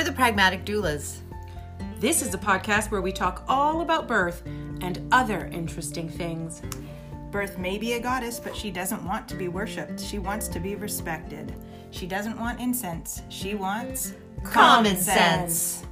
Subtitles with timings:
[0.00, 1.18] We're the Pragmatic Doulas.
[1.98, 4.40] This is a podcast where we talk all about birth
[4.80, 6.62] and other interesting things.
[7.30, 10.00] Birth may be a goddess, but she doesn't want to be worshipped.
[10.00, 11.54] She wants to be respected.
[11.90, 13.20] She doesn't want incense.
[13.28, 15.84] She wants Common sense.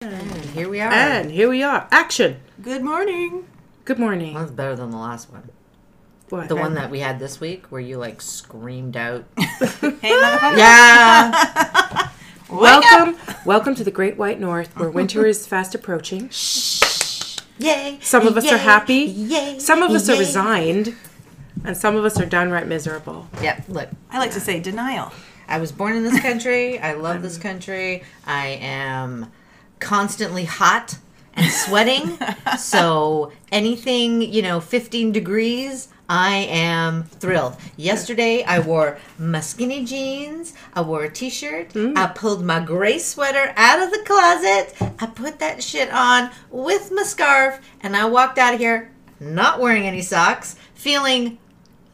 [0.00, 0.90] And here we are.
[0.92, 1.86] And here we are.
[1.92, 2.40] Action.
[2.60, 3.46] Good morning.
[3.84, 4.34] Good morning.
[4.34, 5.48] That's better than the last one.
[6.30, 6.48] What?
[6.48, 9.24] The one that we had this week where you like screamed out.
[9.36, 10.58] Hey, motherfucker.
[10.58, 12.10] Yeah.
[12.50, 13.16] welcome,
[13.46, 16.28] welcome to the Great White North, where winter is fast approaching.
[16.30, 17.38] Shh.
[17.58, 17.98] Yay.
[18.02, 18.94] Some of us are happy.
[19.04, 19.58] Yay.
[19.58, 20.94] Some of us are resigned,
[21.64, 23.28] and some of us are downright miserable.
[23.42, 23.88] Yeah, look.
[24.10, 25.12] I like to say denial.
[25.48, 26.78] I was born in this country.
[26.78, 28.02] I love this country.
[28.26, 29.30] I am
[29.78, 30.98] constantly hot
[31.34, 32.18] and sweating.
[32.58, 37.56] so anything, you know, 15 degrees, I am thrilled.
[37.76, 40.54] Yesterday, I wore my skinny jeans.
[40.74, 41.70] I wore a t-shirt.
[41.70, 41.96] Mm.
[41.96, 44.74] I pulled my gray sweater out of the closet.
[45.00, 49.60] I put that shit on with my scarf, and I walked out of here not
[49.60, 51.38] wearing any socks, feeling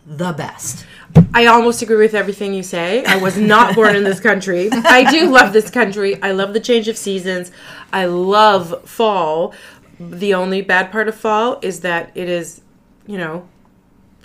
[0.06, 0.86] the best.
[1.34, 3.04] I almost agree with everything you say.
[3.04, 4.68] I was not born in this country.
[4.72, 6.20] I do love this country.
[6.22, 7.52] I love the change of seasons.
[7.92, 9.54] I love fall.
[9.98, 12.62] The only bad part of fall is that it is,
[13.06, 13.48] you know,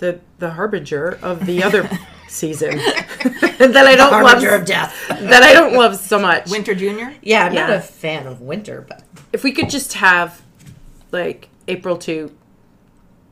[0.06, 1.90] the the harbinger of the other
[2.28, 4.24] season that I don't love.
[4.26, 4.94] Harbinger of death.
[5.26, 6.50] That I don't love so much.
[6.50, 7.14] Winter Junior.
[7.22, 10.42] Yeah, I'm not a fan of winter, but If we could just have
[11.12, 12.32] like April to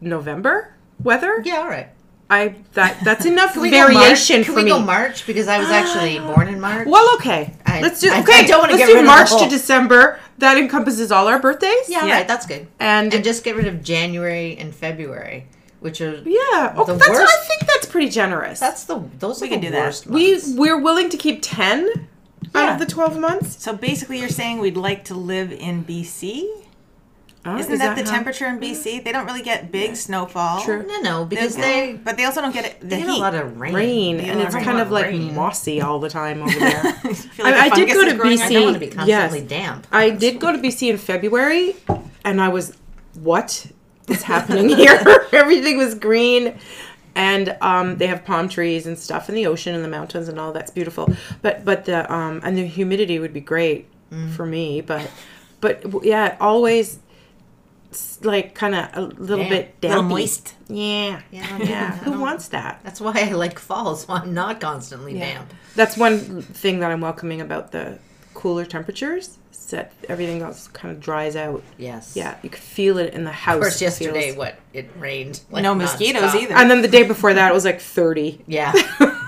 [0.02, 1.90] November weather, yeah, all right.
[2.30, 4.70] I that that's enough Can we go variation Can for we me.
[4.72, 6.88] go March because I was actually born in March.
[6.88, 7.54] Well, okay.
[7.66, 8.48] I- let's do I- I okay.
[8.48, 10.20] don't wanna let's get do rid of the March to December.
[10.40, 11.88] That encompasses all our birthdays.
[11.90, 12.14] yeah, Yeah.
[12.14, 12.68] right, that's good.
[12.80, 15.46] And, And just get rid of January and February,
[15.84, 18.60] which are yeah, oh, the that's I think that's pretty generous.
[18.60, 19.86] that's the those We are can the do that.
[19.86, 20.08] worst.
[20.08, 20.50] we months.
[20.56, 22.08] we're willing to keep ten
[22.56, 23.62] out of the twelve months.
[23.64, 26.46] So basically, you're saying we'd like to live in BC.
[27.46, 29.04] Oh, Isn't is that, the how- temperature in BC?
[29.04, 30.62] They don't really get big snowfall.
[30.64, 30.86] True.
[30.88, 33.18] no, no, because They- they but they also don't get it, the they get a
[33.18, 33.74] lot of rain.
[33.74, 35.36] Rain and it's kind of like Rain.
[35.36, 36.94] mossy all the time over there.
[37.04, 38.16] feel like I- the I did go to BC.
[38.16, 39.42] on I don't want to be Yes.
[39.44, 39.88] damp.
[39.92, 41.76] I did go to BC in February,
[42.24, 42.78] and I was,
[43.16, 43.66] what
[44.08, 45.02] is happening here?
[45.32, 46.58] Everything was green,
[47.16, 50.40] and um, they have palm trees and stuff in the ocean and the mountains and
[50.40, 51.14] all that's beautiful.
[51.42, 53.88] But but the um, and the humidity would be great
[54.36, 55.10] for me, but
[55.60, 57.00] but yeah, always
[58.22, 59.50] like kind of a little Damp.
[59.50, 60.56] bit damp, little moist.
[60.68, 61.98] Yeah, Yeah, yeah.
[62.00, 62.80] Who wants that?
[62.84, 65.54] That's why I like fall, so I'm not constantly damp.
[65.76, 68.00] That's one thing that I'm welcoming about the
[68.34, 69.38] cooler temperatures.
[69.52, 71.64] set everything else kind of dries out.
[71.78, 72.14] Yes.
[72.16, 73.56] Yeah, you could feel it in the house.
[73.56, 75.40] Of course, It yesterday, feels- what it rained.
[75.50, 76.42] Like no mosquitoes nonstop.
[76.42, 76.56] either.
[76.56, 78.42] And then the day before that, it was like 30.
[78.48, 78.74] Yeah.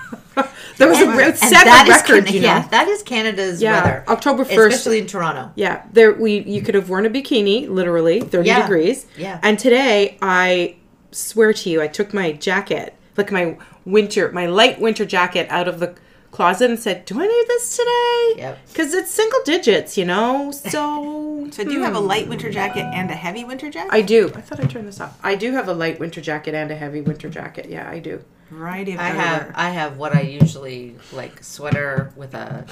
[0.78, 2.48] There was a And- it and set that a is record, Can- you know.
[2.48, 4.04] Yeah, that is Canada's Yeah, weather.
[4.08, 4.50] October 1st.
[4.68, 5.50] especially in Toronto.
[5.54, 8.60] Yeah, there we you could have worn a bikini, literally 30 Yeah.
[8.60, 9.06] degrees.
[9.16, 9.38] Yeah.
[9.42, 10.76] And today, I
[11.12, 13.56] swear to you, I took my jacket, like my
[13.86, 15.94] winter, my light winter jacket out of the
[16.36, 18.58] closet and said, "Do I need this today?" Yep.
[18.68, 20.52] Because it's single digits, you know.
[20.76, 23.92] So so do you have a light winter jacket and a heavy winter jacket?
[23.92, 24.30] I do.
[24.34, 25.18] I thought I turned this off.
[25.22, 27.66] I do have a light winter jacket and a heavy winter jacket.
[27.68, 28.22] Yeah, I do.
[28.50, 29.52] Variety of I have.
[29.54, 32.66] I have what I usually like sweater with a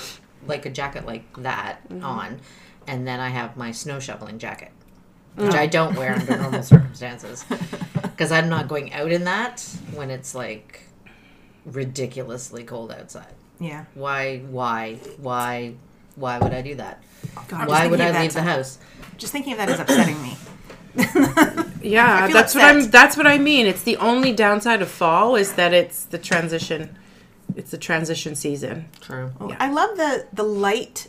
[0.46, 2.04] like a jacket like that Mm-hmm.
[2.04, 2.40] on,
[2.86, 4.72] and then I have my snow shoveling jacket,
[5.38, 5.46] Mm.
[5.46, 7.44] which I don't wear under normal circumstances
[8.02, 9.60] because I'm not going out in that
[9.94, 10.82] when it's like
[11.64, 13.34] ridiculously cold outside.
[13.60, 13.84] Yeah.
[13.94, 15.74] Why why why
[16.16, 17.02] why would I do that?
[17.48, 18.78] God, Why would I leave the house?
[19.16, 20.36] Just thinking of that is upsetting me.
[21.84, 22.64] Yeah, I feel that's what.
[22.64, 22.90] I'm.
[22.90, 23.66] That's what I mean.
[23.66, 26.96] It's the only downside of fall is that it's the transition.
[27.56, 28.88] It's the transition season.
[29.00, 29.32] True.
[29.46, 29.56] Yeah.
[29.60, 31.08] I love the the light,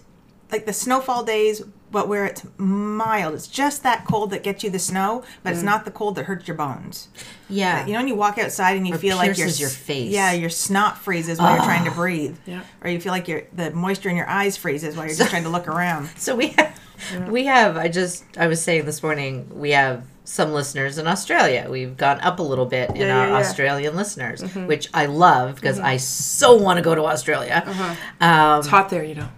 [0.52, 1.64] like the snowfall days,
[1.96, 3.36] but where it's mild.
[3.36, 5.68] It's just that cold that gets you the snow, but it's mm.
[5.68, 7.08] not the cold that hurts your bones.
[7.50, 7.86] Yeah.
[7.86, 10.12] You know, when you walk outside and you Or feel like your your face.
[10.12, 11.96] Yeah, your snot freezes while you're trying to ah.
[11.96, 12.38] breathe.
[12.46, 12.64] Yeah.
[12.84, 15.44] Or you feel like your the moisture in your eyes freezes while you're just trying
[15.44, 16.09] to look around.
[16.18, 17.78] So we have, we have.
[17.78, 21.68] I just I was saying this morning we have some listeners in Australia.
[21.70, 23.40] We've gone up a little bit in Yeah, our yeah, yeah.
[23.40, 24.66] Australian listeners, mm-hmm.
[24.66, 25.86] which I love because mm-hmm.
[25.86, 27.64] I so want to go to Australia.
[27.66, 27.96] Uh-huh.
[28.20, 29.30] Um, It's hot there, you know.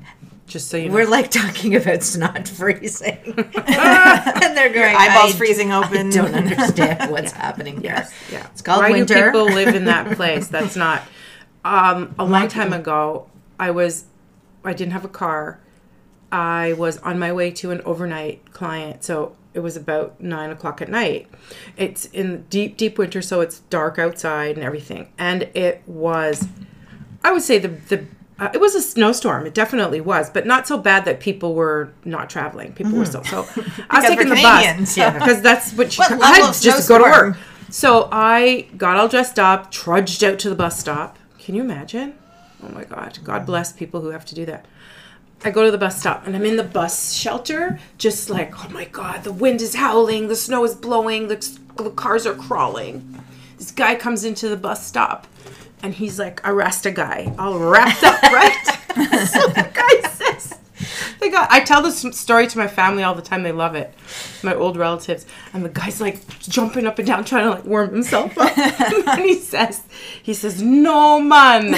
[0.48, 0.96] Just so you know.
[0.96, 6.08] we're like talking about snot freezing, and they're going Eyeballs I, freezing open.
[6.08, 7.92] I don't understand what's happening here.
[7.98, 8.48] Yes, yeah.
[8.52, 9.14] It's called Why winter.
[9.14, 10.48] do people live in that place?
[10.48, 11.04] That's not.
[11.66, 13.30] Um, a long time ago,
[13.60, 14.06] I was,
[14.64, 15.60] I didn't have a car.
[16.32, 20.82] I was on my way to an overnight client, so it was about nine o'clock
[20.82, 21.28] at night.
[21.76, 26.48] It's in deep, deep winter, so it's dark outside and everything, and it was
[27.22, 28.06] I would say the the
[28.40, 29.46] uh, it was a snowstorm.
[29.46, 32.74] It definitely was, but not so bad that people were not traveling.
[32.74, 33.48] People were still so.
[33.90, 34.96] I was taking the Canadians.
[34.96, 37.38] bus because that's what you What I had just go to work.
[37.70, 41.18] So I got all dressed up, trudged out to the bus stop.
[41.40, 42.14] Can you imagine?
[42.64, 43.18] Oh my God!
[43.24, 44.66] God bless people who have to do that.
[45.44, 48.70] I go to the bus stop and I'm in the bus shelter, just like, oh
[48.70, 53.24] my God, the wind is howling, the snow is blowing, the, the cars are crawling.
[53.58, 55.28] This guy comes into the bus stop
[55.84, 58.66] and he's like arrest a guy, all wrapped up, right?
[59.28, 60.58] so the guy says,
[61.20, 63.94] the guy, I tell this story to my family all the time, they love it,
[64.44, 65.26] my old relatives.
[65.54, 68.58] And the guy's like jumping up and down trying to like warm himself up.
[69.08, 69.84] and he says,
[70.22, 71.76] he says, no man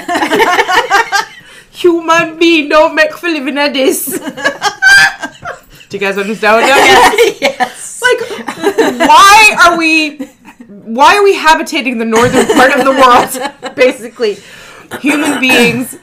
[1.80, 4.06] human being don't make for living at this.
[5.90, 7.42] Do you guys understand what that means?
[7.42, 8.02] yes.
[8.02, 8.20] Like,
[9.00, 10.30] why are we,
[10.84, 13.76] why are we habitating the northern part of the world?
[13.76, 14.38] Basically,
[15.02, 15.98] human beings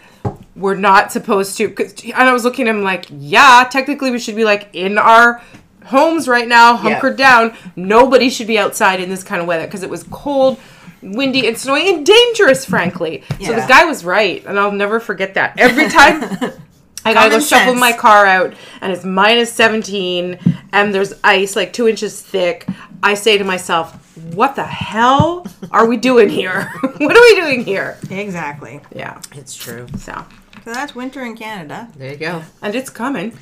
[0.55, 1.67] were not supposed to.
[2.13, 5.43] And I was looking at him like, yeah, technically we should be like in our
[5.85, 7.57] homes right now, hunkered down.
[7.77, 10.59] Nobody should be outside in this kind of weather because it was cold.
[11.03, 13.23] Windy and snowy and dangerous, frankly.
[13.47, 15.59] So this guy was right, and I'll never forget that.
[15.59, 16.53] Every time
[17.07, 17.81] I gotta go Common shuffle sense.
[17.81, 20.39] my car out and it's minus 17
[20.73, 22.67] and there's ice like two inches thick.
[23.03, 23.95] I say to myself,
[24.35, 26.65] what the hell are we doing here?
[26.81, 27.99] what are we doing here?
[28.11, 28.81] Exactly.
[28.95, 29.21] Yeah.
[29.35, 29.87] It's true.
[29.99, 30.25] So,
[30.65, 31.89] So that's winter in Canada.
[31.97, 32.43] There you go.
[32.61, 33.39] and it's coming.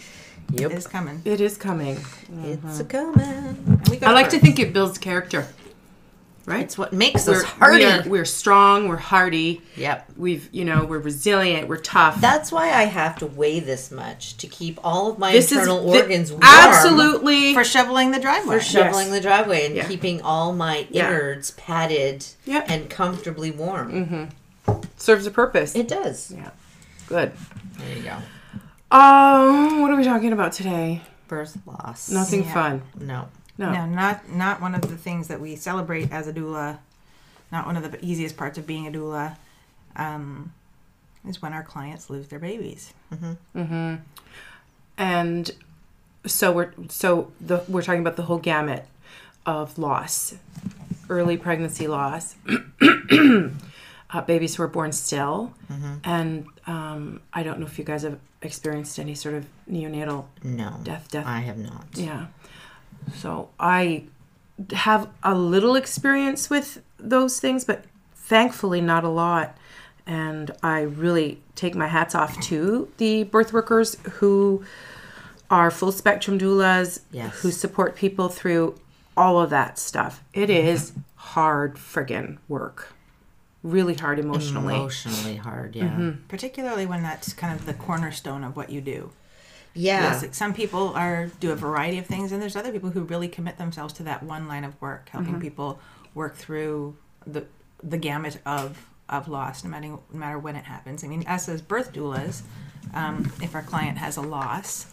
[0.51, 0.71] Yep.
[0.73, 1.23] It's coming.
[1.25, 1.97] It is coming.
[1.97, 2.81] It's mm-hmm.
[2.81, 3.23] a coming.
[3.23, 5.47] And we go I like to think it builds character.
[6.47, 6.65] Right?
[6.65, 7.79] It's what makes we're, us hardy.
[7.79, 9.63] we are, we're strong, we're hardy.
[9.77, 10.11] Yep.
[10.19, 12.21] We've, you know, we're resilient, we're tough.
[12.21, 15.79] That's why I have to weigh this much to keep all of my this internal
[15.79, 18.57] is thi- organs warm absolutely for shoveling the driveway.
[18.59, 19.15] for shoveling Yes.
[19.17, 19.89] the driveway and Yeah.
[19.89, 21.07] keeping all my Yeah.
[21.09, 22.65] innards padded Yeah.
[22.69, 24.29] and comfortably warm.
[24.67, 24.81] Mm-hmm.
[24.99, 25.75] Serves a purpose.
[25.75, 26.31] It does.
[26.37, 26.51] yeah.
[27.07, 27.33] Good.
[27.79, 28.17] There you go.
[28.97, 31.01] Um, what are we talking about today?
[31.27, 32.11] Birth loss.
[32.11, 32.53] Nothing Yeah.
[32.55, 32.83] fun.
[33.01, 33.29] No.
[33.59, 33.73] No.
[33.73, 36.79] No, not not one of the things that we celebrate as a doula.
[37.53, 39.37] Not one of the easiest parts of being a doula.
[39.97, 40.53] Um,
[41.27, 42.93] is when our clients lose their babies.
[43.13, 43.59] Mm-hmm.
[43.59, 43.95] Mm-hmm.
[44.99, 45.51] And
[46.27, 48.87] so we're so the we're talking about the whole gamut
[49.47, 50.35] of loss
[51.11, 52.35] early pregnancy loss
[52.81, 55.53] uh, babies who are born still
[56.03, 60.79] and um, i don't know if you guys have experienced any sort of neonatal No.
[60.83, 61.85] death death I have not.
[61.93, 62.27] yeah
[63.15, 64.05] so i
[64.73, 67.85] have a little experience with those things but
[68.15, 69.57] thankfully not a lot
[70.07, 74.65] and i really take my hats off to the birth workers who
[75.51, 77.35] are full spectrum doulas Yes.
[77.41, 78.79] who support people through
[79.17, 82.93] all of that stuff it is hard friggin work
[83.63, 85.85] really hard emotionally Emotionally hard, yeah.
[85.85, 86.27] Mm-hmm.
[86.29, 89.11] Particularly when that's kind of the cornerstone of what you do.
[89.75, 90.03] Yeah.
[90.03, 93.03] Yes, like some people are do a variety of things, and there's other people who
[93.03, 95.81] really commit themselves to that one line of work, helping people
[96.15, 97.45] work through the
[97.83, 101.05] the gamut of of loss, no matter no matter when it happens.
[101.05, 102.43] I mean, us as birth doulas,
[102.95, 104.87] um, if our client has a loss,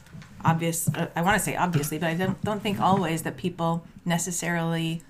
[0.43, 0.87] obvious.
[0.87, 5.03] Uh, I want to say obviously, but I don't don't think always that people necessarily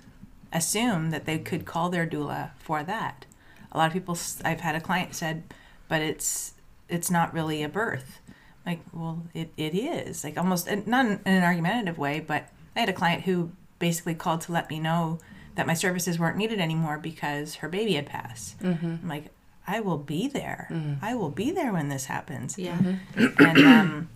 [0.52, 3.24] assume that they could call their doula for that.
[3.72, 4.18] A lot of people.
[4.44, 5.42] I've had a client said,
[5.88, 6.54] but it's
[6.88, 8.20] it's not really a birth.
[8.64, 12.88] Like, well, it, it is like almost not in an argumentative way, but I had
[12.88, 15.18] a client who basically called to let me know
[15.56, 18.58] that my services weren't needed anymore because her baby had passed.
[18.60, 18.96] Mm-hmm.
[19.02, 19.30] I'm like,
[19.66, 20.68] I will be there.
[20.70, 20.98] Mm.
[21.02, 22.58] I will be there when this happens.
[22.58, 22.78] Yeah.
[22.78, 23.44] Mm-hmm.
[23.44, 24.08] And um,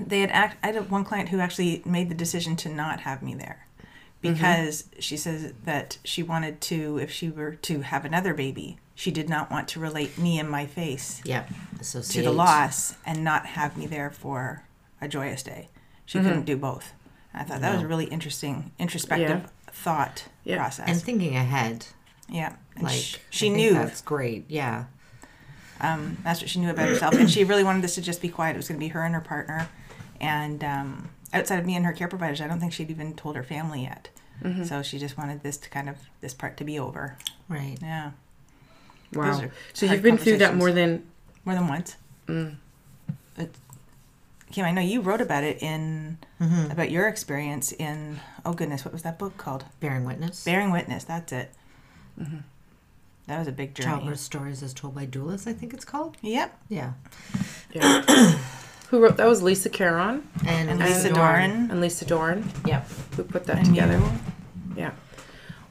[0.00, 0.58] they had act.
[0.62, 3.66] I had one client who actually made the decision to not have me there
[4.22, 4.34] mm-hmm.
[4.34, 9.10] because she says that she wanted to, if she were to have another baby, she
[9.10, 11.48] did not want to relate me and my face Yep.
[11.48, 12.22] to Associate.
[12.24, 14.64] the loss and not have me there for
[15.00, 15.68] a joyous day.
[16.06, 16.92] She couldn't do both.
[17.32, 20.56] And I thought that was a really interesting, introspective thought Yeah.
[20.58, 20.88] process.
[20.88, 21.86] And thinking ahead.
[22.28, 24.44] yeah, and Like sh- I she think knew that's great.
[24.48, 24.84] Yeah.
[25.80, 28.28] um, that's what she knew about herself, and she really wanted this to just be
[28.28, 28.54] quiet.
[28.54, 29.68] It was going to be her and her partner,
[30.20, 33.34] and um, outside of me and her care providers, I don't think she'd even told
[33.36, 34.08] her family yet.
[34.64, 37.16] So she just wanted this to kind of this part to be over.
[37.48, 37.78] Right.
[37.80, 38.10] Yeah,
[39.12, 41.04] wow are so you've been through that more than
[41.44, 41.96] more than once.
[42.26, 42.56] Mm.
[43.38, 43.54] It-
[44.52, 46.70] Kim, I know you wrote about it in mm-hmm.
[46.70, 49.64] about your experience in oh goodness, what was that book called?
[49.80, 50.44] Bearing witness.
[50.44, 51.04] Bearing Witness.
[51.04, 51.50] That's it.
[52.20, 52.38] Mm-hmm.
[53.26, 53.88] That was a big journey.
[53.88, 55.46] Childbirth stories as told by doulas.
[55.48, 56.16] I think it's called.
[56.22, 56.56] Yep.
[56.68, 56.92] Yeah.
[58.88, 61.70] who wrote that was lisa caron And Lisa Lisa Doran.
[61.70, 62.88] and lisa doran Yep.
[63.16, 64.10] who put that And together you.
[64.76, 64.90] yeah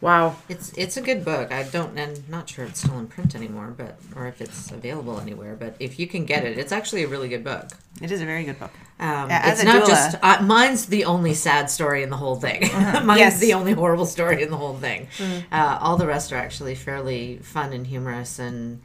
[0.03, 0.36] Wow.
[0.50, 1.51] It's it's a good book.
[1.51, 5.19] I don't, and not sure it's still in print anymore, but or if it's available
[5.19, 5.55] anywhere.
[5.55, 7.69] But if you can get it, it's actually a really good book.
[8.01, 8.72] It is a very good book.
[9.00, 12.10] Um, Yeah, as it's a not doula- just uh, mine's the only sad story in
[12.10, 12.62] the whole thing.
[13.05, 13.39] mine's Yes.
[13.39, 15.07] the only horrible story in the whole thing.
[15.51, 18.81] Uh, all the rest are actually fairly fun and humorous and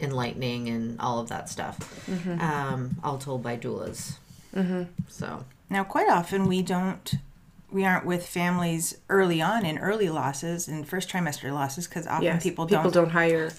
[0.00, 1.76] enlightening and all of that stuff.
[2.40, 4.16] Um, all told by doulas.
[5.08, 7.14] So Now, quite often we don't,
[7.70, 12.24] we aren't with families early on in early losses and first trimester losses because often
[12.24, 12.42] Yes.
[12.42, 13.50] people, People, don't, don't hire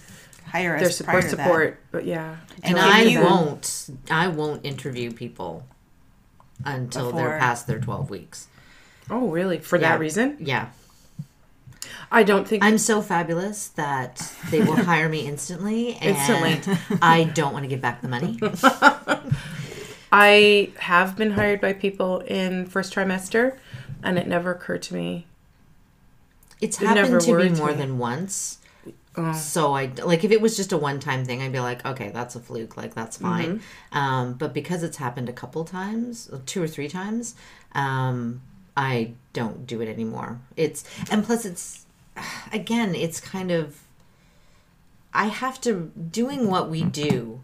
[0.45, 1.29] hire us their prior support that.
[1.45, 1.79] support.
[1.91, 2.37] But yeah.
[2.63, 5.65] and I you- won't I won't interview people
[6.65, 8.47] until they're past their twelve weeks.
[9.09, 9.59] Oh, really?
[9.59, 9.89] For Yeah.
[9.91, 10.37] that reason?
[10.39, 10.67] Yeah.
[12.09, 12.63] I don't think.
[12.63, 16.61] I'm so fabulous that they will hire me instantly, and Instantly.
[17.01, 18.39] I don't want to give back the money.
[20.11, 23.57] I have been hired by people in first trimester,
[24.03, 25.25] and it never occurred to me.
[26.59, 27.73] It's It happened never to me more me.
[27.73, 28.59] than once.
[29.15, 29.33] Oh.
[29.33, 32.09] So I like if it was just a one time thing, I'd be like, okay,
[32.09, 33.59] that's a fluke, like that's fine.
[33.59, 33.97] Mm-hmm.
[33.97, 37.35] Um, but because it's happened a couple times, two or three times,
[37.73, 38.41] um,
[38.75, 40.39] I don't do it anymore.
[40.55, 41.85] It's and plus it's
[42.53, 43.81] again, it's kind of
[45.13, 47.41] I have to doing what we do.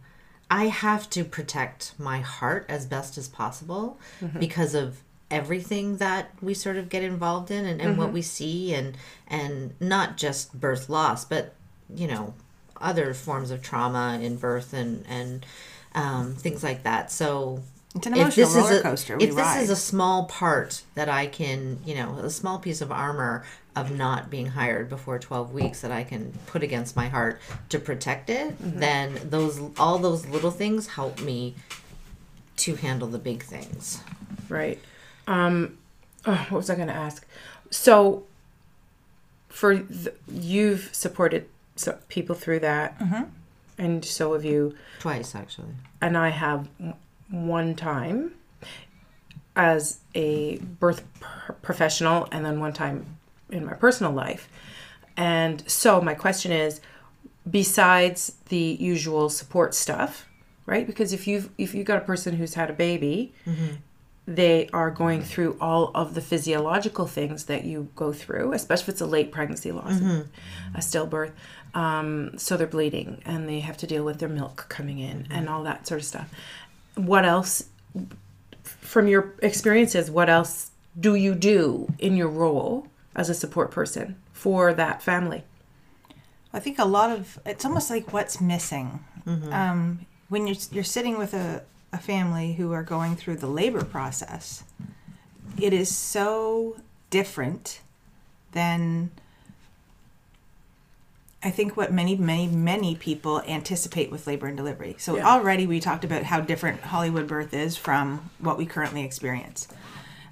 [0.51, 3.97] I have to protect my heart as best as possible
[4.37, 5.01] because of
[5.39, 8.95] everything that we sort of get involved in and, and what we see and
[9.27, 11.53] and not just birth loss but
[11.93, 12.33] you know
[12.79, 15.45] other forms of trauma in birth and and
[15.95, 17.61] um, things like that so
[17.95, 19.17] It's an emotional roller coaster.
[19.17, 19.61] We if this ride.
[19.63, 23.43] is a small part that I can, you know, a small piece of armor
[23.75, 27.77] of not being hired before 12 weeks that I can put against my heart to
[27.79, 28.79] protect it, Mm-hmm.
[28.79, 31.53] then those all those little things help me
[32.57, 34.01] to handle the big things.
[34.49, 34.79] Right.
[35.27, 35.77] Um,
[36.25, 37.25] oh, what was I going to ask?
[37.69, 38.23] So,
[39.49, 42.99] for th- you've supported so, people through that,
[43.77, 44.75] and so have you.
[44.99, 45.69] Twice actually.
[46.01, 46.67] and I have
[47.29, 48.33] one time
[49.55, 53.05] as a birth pr- professional and then one time
[53.49, 54.49] in my personal life.
[55.15, 56.81] And so my question is
[57.49, 60.27] besides the usual support stuff,
[60.65, 60.87] right?
[60.87, 63.33] Because if you've if you've got a person who's had a baby,
[64.25, 68.89] they are going through all of the physiological things that you go through, especially if
[68.89, 69.99] it's a late pregnancy loss,
[70.75, 71.31] a stillbirth.
[71.73, 75.49] Um, so they're bleeding and they have to deal with their milk coming in and
[75.49, 76.29] all that sort of stuff.
[76.95, 77.65] What else,
[78.63, 84.15] from your experiences, what else do you do in your role as a support person
[84.31, 85.43] for that family?
[86.53, 89.03] I think a lot of it's almost like what's missing
[89.51, 93.85] um, when you're you're sitting with a, a family who are going through the labor
[93.85, 94.63] process.
[95.57, 96.77] It is so
[97.11, 97.79] different
[98.51, 99.11] than
[101.43, 104.95] I think what many many many people anticipate with labor and delivery.
[104.97, 105.27] So Yeah.
[105.27, 109.67] already we talked about how different Hollywood birth is from what we currently experience.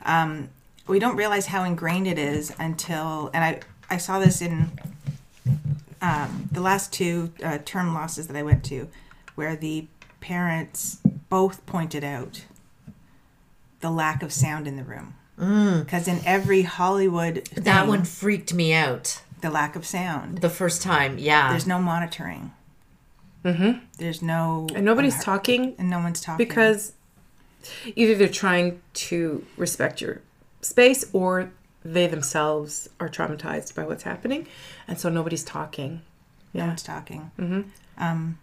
[0.04, 0.50] Um,
[0.88, 4.72] we don't realize how ingrained it is until and I I saw this in
[6.02, 8.88] um, the last two uh, term losses that I went to,
[9.36, 9.86] where the
[10.22, 10.98] parents
[11.32, 12.46] both pointed out
[13.80, 15.16] the lack of sound in the room.
[15.38, 20.38] Because in every Hollywood, That one freaked me out the lack of sound.
[20.42, 21.18] the first time.
[21.18, 21.50] Yeah.
[21.50, 22.52] There's no monitoring.
[23.44, 23.80] Mm-hmm.
[23.98, 26.94] There's no And nobody's talking and no one's talking because
[27.96, 30.22] either they're trying to respect your
[30.62, 31.52] space or
[31.84, 34.46] they themselves are traumatized by what's happening
[34.88, 36.04] and so nobody's talking
[36.54, 37.32] no one's talking.
[37.40, 38.38] Um, well,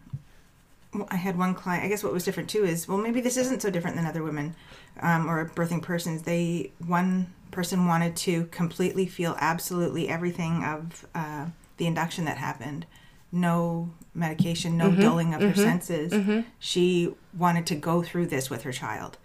[1.11, 1.85] I had one client.
[1.85, 4.23] I guess what was different too is well, maybe this isn't so different than other
[4.23, 4.55] women
[5.01, 6.23] um, or birthing persons.
[6.23, 12.87] They one person wanted to completely feel absolutely everything of uh, the induction that happened.
[13.31, 15.03] No medication, no mm-hmm.
[15.03, 15.61] dulling of her mm-hmm.
[15.61, 16.13] senses.
[16.13, 16.41] Mm-hmm.
[16.59, 19.19] She wanted to go through this with her child.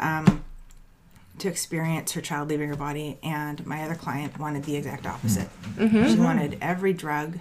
[0.00, 0.44] Um,
[1.38, 5.48] to experience her child leaving her body, and my other client wanted the exact opposite.
[6.10, 7.38] She wanted every drug,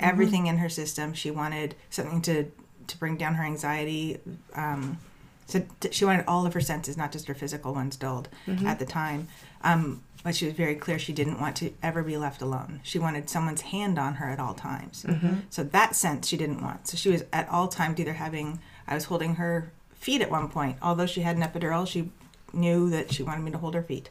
[0.00, 1.14] everything in her system.
[1.14, 2.50] She wanted something to
[2.90, 4.18] to bring down her anxiety.
[4.54, 4.98] Um,
[5.46, 8.28] so t- she wanted all of her senses, not just her physical ones, dulled
[8.66, 9.28] at the time.
[9.62, 12.80] Um, but she was very clear she didn't want to ever be left alone.
[12.82, 15.04] She wanted someone's hand on her at all times.
[15.48, 16.86] So that sense she didn't want.
[16.88, 20.48] So she was at all times either having, I was holding her feet at one
[20.48, 20.76] point.
[20.82, 22.10] Although she had an epidural, she
[22.52, 24.10] knew that she wanted me to hold her feet.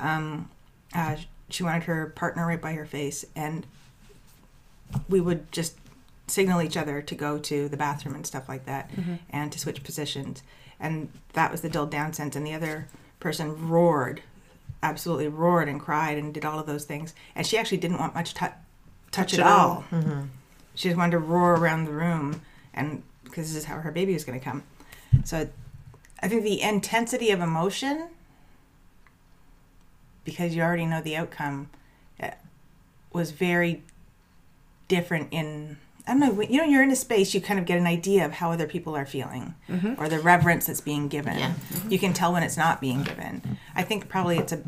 [0.00, 0.48] Um,
[0.94, 1.16] uh,
[1.50, 3.24] she wanted her partner right by her face.
[3.36, 3.66] And
[5.08, 5.76] we would just
[6.26, 8.90] signal each other to go to the bathroom and stuff like that
[9.30, 10.42] and to switch positions.
[10.80, 12.34] And that was the dulled down sense.
[12.36, 12.88] And the other
[13.20, 14.22] person roared
[14.84, 17.14] absolutely roared and cried and did all of those things.
[17.36, 18.46] And she actually didn't want much tou-
[19.12, 19.84] touch, Touch at all.
[19.92, 20.24] all.
[20.74, 22.40] She just wanted to roar around the room,
[22.74, 24.64] and because this is how her baby was going to come.
[25.22, 25.48] So
[26.20, 28.08] I think the intensity of emotion,
[30.24, 31.68] because you already know the outcome,
[32.20, 32.30] uh,
[33.12, 33.82] was very
[34.88, 35.76] different in.
[36.06, 36.30] I don't know.
[36.32, 38.50] when- You know, you're in a space, you kind of get an idea of how
[38.50, 39.94] other people are feeling, mm-hmm.
[40.02, 41.38] or the reverence that's being given.
[41.38, 41.52] Yeah.
[41.88, 43.58] You can tell when it's not being given.
[43.74, 44.60] I think probably it's a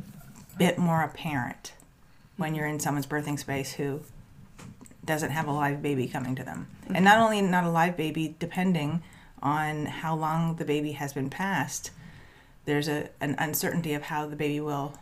[0.58, 1.72] bit more apparent
[2.36, 4.00] when you're in someone's birthing space who
[5.04, 6.68] doesn't have a live baby coming to them.
[6.86, 7.04] And mm-hmm.
[7.04, 9.02] not only not a live baby, depending
[9.42, 11.90] on how long the baby has been passed,
[12.64, 14.94] there's a an uncertainty of how the baby will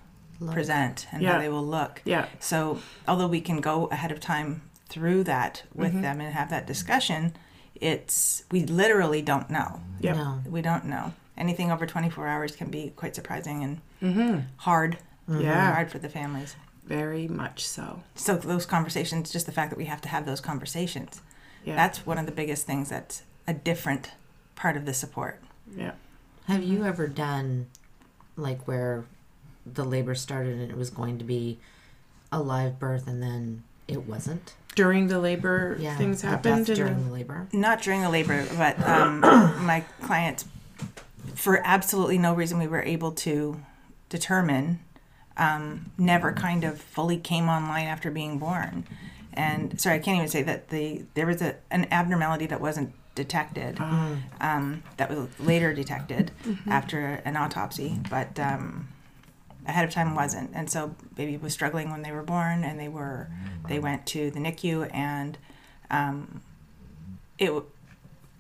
[0.51, 1.35] present and Yeah.
[1.35, 2.03] how they will look.
[2.05, 2.27] Yeah.
[2.41, 4.63] So although we can go ahead of time
[4.93, 6.03] through that with mm-hmm.
[6.03, 7.33] them and have that discussion,
[7.75, 9.81] it's we literally don't know.
[10.01, 10.17] Yep.
[10.17, 10.41] No.
[10.47, 11.15] We don't know.
[11.37, 14.41] Anything over 24 hours can be quite surprising and mm-hmm.
[14.59, 14.99] hard.
[15.29, 15.41] Mm-hmm.
[15.41, 15.73] Yeah.
[15.73, 16.55] Hard for the families.
[16.85, 18.03] Very much so.
[18.15, 21.23] So those conversations, just the fact that we have to have those conversations,
[21.65, 21.77] Yeah.
[21.77, 24.11] that's one of the biggest things that's a different
[24.57, 25.41] part of the support.
[25.75, 25.93] yeah.
[26.49, 27.69] Have you ever done
[28.37, 29.05] like where
[29.65, 31.59] the labor started and it was going to be
[32.33, 34.55] a live birth and then it wasn't?
[34.75, 35.97] During the labor Yeah.
[35.97, 36.69] things happened.
[36.69, 37.47] and during the labor.
[37.53, 40.45] Not during the labor, but um, my client
[41.35, 43.61] for absolutely no reason we were able to
[44.09, 44.81] determine,
[45.37, 48.85] um, never kind of fully came online after being born.
[49.35, 52.93] And sorry, I can't even say that the there was a, an abnormality that wasn't
[53.15, 53.79] detected.
[54.41, 56.31] um, that was later detected
[56.67, 58.89] after an autopsy, but um,
[59.67, 60.51] ahead of time wasn't.
[60.55, 63.31] And so baby was struggling when they were born, and they were
[63.69, 65.39] they went to the NICU, and
[65.91, 66.41] um,
[67.39, 67.67] it, w-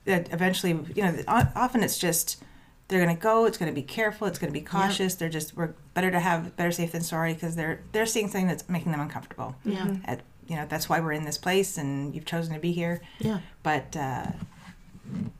[0.07, 2.43] it eventually, you know, often it's just
[2.89, 3.45] they're gonna go.
[3.47, 4.27] It's gonna be careful.
[4.27, 5.15] It's gonna be cautious.
[5.15, 8.49] They're just we're better to have better safe than sorry because they're they're seeing something
[8.49, 9.55] that's making them uncomfortable.
[9.65, 9.97] Yeah.
[10.05, 13.01] At, you know that's why we're in this place, and you've chosen to be here
[13.21, 13.39] Yeah.
[13.63, 14.27] but uh,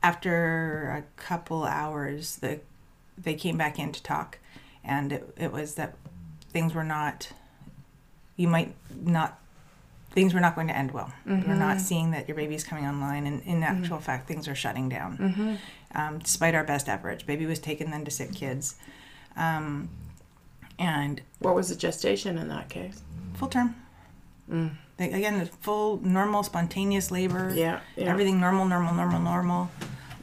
[0.01, 2.59] after a couple hours the
[3.17, 4.39] they came back in to talk
[4.83, 5.95] and it, it was that
[6.51, 7.29] things were not
[8.35, 9.39] you might not
[10.11, 11.11] things were not going to end well.
[11.25, 14.87] You're not seeing that your baby's coming online and in actual fact things are shutting
[14.89, 15.57] down.
[15.95, 18.75] Um, despite our best efforts baby was taken then to sick kids.
[19.35, 19.89] Um,
[20.79, 23.01] and What was the gestation in that case?
[23.35, 23.75] full term.
[24.97, 27.51] They- again full normal spontaneous labor.
[27.55, 27.79] Yeah.
[27.95, 28.05] yeah.
[28.05, 29.71] everything normal, normal, normal, normal.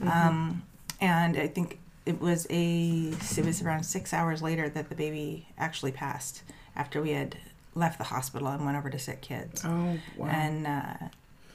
[0.03, 0.63] Um,
[1.01, 5.47] and I think it was a it was around six hours later that the baby
[5.59, 6.43] actually passed
[6.75, 7.37] after we had
[7.75, 9.63] left the hospital and went over to sick kids.
[9.65, 10.29] Oh wow.
[10.29, 10.95] And uh,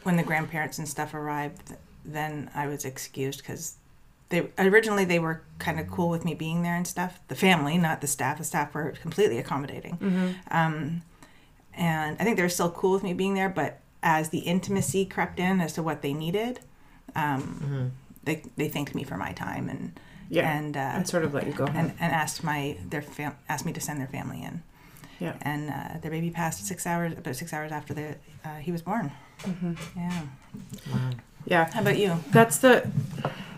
[0.03, 3.75] when the grandparents and stuff arrived, then I was excused because
[4.29, 7.19] they originally they were kind of cool with me being there and stuff.
[7.27, 8.37] The family, not the staff.
[8.37, 9.97] The staff were completely accommodating.
[10.51, 11.01] Um,
[11.73, 15.05] and I think they were still cool with me being there, but as the intimacy
[15.05, 16.59] crept in as to what they needed,
[17.15, 17.91] um,
[18.23, 20.57] they they thanked me for my time and yeah.
[20.57, 21.75] and uh, and sort of let you go home.
[21.75, 24.63] and, and asked my their fam- asked me to send their family in.
[25.19, 25.35] Yeah.
[25.41, 28.81] And uh, their baby passed six hours about six hours after the uh, he was
[28.81, 29.11] born.
[29.95, 30.21] Yeah.
[31.45, 31.73] yeah.
[31.73, 32.17] How about you?
[32.31, 32.89] That's the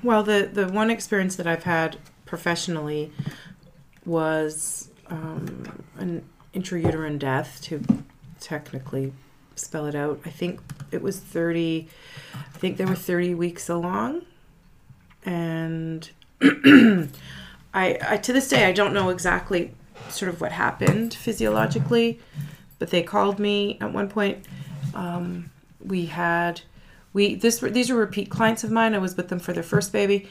[0.03, 3.12] well the the one experience that I've had professionally
[4.06, 7.82] was um, an intrauterine death to
[8.39, 9.13] technically
[9.56, 10.19] spell it out.
[10.25, 11.88] I think it was 30
[12.34, 14.23] I think they were 30 weeks along
[15.25, 16.10] and
[16.41, 17.08] I,
[17.73, 19.73] I to this day I don't know exactly
[20.10, 22.19] sort of what happened physiologically
[22.80, 24.45] but they called me at one point
[24.93, 25.50] um,
[25.84, 26.62] we had
[27.13, 28.93] we this were- these were repeat clients of mine.
[28.93, 30.28] I was with them for their first baby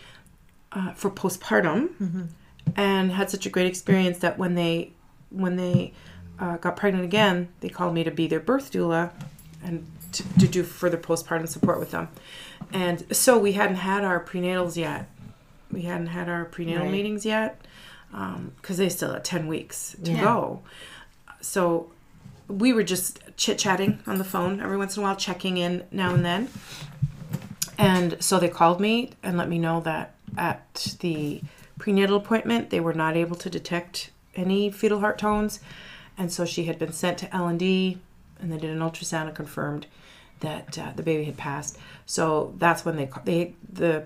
[0.73, 2.29] uh, for postpartum,
[2.77, 4.93] and had such a great experience that when they
[5.31, 5.93] when they
[6.39, 9.11] uh, got pregnant again, they called me to be their birth doula
[9.65, 12.09] and to, to do further postpartum support with them.
[12.73, 15.09] And so we hadn't had our prenatals yet.
[15.73, 16.93] We hadn't had our prenatal Right.
[16.93, 17.61] meetings yet
[18.11, 20.21] because they still had ten weeks to Yeah.
[20.21, 20.63] go.
[21.41, 21.91] So
[22.49, 25.85] we were just chit chatting on the phone every once in a while, checking in
[25.91, 26.49] now and then.
[27.79, 31.43] And so they called me and let me know that at the
[31.79, 35.61] prenatal appointment they were not able to detect any fetal heart tones,
[36.17, 37.99] and so she had been sent to L and D,
[38.41, 39.87] and they did an ultrasound and confirmed
[40.41, 41.79] that uh, the baby had passed.
[42.07, 44.05] So that's when they they the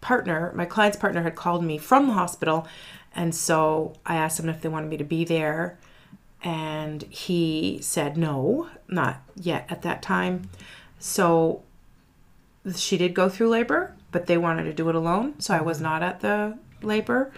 [0.00, 2.66] partner, my client's partner, had called me from the hospital,
[3.14, 5.78] and so I asked them if they wanted me to be there,
[6.42, 10.48] and he said no, not yet at that time.
[10.98, 11.62] So
[12.76, 15.80] she did go through labor, but they wanted to do it alone, so I was
[15.80, 17.32] not at the labor,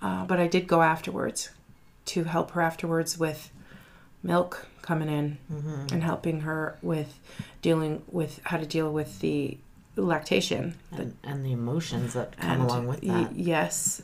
[0.00, 1.50] uh, but I did go afterwards.
[2.06, 3.50] to help her afterwards with
[4.22, 5.86] milk coming in Mm-hmm.
[5.92, 7.18] and helping her with
[7.62, 9.58] dealing with how to deal with the
[10.02, 10.76] lactation.
[10.92, 13.34] and, and the emotions that come along with y- that.
[13.34, 14.02] yes,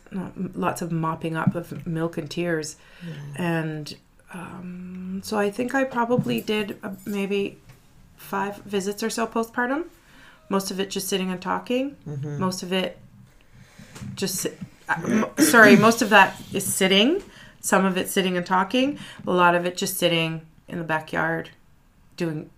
[0.55, 2.77] lots of mopping up of milk and tears.
[3.37, 3.95] And
[4.33, 7.59] um, so I think I probably did uh, maybe
[8.17, 9.85] five visits or so postpartum.
[10.49, 11.97] Most of it just sitting and talking.
[12.07, 12.39] Mm-hmm.
[12.39, 12.99] Most of it
[14.15, 14.47] just
[14.89, 17.23] uh, sorry, most of that is sitting.
[17.61, 18.99] Some of it sitting and talking.
[19.27, 21.51] A lot of it just sitting in the backyard
[22.17, 22.51] doing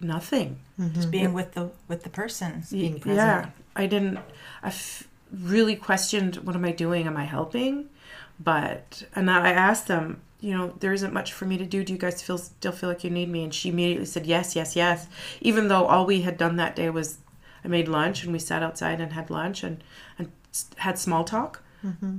[0.00, 0.58] nothing.
[0.80, 1.10] Just mm-hmm.
[1.10, 2.64] being with the with the person.
[2.70, 3.16] being present.
[3.16, 4.18] Yeah, I didn't.
[4.62, 7.06] I f- really questioned, what am I doing?
[7.06, 7.90] Am I helping?
[8.38, 11.84] But and I asked them, you know, there isn't much for me to do.
[11.84, 13.44] Do you guys feel still feel like you need me?
[13.44, 15.06] And she immediately said yes, yes, yes.
[15.42, 17.18] Even though all we had done that day was
[17.62, 19.84] I made lunch and we sat outside and had lunch and
[20.18, 20.30] and
[20.76, 22.18] had small talk, mm-hmm.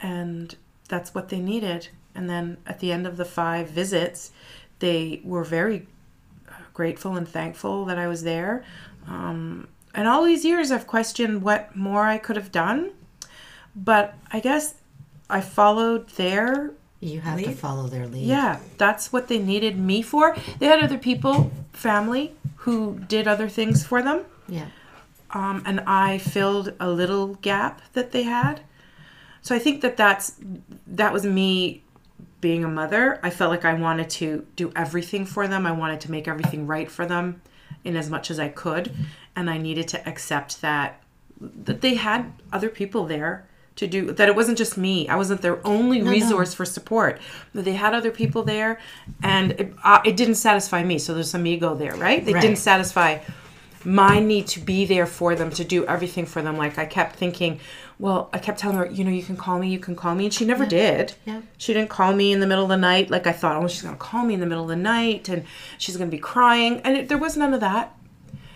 [0.00, 0.56] and
[0.88, 1.88] that's what they needed.
[2.14, 4.32] And then at the end of the five visits,
[4.80, 5.86] they were very
[6.74, 8.64] grateful and thankful that I was there.
[9.08, 12.90] Um, and all these years, I've questioned what more I could have done.
[13.76, 14.74] But I guess
[15.30, 18.26] I followed their, You have to follow their lead.
[18.26, 20.36] yeah, that's what they needed me for.
[20.58, 24.24] They had other people, family, who did other things for them.
[24.48, 24.66] Yeah.
[25.30, 28.60] Um, and I filled a little gap that they had.
[29.42, 30.36] So I think that that's
[30.86, 31.82] that was me
[32.44, 33.18] being a mother.
[33.22, 35.64] I felt like I wanted to do everything for them.
[35.64, 37.40] I wanted to make everything right for them
[37.84, 38.94] in as much as I could,
[39.34, 41.00] and I needed to accept that
[41.40, 45.08] that they had other people there to do that it wasn't just me.
[45.08, 47.18] I wasn't their only resource for support.
[47.54, 48.78] That they had other people there.
[49.22, 50.98] And it, uh, it didn't satisfy me.
[50.98, 52.22] So there's some ego there right?
[52.26, 52.42] They Right.
[52.42, 53.20] didn't satisfy
[53.84, 56.56] my need to be there for them to do everything for them.
[56.58, 57.58] Like i kept thinking
[57.98, 60.24] well i kept telling her you know you can call me you can call me
[60.24, 61.42] and she never did Yeah.
[61.56, 63.82] she didn't call me in the middle of the night like i thought oh she's
[63.82, 65.44] going to call me in the middle of the night and
[65.78, 67.94] she's going to be crying and it, there was none of that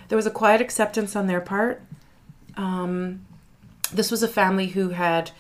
[0.08, 1.82] there was a quiet acceptance on their part
[2.56, 3.24] um,
[3.92, 5.30] this was a family who had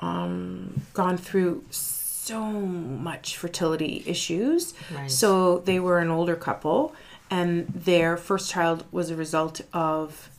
[0.00, 4.74] um, gone through so much fertility issues.
[4.94, 5.10] Right.
[5.10, 6.94] So they were an older couple,
[7.30, 10.30] and their first child was a result of.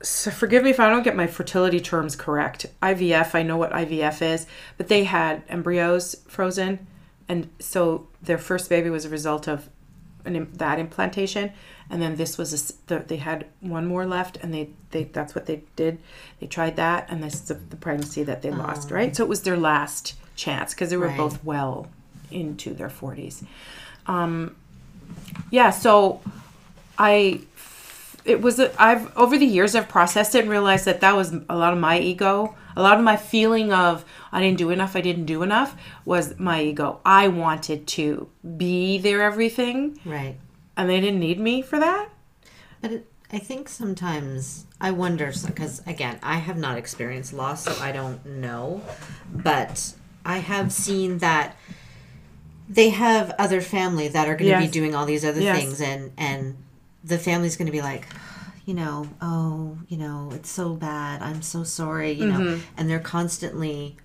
[0.00, 2.66] So forgive me if I don't get my fertility terms correct.
[2.82, 6.86] IVF, I know what IVF is, but they had embryos frozen,
[7.28, 9.68] and so their first baby was a result of
[10.24, 11.52] an, that implantation,
[11.90, 15.34] and then this was a the, they had one more left, and they, they that's
[15.34, 15.98] what they did.
[16.38, 19.16] They tried that, and this is the, the pregnancy that they lost, right?
[19.16, 21.16] So it was their last chance because they were Right.
[21.16, 21.88] both well
[22.30, 23.42] into their forties.
[24.06, 24.54] Um,
[25.50, 26.20] yeah, so
[26.98, 27.40] I
[28.28, 31.32] it was a, I've over the years I've processed it and realized that that was
[31.48, 32.54] a lot of my ego.
[32.76, 36.38] A lot of my feeling of I didn't do enough, I didn't do enough was
[36.38, 37.00] my ego.
[37.04, 40.36] I wanted to be their everything Right.
[40.76, 42.08] and they didn't need me for that.
[42.80, 47.74] But it, I think sometimes I wonder because again, I have not experienced loss, so
[47.82, 48.80] I don't know.
[49.32, 51.56] But I have seen that
[52.68, 54.66] they have other family that are going to Yes.
[54.66, 55.58] be doing all these other Yes.
[55.58, 56.56] things, and and
[57.08, 58.06] the family's going to be like,
[58.66, 61.22] you know, oh, you know, it's so bad.
[61.22, 62.44] I'm so sorry, you Mm-hmm.
[62.44, 63.96] know, and they're constantly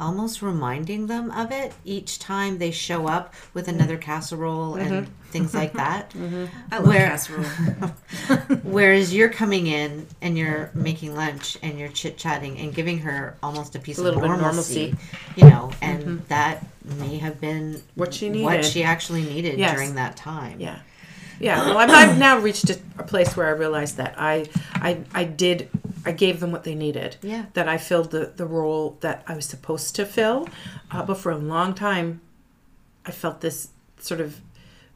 [0.00, 5.12] almost reminding them of it each time they show up with another casserole and Mm-hmm.
[5.30, 6.12] things like that.
[6.72, 7.44] I love Where- casserole.
[8.62, 13.36] Whereas you're coming in and you're making lunch and you're chit chatting and giving her
[13.42, 14.90] almost a piece A of normalcy, normalcy.
[14.92, 15.40] Mm-hmm.
[15.40, 16.64] you know, and that
[16.98, 19.74] may have been What she needed, what she actually needed Yes.
[19.74, 20.60] during that time.
[20.60, 20.78] Yeah.
[21.42, 21.66] Yeah.
[21.66, 25.24] Well, I've, I've now reached a, a place where I realized that I, I, I
[25.24, 25.68] did,
[26.06, 27.16] I gave them what they needed.
[27.20, 27.46] Yeah.
[27.54, 30.48] That I filled the, the role that I was supposed to fill.
[30.90, 32.20] Uh, but for a long time,
[33.04, 34.40] I felt this sort of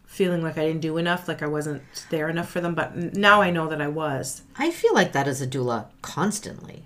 [0.06, 2.74] feeling like I didn't do enough, like I wasn't there enough for them.
[2.74, 4.42] But now I know that I was.
[4.56, 6.85] I feel like that as a doula constantly.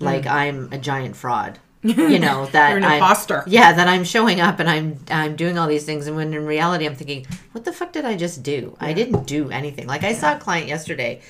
[0.00, 0.04] Mm.
[0.06, 1.58] Like I'm a giant fraud.
[2.12, 3.42] You know that I'm- imposter.
[3.46, 6.46] Yeah, that I'm showing up and I'm I'm doing all these things, and when in
[6.46, 8.76] reality I'm thinking, what the fuck did I just do?
[8.80, 9.86] I didn't do anything.
[9.86, 11.20] Like I saw a client yesterday,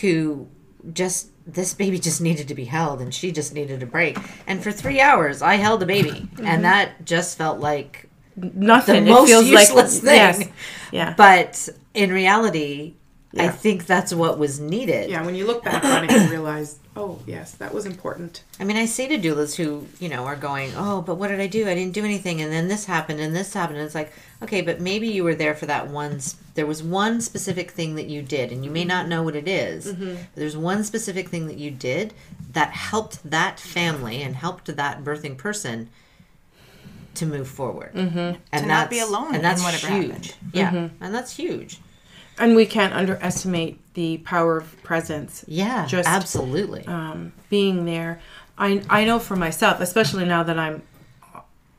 [0.00, 0.48] who
[0.92, 4.18] just this baby just needed to be held, and she just needed a break.
[4.46, 6.46] And for three hours, I held a baby, Mm-hmm.
[6.46, 9.04] and that just felt like Nothing.
[9.04, 10.16] The it most feels useless like thing.
[10.16, 10.48] Yes.
[10.92, 11.14] Yeah.
[11.16, 12.94] But in reality,
[13.38, 15.10] I think that's what was needed.
[15.10, 15.24] yeah.
[15.24, 18.42] When you look back on it, you realize, oh yes, that was important.
[18.60, 21.40] I mean, I say to doulas who, you know, are going, oh, but what did
[21.40, 21.68] I do?
[21.68, 22.40] I didn't do anything.
[22.40, 23.78] And then this happened and this happened.
[23.78, 26.12] And it's like, okay, but maybe you were there for that one.
[26.16, 29.34] s- There was one specific thing that you did, and you may not know what
[29.36, 30.14] it is, Mm-hmm.
[30.14, 32.14] But there's one specific thing that you did
[32.52, 35.88] that helped that family and helped that birthing person
[37.14, 38.18] to move forward mm-hmm.
[38.52, 40.34] and To not be alone and in that's whatever huge happened.
[40.52, 41.04] yeah Mm-hmm.
[41.04, 41.78] and that's huge
[42.38, 45.44] And we can't underestimate the power of presence.
[45.46, 48.20] yeah Just, absolutely um, being there.
[48.58, 50.82] I I know for myself, especially now that I'm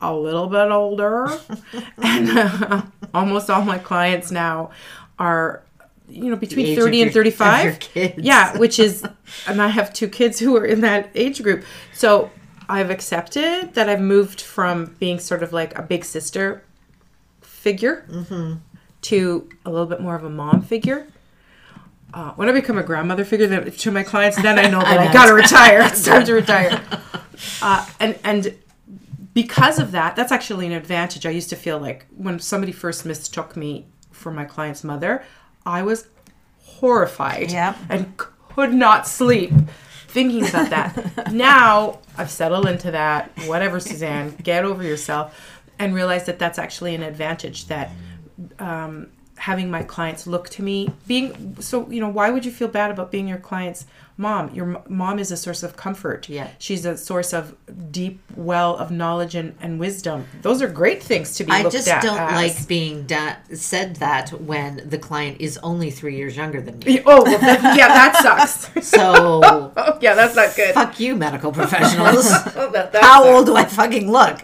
[0.00, 1.28] a little bit older,
[2.02, 2.82] and uh,
[3.14, 4.70] almost all my clients now
[5.18, 5.62] are,
[6.08, 8.14] you know, between age of thirty your- and 35 of your kids.
[8.18, 9.04] Yeah, which is,
[9.46, 11.64] and I have two kids who are in that age group.
[11.94, 12.30] So
[12.68, 16.62] I've accepted that I've moved from being sort of like a big sister
[17.42, 18.04] figure
[19.08, 21.06] to a little bit more of a mom figure.
[22.14, 25.00] Uh, when I become a grandmother figure then, to my clients, then I know that
[25.00, 25.12] I, know.
[25.12, 25.82] gotta retire.
[25.86, 26.82] It's time to retire.
[27.60, 28.54] Uh, and and
[29.34, 31.26] because of that, that's actually an advantage.
[31.26, 35.22] I used to feel like when somebody first mistook me for my client's mother,
[35.66, 36.06] I was
[36.62, 37.76] horrified Yep.
[37.90, 39.52] and could not sleep
[40.08, 41.32] thinking about that.
[41.32, 43.30] now I've settled into that.
[43.46, 45.38] Whatever, Suzanne, get over yourself
[45.78, 47.90] and realize that that's actually an advantage that
[48.58, 52.68] um, having my clients look to me being so you know why would you feel
[52.68, 53.84] bad about being your client's
[54.16, 56.48] mom your m- mom is a source of comfort Yeah.
[56.58, 57.54] she's a source of
[57.92, 61.86] deep well of knowledge and, and wisdom those are great things to be I just
[61.86, 62.32] at don't as.
[62.34, 67.02] like being da- said that when the client is only three years younger than me.
[67.06, 71.52] oh well, that, yeah that sucks So oh, yeah that's not good fuck you, medical
[71.52, 72.24] professionals.
[72.56, 73.36] Oh, that- that How sucks.
[73.36, 74.40] old do I fucking look?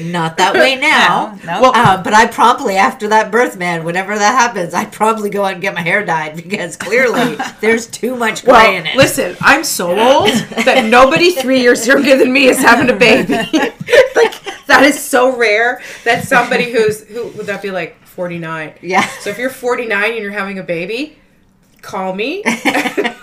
[0.00, 1.38] Not that way now.
[1.44, 1.60] No, no.
[1.62, 5.44] Well, uh, but I promptly after that birth, man, whenever that happens, I probably go
[5.44, 8.96] out and get my hair dyed because clearly there's too much gray Well, in it.
[8.96, 10.28] listen, I'm so old
[10.64, 13.32] that nobody three years younger than me is having a baby.
[14.14, 18.74] like that is so rare that somebody who's who would that be like 49?
[18.82, 19.04] Yeah.
[19.20, 21.16] So if you're 49 and you're having a baby,
[21.82, 22.42] call me,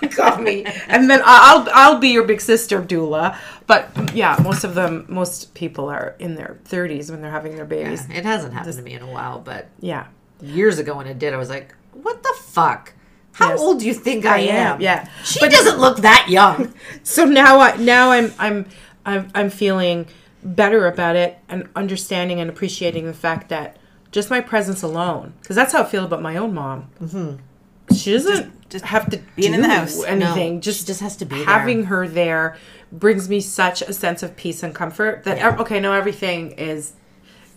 [0.10, 3.36] call me, and then I'll I'll be your big sister doula.
[3.66, 7.64] But yeah, most of them, most people are in their 30s when they're having their
[7.66, 8.06] babies.
[8.10, 10.06] It hasn't happened to me in a while, but Yeah.
[10.40, 12.92] years ago when it did, I was like, "What the fuck?
[13.32, 13.60] How Yes.
[13.60, 14.80] old do you think I, am?
[14.80, 15.08] Yeah.
[15.24, 18.66] she doesn't look that young." so now I now I'm I'm
[19.04, 20.06] I'm I'm feeling
[20.42, 23.76] better about it and understanding and appreciating the fact that
[24.12, 26.88] just my presence alone, because that's how I feel about my own mom.
[27.02, 27.94] Mm-hmm.
[27.94, 30.02] She doesn't just have to being in the house.
[30.04, 30.56] anything.
[30.56, 31.44] No, just just has to be there.
[31.46, 32.56] having her there
[32.92, 35.56] brings me such a sense of peace and comfort that Yeah.
[35.60, 36.92] okay, no, everything is.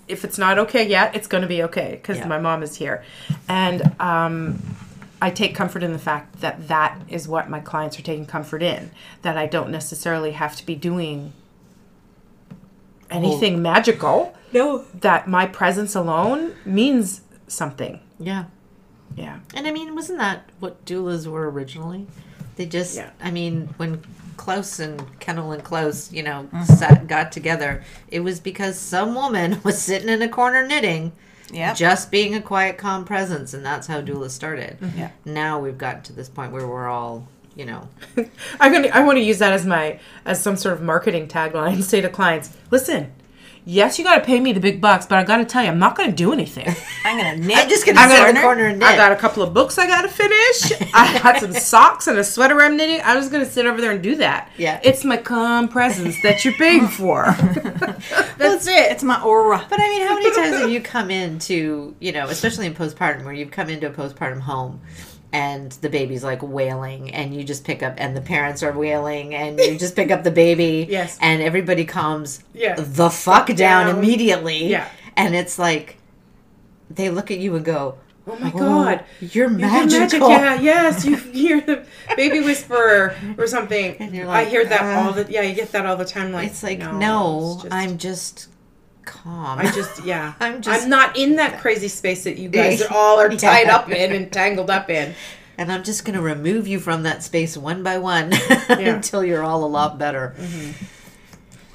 [0.07, 2.27] If it's not okay yet, it's going to be okay because Yeah.
[2.27, 3.03] my mom is here,
[3.47, 4.61] and um,
[5.21, 8.61] I take comfort in the fact that that is what my clients are taking comfort
[8.63, 8.91] in.
[9.21, 11.31] That I don't necessarily have to be doing
[13.09, 14.35] anything magical.
[14.53, 14.79] No.
[14.99, 17.99] That my presence alone means something.
[18.19, 18.45] Yeah.
[19.15, 19.39] Yeah.
[19.53, 22.07] And I mean, wasn't that what doulas were originally?
[22.55, 23.09] They just, Yeah.
[23.21, 24.03] I mean, when
[24.37, 26.63] Klaus and Kennell and Klaus, you know, Mm-hmm.
[26.73, 31.11] sat, got together, it was because some woman was sitting in a corner knitting,
[31.53, 31.75] Yep.
[31.75, 34.77] just being a quiet, calm presence, and that's how doulas started.
[34.79, 34.99] Mm-hmm.
[34.99, 35.09] Yeah.
[35.25, 37.89] Now we've gotten to this point where we're all, you know,
[38.59, 38.87] I'm gonna.
[38.87, 41.83] I want to use that as my as some sort of marketing tagline.
[41.91, 43.11] Say to clients, listen.
[43.63, 45.69] Yes, you got to pay me the big bucks, but I got to tell you,
[45.69, 46.67] I'm not going to do anything.
[47.05, 47.57] I'm gonna knit.
[47.57, 48.87] I'm just gonna I'm sit in a corner and knit.
[48.89, 50.71] I got a couple of books I got to finish.
[50.93, 53.01] I got some socks and a sweater I'm knitting.
[53.03, 54.49] I'm just going to sit over there and do that.
[54.57, 54.79] Yeah.
[54.83, 57.25] it's my calm presence that you're paying for.
[58.37, 58.91] That's it.
[58.91, 59.65] It's my aura.
[59.69, 63.23] But I mean, how many times have you come into, you know, especially in postpartum,
[63.25, 64.81] where you've come into a postpartum home
[65.33, 69.33] and the baby's like wailing and you just pick up, and the parents are wailing
[69.33, 70.85] and you just pick up the baby.
[70.89, 71.17] Yes.
[71.21, 72.75] And everybody calms Yeah.
[72.75, 73.97] the fuck down, Down.
[73.97, 74.67] immediately.
[74.67, 74.87] Yeah.
[75.15, 75.97] And it's like,
[76.89, 79.03] they look at you and go, Oh my god.
[79.19, 80.29] you're You magical.
[80.29, 83.95] magic, yeah, yes, you hear the baby whisperer or something.
[83.97, 86.31] And you're I hear that uh, all the yeah, you get that all the time.
[86.31, 88.47] Like It's like, no, no, it's just- I'm just
[89.03, 89.59] calm.
[89.59, 90.33] I just yeah.
[90.39, 93.67] I'm just- I'm not in that crazy space that you guys are all are tied
[93.67, 95.13] up in and tangled up in.
[95.57, 98.95] and I'm just going to remove you from that space one by one Yeah.
[98.95, 100.33] until you're all a lot better.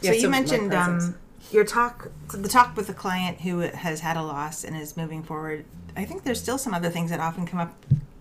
[0.01, 1.15] Yeah, so you mentioned um,
[1.51, 5.23] your talk, the talk with a client who has had a loss and is moving
[5.23, 5.65] forward.
[5.97, 7.75] I think there's still some other things that often come up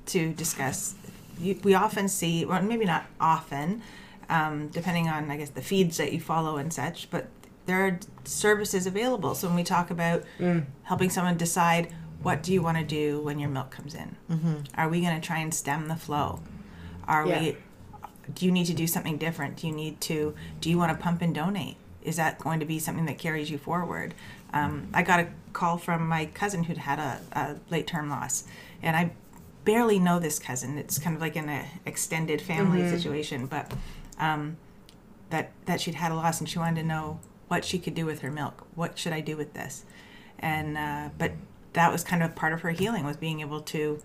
[0.08, 0.96] to discuss.
[1.40, 3.82] You, we often see, well, maybe not often,
[4.30, 7.28] um, depending on I guess the feeds that you follow and such, but
[7.66, 9.36] there are services available.
[9.36, 10.66] So when we talk about Mm.
[10.84, 14.16] helping someone decide what do you want to do when your milk comes in,
[14.76, 16.40] are we going to try and stem the flow?
[17.08, 17.40] Are Yeah.
[17.40, 17.58] we
[18.34, 19.58] do you need to do something different?
[19.58, 21.78] Do you need to, do you want to pump and donate?
[22.02, 24.16] Is that going to be something that carries you forward?
[24.52, 28.46] Um, I got a call from my cousin who'd had a, a late term loss,
[28.82, 29.12] and I
[29.64, 30.80] barely know this cousin.
[30.80, 33.72] It's kind of like an extended family situation, but
[34.18, 34.58] um,
[35.30, 38.06] that that she'd had a loss and she wanted to know what she could do
[38.06, 38.66] with her milk.
[38.76, 39.86] What should I do with this?
[40.40, 41.32] And uh, but
[41.74, 44.02] that was kind of part of her healing was being able to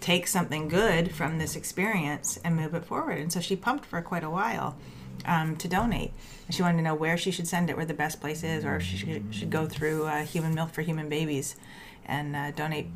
[0.00, 3.18] take something good from this experience and move it forward.
[3.18, 4.76] And so she pumped for quite a while
[5.24, 6.12] um, to donate.
[6.46, 8.64] And she wanted to know where she should send it, where the best place is,
[8.64, 11.56] or if she should, should go through uh, Human Milk for Human Babies
[12.04, 12.88] and uh, donate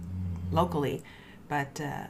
[0.53, 1.03] locally.
[1.49, 2.09] But uh,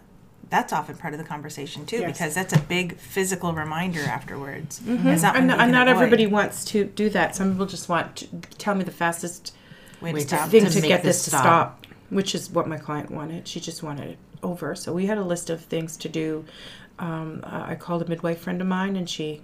[0.51, 2.13] that's often part of the conversation too, Yes.
[2.13, 4.81] because that's a big physical reminder afterwards.
[4.81, 5.09] Mm-hmm.
[5.09, 7.37] It's not And, one you and can not everybody wants to do that.
[7.37, 8.27] Some people just want to
[8.59, 9.55] tell me the fastest
[10.01, 10.49] Way to stop.
[10.49, 13.47] thing to to, get this this to stop, which is what my client wanted.
[13.49, 14.75] She just wanted it over.
[14.75, 16.45] So we had a list of things to do.
[16.99, 19.43] Um, uh, I called a midwife friend of mine, and she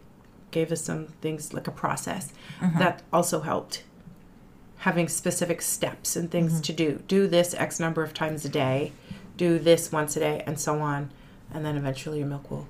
[0.52, 2.32] gave us some things like a process
[2.78, 3.82] that also helped.
[4.78, 7.02] Having specific steps and things to do.
[7.08, 8.92] Do this X number of times a day.
[9.36, 11.10] Do this once a day, and so on.
[11.52, 12.66] And then eventually your milk will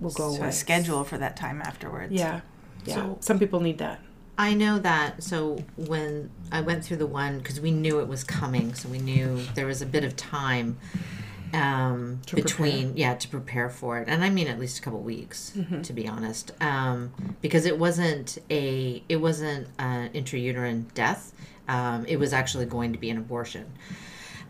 [0.00, 0.48] will go So away.
[0.48, 2.12] a schedule for that time afterwards.
[2.12, 2.40] Yeah,
[2.84, 2.94] yeah.
[2.94, 4.00] So- Some people need that.
[4.40, 5.22] I know that.
[5.24, 8.98] So when I went through the one, because we knew it was coming, so we
[8.98, 10.76] knew there was a bit of time
[11.54, 15.00] um, To between, yeah, to prepare for it, and I mean at least a couple
[15.00, 15.80] weeks, Mm-hmm.
[15.82, 21.32] to be honest, um, because it wasn't a, it wasn't an intrauterine death.
[21.66, 23.64] Um, it was actually going to be an abortion,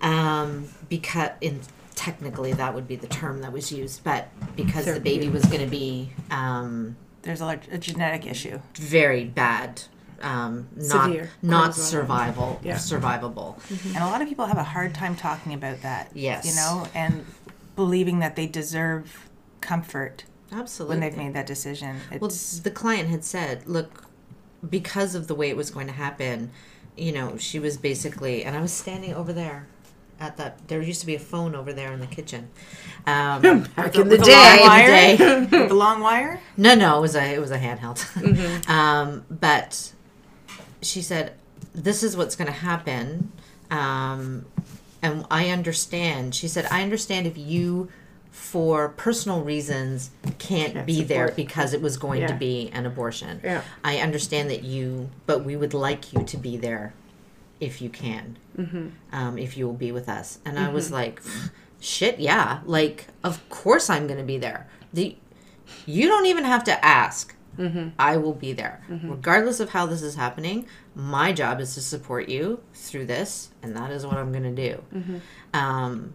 [0.00, 1.60] um, because in
[1.94, 5.60] technically that would be the term that was used, but because the baby was going
[5.60, 6.10] to be.
[6.30, 8.60] Um, There's a, a genetic issue.
[8.76, 9.82] very bad
[10.20, 11.30] um not Severe.
[11.42, 12.74] not survival Yeah.
[12.74, 13.56] survivable
[13.94, 16.10] And a lot of people have a hard time talking about that.
[16.12, 16.44] Yes.
[16.44, 17.24] You know, and
[17.76, 19.28] believing that they deserve
[19.60, 22.00] comfort absolutely when they've made that decision.
[22.20, 24.06] well It's the client had said look
[24.68, 26.50] because of the way it was going to happen
[26.96, 29.68] you know she was basically and i was standing over there
[30.20, 32.48] at that there used to be a phone over there in the kitchen
[33.06, 33.40] um
[33.76, 34.58] Back in the with a day.
[34.60, 34.86] long wire?
[34.88, 35.16] day.
[35.68, 36.40] the long wire.
[36.56, 37.98] No, no, it was a it was a handheld.
[38.22, 38.70] Mm-hmm.
[38.70, 39.92] um, but
[40.82, 41.32] she said,
[41.74, 43.32] "This is what's going to happen,"
[43.70, 44.44] um,
[45.02, 46.34] and I understand.
[46.34, 47.88] She said, "I understand if you,
[48.30, 51.36] for personal reasons, can't, Can't be there support.
[51.36, 53.40] because it was going to be an abortion.
[53.42, 53.62] Yeah.
[53.82, 56.92] I understand that you, but we would like you to be there,
[57.60, 58.86] if you can, Mm-hmm.
[59.12, 61.20] um, if you will be with us." And I was like.
[61.80, 62.58] Shit, yeah.
[62.66, 64.66] Like, of course I'm going to be there.
[64.92, 65.14] The
[65.86, 67.36] you don't even have to ask.
[67.98, 68.82] I will be there.
[68.88, 70.66] Regardless of how this is happening,
[70.96, 74.70] my job is to support you through this, and that is what I'm going to
[74.70, 74.82] do.
[75.54, 76.14] Um,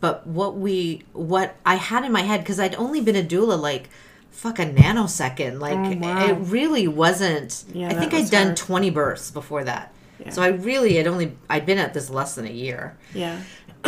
[0.00, 3.58] but what we, what I had in my head, because I'd only been a doula
[3.60, 3.88] like,
[4.30, 5.60] fuck a nanosecond.
[5.60, 6.26] Like, Oh, wow.
[6.28, 7.64] it really wasn't.
[7.72, 8.56] Yeah, I think I'd was done hard.
[8.56, 9.93] 20 births before that.
[10.18, 10.30] Yeah.
[10.30, 13.40] So I really had only, I'd been at this less than a year Yeah.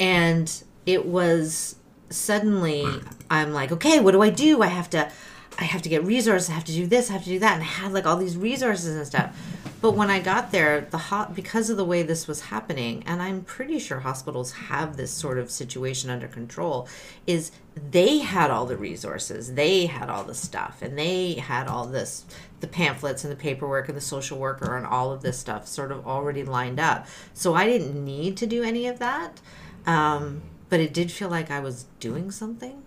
[0.00, 0.52] and
[0.84, 1.76] it was
[2.10, 2.86] suddenly
[3.30, 4.62] I'm like, okay, what do I do?
[4.62, 5.10] I have to
[5.58, 7.54] I have to get resources, I have to do this, I have to do that,
[7.54, 9.36] and I had like all these resources and stuff.
[9.84, 13.20] But when I got there, the hot because of the way this was happening, and
[13.20, 16.88] I'm pretty sure hospitals have this sort of situation under control,
[17.26, 17.52] is
[17.90, 22.24] they had all the resources, they had all the stuff, and they had all this
[22.60, 25.92] the pamphlets and the paperwork and the social worker and all of this stuff sort
[25.92, 27.06] of already lined up.
[27.34, 29.42] So I didn't need to do any of that.
[29.84, 32.82] Um, but it did feel like I was doing something,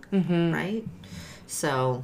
[0.51, 0.83] right?
[1.45, 2.03] So,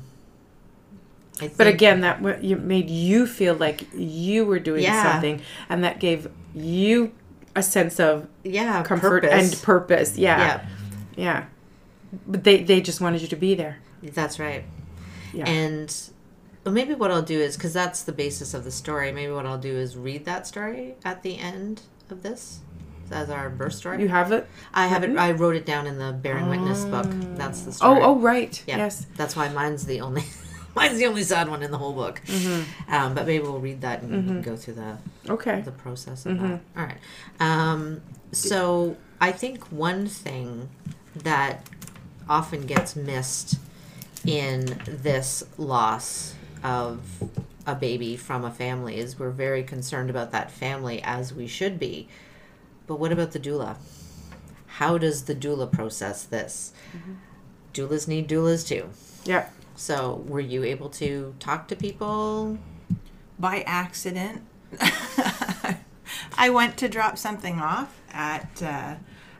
[1.57, 5.11] But again, that made you feel like you were doing Yeah.
[5.11, 7.11] something, and that gave you
[7.55, 9.53] a sense of yeah, comfort purpose.
[9.53, 10.17] and purpose.
[10.17, 10.37] Yeah.
[10.37, 10.65] yeah,
[11.15, 11.45] yeah,
[12.27, 13.77] But they they just wanted you to be there.
[14.01, 14.63] that's right.
[15.33, 15.49] Yeah.
[15.49, 15.93] And
[16.63, 19.11] well, maybe what I'll do is because that's the basis of the story.
[19.11, 22.59] Maybe what I'll do is read that story at the end of this
[23.11, 24.01] as our birth story.
[24.01, 24.47] you have it.
[24.73, 25.09] I have it.
[25.11, 25.19] Mm-hmm.
[25.19, 27.05] I wrote it down in the Bearing Witness book.
[27.35, 28.01] That's the oh, story.
[28.01, 28.63] Oh, oh, right.
[28.65, 29.05] Yeah, Yes.
[29.15, 30.23] that's why mine's the only
[30.75, 32.21] mine's the only sad one in the whole book.
[32.25, 32.93] Mm-hmm.
[32.93, 34.97] Um, but maybe we'll read that and go through the
[35.29, 35.61] Okay.
[35.61, 36.61] the process of that.
[36.77, 36.97] All right.
[37.39, 40.69] Um, so I think one thing
[41.15, 41.67] that
[42.29, 43.59] often gets missed
[44.25, 46.33] in this loss
[46.63, 47.01] of
[47.67, 51.77] a baby from a family is we're very concerned about that family as we should
[51.79, 52.07] be.
[52.87, 53.77] But what about the doula?
[54.65, 56.73] How does the doula process this?
[57.73, 58.89] Doulas need doulas too.
[59.25, 59.47] Yeah.
[59.75, 62.57] So, were you able to talk to people?
[63.39, 64.41] by accident.
[66.37, 68.95] I went to drop something off at, uh,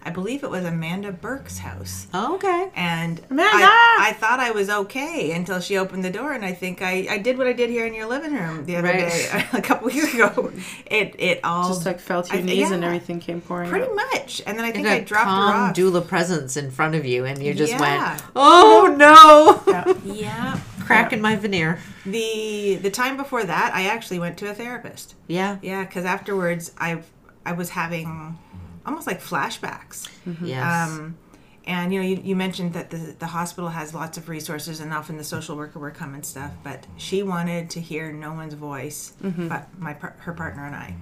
[0.06, 2.08] I believe it was Amanda Burke's house.
[2.14, 2.70] Oh, okay.
[2.76, 3.52] And Amanda!
[3.56, 7.08] I, I thought I was okay until she opened the door, and I think I,
[7.10, 8.98] I did what I did here in your living room the other Right.
[9.10, 10.52] day, a couple weeks ago.
[10.86, 13.86] It it all Just like fell to your I- knees and everything came pouring pretty
[13.88, 13.96] out.
[13.96, 14.42] much.
[14.46, 15.76] And then I think and I dropped her calm off.
[15.76, 17.80] doula presence in front of you, and you just Yeah.
[18.12, 21.80] went, "Oh no!" yeah, cracking my veneer.
[22.06, 25.16] The the time before that, I actually went to a therapist.
[25.28, 25.60] Yeah.
[25.62, 27.00] Yeah, because afterwards, I
[27.46, 28.38] I was having
[28.86, 30.10] almost like flashbacks.
[30.42, 30.90] Yes.
[30.90, 31.18] Um,
[31.66, 34.94] and you know, you, you mentioned that the the hospital has lots of resources, and
[34.94, 36.52] often the social worker will come and stuff.
[36.62, 39.14] But she wanted to hear no one's voice,
[39.48, 40.96] but my her partner and I,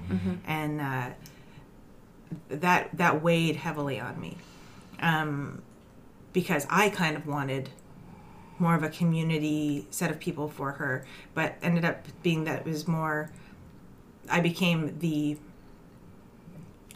[0.45, 1.09] and uh,
[2.49, 4.37] that that weighed heavily on me,
[4.99, 5.63] um,
[6.31, 7.69] because I kind of wanted
[8.59, 11.03] more of a community set of people for her,
[11.33, 13.31] but ended up being that it was more.
[14.29, 15.39] I became the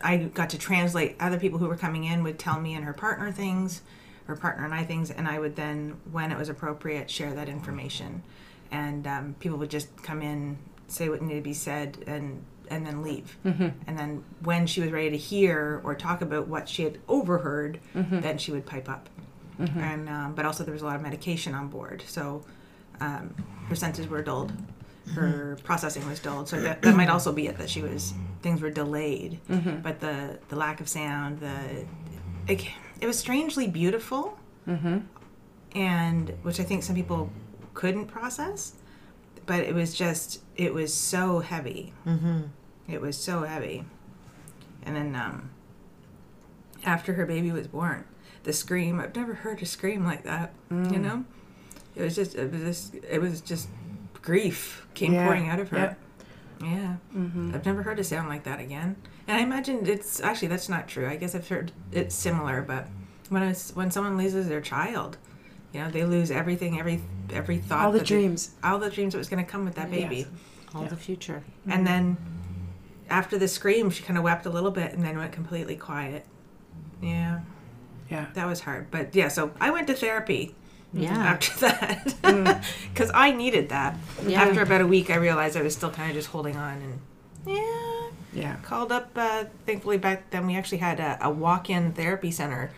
[0.05, 2.93] I got to translate other people who were coming in would tell me and her
[2.93, 3.81] partner things,
[4.27, 7.49] her partner and I things, and I would then, when it was appropriate, share that
[7.49, 8.21] information.
[8.71, 12.85] And um, people would just come in, say what needed to be said, and and
[12.85, 13.37] then leave.
[13.87, 17.79] And then when she was ready to hear or talk about what she had overheard,
[17.93, 19.07] then she would pipe up.
[19.79, 22.43] And um, but also there was a lot of medication on board, so
[22.99, 23.33] um,
[23.69, 24.51] her senses were dulled
[25.13, 26.49] her processing was dulled.
[26.49, 29.39] So that, that might also be it that she was things were delayed.
[29.47, 31.85] But the the lack of sound the
[32.47, 32.65] it,
[33.01, 34.37] it was strangely beautiful.
[35.75, 37.29] And which i think some people
[37.73, 38.73] couldn't process
[39.45, 41.93] but it was just it was so heavy.
[42.05, 42.41] Mm-hmm.
[42.87, 43.85] it was so heavy.
[44.83, 45.49] And then um
[46.83, 48.05] after her baby was born
[48.43, 51.25] the scream i've never heard a scream like that you know?
[51.95, 53.69] It was just it was just, it was just
[54.25, 55.23] grief came Yeah.
[55.25, 55.99] pouring out of her Yep.
[56.61, 57.51] yeah mm-hmm.
[57.53, 58.95] i've never heard a sound like that again
[59.27, 62.87] and i imagine it's actually that's not true i guess i've heard it's similar but
[63.29, 65.17] when it's when someone loses their child
[65.73, 67.01] you know they lose everything every
[67.31, 68.51] every thought All the that they- dreams.
[68.63, 70.27] all the dreams that was going to come with that baby Yes.
[70.73, 71.41] All the future.
[71.65, 71.83] and mm-hmm.
[71.85, 72.17] then
[73.09, 76.25] after the scream she kind of wept a little bit and then went completely quiet
[77.01, 77.41] yeah
[78.09, 78.25] Yeah.
[78.33, 80.55] that was hard but yeah so i went to therapy
[80.93, 81.11] Yeah.
[81.33, 82.63] after that
[82.93, 84.43] because i needed that Yeah.
[84.43, 86.99] after about a week i realized i was still kind of just holding on and
[87.45, 88.55] yeah Yeah.
[88.63, 92.71] called up uh, thankfully back then we actually had a, a walk-in therapy center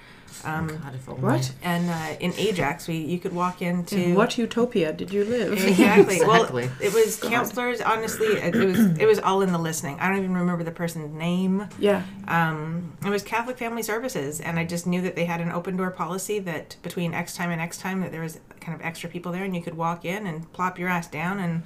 [0.44, 1.22] um, God, if only.
[1.22, 1.52] What?
[1.64, 5.54] and uh, in ajax we you could walk into In what utopia did you live?
[5.68, 6.20] Exactly.
[6.22, 7.82] Well, it was counselors.
[7.82, 9.98] Honestly, it it was it was all in the listening.
[10.00, 11.68] I don't even remember the person's name.
[11.80, 12.04] yeah.
[12.28, 15.78] Um, it was Catholic Family Services, and I just knew that they had an open
[15.78, 19.10] door policy that between X time and X time that there was kind of extra
[19.10, 21.64] people there, and you could walk in and plop your ass down and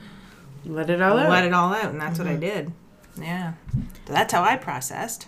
[0.65, 1.29] Let it all out.
[1.29, 2.71] let it all out, and that's what I did.
[3.19, 3.53] Yeah,
[4.07, 5.27] so that's how I processed.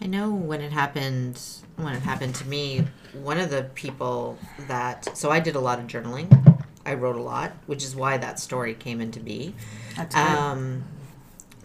[0.00, 1.40] I know when it happened,
[1.76, 4.38] when it happened to me, one of the people
[4.68, 6.28] that, so I did a lot of journaling.
[6.84, 9.54] I wrote a lot, which is why that story came into be.
[9.96, 10.20] That's good.
[10.20, 10.84] Um,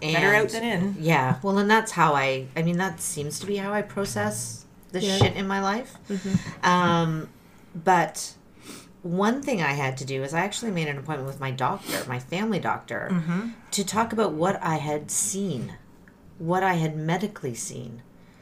[0.02, 0.96] and Better out than in.
[1.00, 2.46] Yeah, well, and that's how I.
[2.56, 5.18] I mean, that seems to be how I process the Yeah.
[5.18, 5.98] shit in my life.
[6.64, 7.28] Um,
[7.76, 8.34] but
[9.04, 11.98] one thing I had to do is I actually made an appointment with my doctor,
[12.08, 13.50] my family doctor, Mm-hmm.
[13.72, 15.74] to talk about what I had seen,
[16.38, 18.02] what I had medically seen.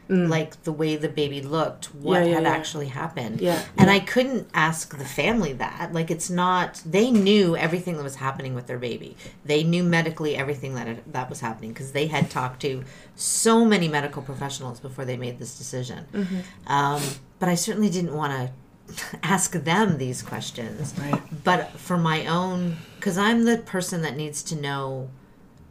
[0.10, 2.26] Like the way the baby looked, what Mm.
[2.26, 2.50] Yeah, yeah, had yeah.
[2.50, 3.42] actually happened.
[3.42, 5.92] Yeah, And I couldn't ask the family that.
[5.94, 9.18] Like, it's not, they knew everything that was happening with their baby.
[9.46, 12.84] They knew medically everything that, that was happening because they had talked to
[13.16, 16.06] so many medical professionals before they made this decision.
[16.14, 16.72] Mm-hmm.
[16.72, 17.02] Um,
[17.40, 20.94] but I certainly didn't want to ask them these questions.
[20.98, 21.22] Right.
[21.44, 25.10] But for my own, because I'm the person that needs to know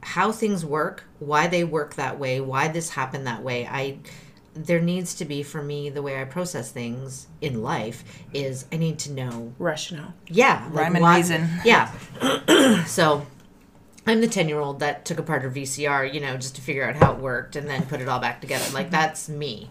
[0.03, 3.67] how things work, why they work that way, why this happened that way.
[3.67, 3.99] I
[4.57, 8.03] there needs to be for me the way I process things in life
[8.33, 10.15] is I need to know Rationale.
[10.29, 11.49] yeah Rhyme and why- reason.
[11.65, 11.93] yeah.
[12.87, 13.27] So
[14.07, 16.89] I'm the 10 year old that took apart her VCR you know just to figure
[16.89, 18.65] out how it worked and then put it all back together.
[18.73, 19.69] Like that's me.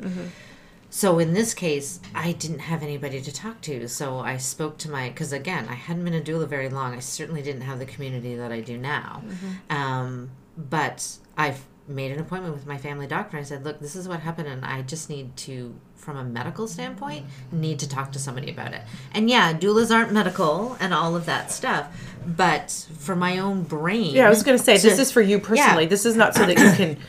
[0.90, 3.88] So in this case I didn't have anybody to talk to.
[3.88, 6.94] So I spoke to my because again I hadn't been a doula very long.
[6.94, 9.24] I certainly didn't have the community that I do now.
[9.70, 13.38] Um, but I've made an appointment with my family doctor.
[13.38, 16.68] I said, "Look, this is what happened, and I just need to, from a medical
[16.68, 18.82] standpoint, need to talk to somebody about it."
[19.14, 21.88] And yeah, doulas aren't medical and all of that stuff,
[22.26, 25.40] but for my own brain, Yeah, I was going to say, this is for you
[25.40, 25.84] personally.
[25.84, 25.90] Yeah.
[25.90, 26.98] This is not so that you can.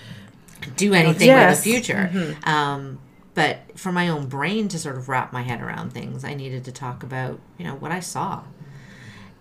[0.77, 1.59] do anything Yes.
[1.59, 2.35] for the future.
[2.45, 2.99] Um,
[3.35, 6.65] but for my own brain to sort of wrap my head around things, I needed
[6.65, 8.43] to talk about, you know, what I saw.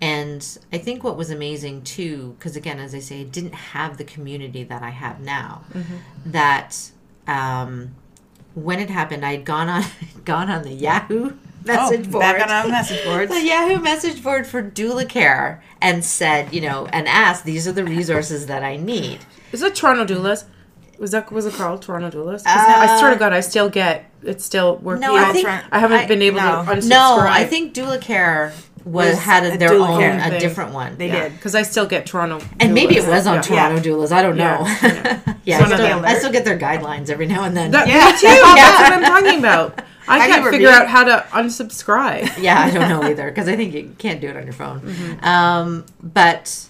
[0.01, 3.97] And I think what was amazing too, because again, as I say, I didn't have
[3.97, 5.63] the community that I have now.
[6.25, 6.91] That
[7.27, 7.95] um,
[8.55, 9.83] when it happened, I had gone on
[10.25, 11.33] gone on the Yahoo
[11.65, 13.31] message oh, board back on our message boards.
[13.33, 17.71] the Yahoo message board for doula care and said, you know, and asked, these are
[17.71, 19.19] the resources that I need.
[19.51, 20.45] Is it Toronto doulas?
[20.99, 22.45] Was that was it called Toronto doulas?
[22.45, 25.01] now, I swear to God, I still get it's still working.
[25.01, 26.63] No, I think- I haven't I- been able no.
[26.65, 26.89] to unsubscribe.
[26.89, 28.53] No, I think doula care
[28.85, 30.39] was had a, their own a thing.
[30.39, 30.95] different one.
[30.97, 31.23] They yeah.
[31.23, 31.33] did.
[31.33, 32.39] Because I still get Toronto.
[32.59, 33.41] And maybe it was on Yeah.
[33.41, 34.11] Toronto doulas.
[34.11, 34.63] I don't know.
[34.63, 36.05] Yeah, Yeah, I, still.
[36.05, 37.71] I still get their guidelines every now and then.
[37.71, 38.05] That, Yeah.
[38.05, 38.27] Me too.
[38.55, 39.81] That's what I'm talking about.
[40.07, 42.39] I Have can't figure out how to unsubscribe.
[42.41, 44.81] yeah, I don't know either because I think you can't do it on your phone.
[44.81, 45.25] Mm-hmm.
[45.25, 46.67] Um, but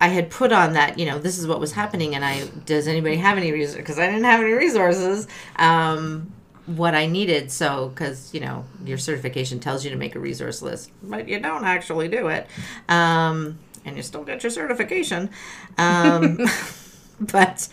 [0.00, 2.88] I had put on that, you know, this is what was happening, and I does
[2.88, 3.76] anybody have any resources?
[3.76, 5.28] Because I didn't have any resources.
[5.56, 6.32] Um,
[6.66, 10.62] what I needed, so because you know your certification tells you to make a resource
[10.62, 12.46] list, but you don't actually do it,
[12.88, 15.30] um, and you still get your certification.
[15.78, 16.38] Um,
[17.20, 17.68] but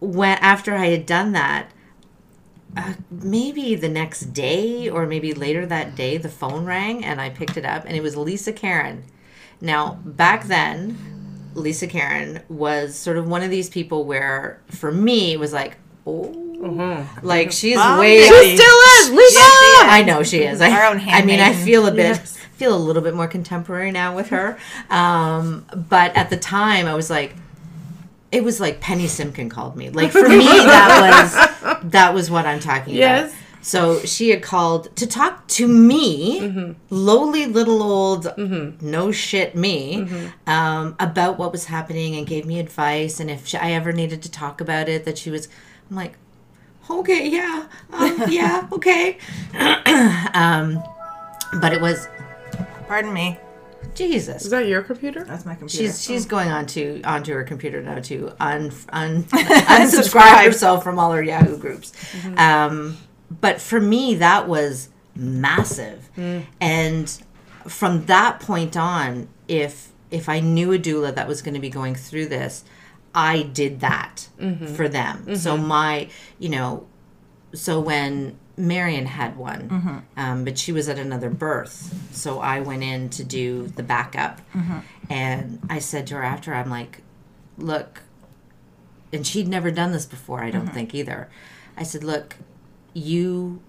[0.00, 1.70] when after I had done that,
[2.76, 7.30] uh, maybe the next day or maybe later that day, the phone rang and I
[7.30, 9.04] picked it up and it was Lisa Caron.
[9.60, 10.96] Now, back then,
[11.54, 15.76] Lisa Caron was sort of one of these people where, for me, it was like,
[16.06, 16.51] oh,
[17.22, 18.20] like she's Mom, way.
[18.20, 18.56] Daddy.
[18.56, 19.38] Still is Lisa.
[19.38, 19.92] Yes, she is.
[19.92, 20.60] I know she is.
[20.60, 22.36] I, Our own I mean, I feel a bit, Yes.
[22.54, 24.58] feel a little bit more contemporary now with her.
[24.88, 27.34] Um, but at the time, I was like,
[28.30, 29.90] it was like Penny Simkin called me.
[29.90, 33.30] Like for me, that was that was what I'm talking Yes.
[33.32, 33.38] about.
[33.64, 36.72] So she had called to talk to me, Mm-hmm.
[36.90, 38.32] lowly little old
[38.80, 40.08] no shit me,
[40.46, 43.20] um, about what was happening and gave me advice.
[43.20, 45.48] And if she, I ever needed to talk about it, that she was,
[45.90, 46.14] I'm like,
[46.90, 49.18] okay, yeah, um, yeah, okay.
[50.34, 50.82] um,
[51.60, 52.08] but it was
[52.92, 53.38] Pardon me.
[53.94, 54.44] Jesus.
[54.44, 55.24] Is that your computer?
[55.24, 55.84] That's my computer.
[55.84, 60.98] She's she's going on to onto her computer now to un, un unsubscribe herself from
[60.98, 61.94] all her Yahoo groups.
[62.36, 62.98] Um,
[63.40, 66.10] but for me, that was massive,
[66.60, 67.22] and
[67.66, 71.70] from that point on, if if I knew a doula that was going to be
[71.70, 72.64] going through this,
[73.14, 74.74] I did that mm-hmm.
[74.74, 75.36] for them.
[75.36, 75.66] So mm-hmm.
[75.66, 76.08] my,
[76.38, 76.86] you know,
[77.54, 79.98] so when Marion had one, mm-hmm.
[80.16, 84.40] um, but she was at another birth, so I went in to do the backup,
[85.10, 87.02] and I said to her after, I'm like,
[87.58, 88.02] look,
[89.12, 91.28] and she'd never done this before, I don't think either.
[91.76, 92.36] I said, look,
[92.94, 93.60] you,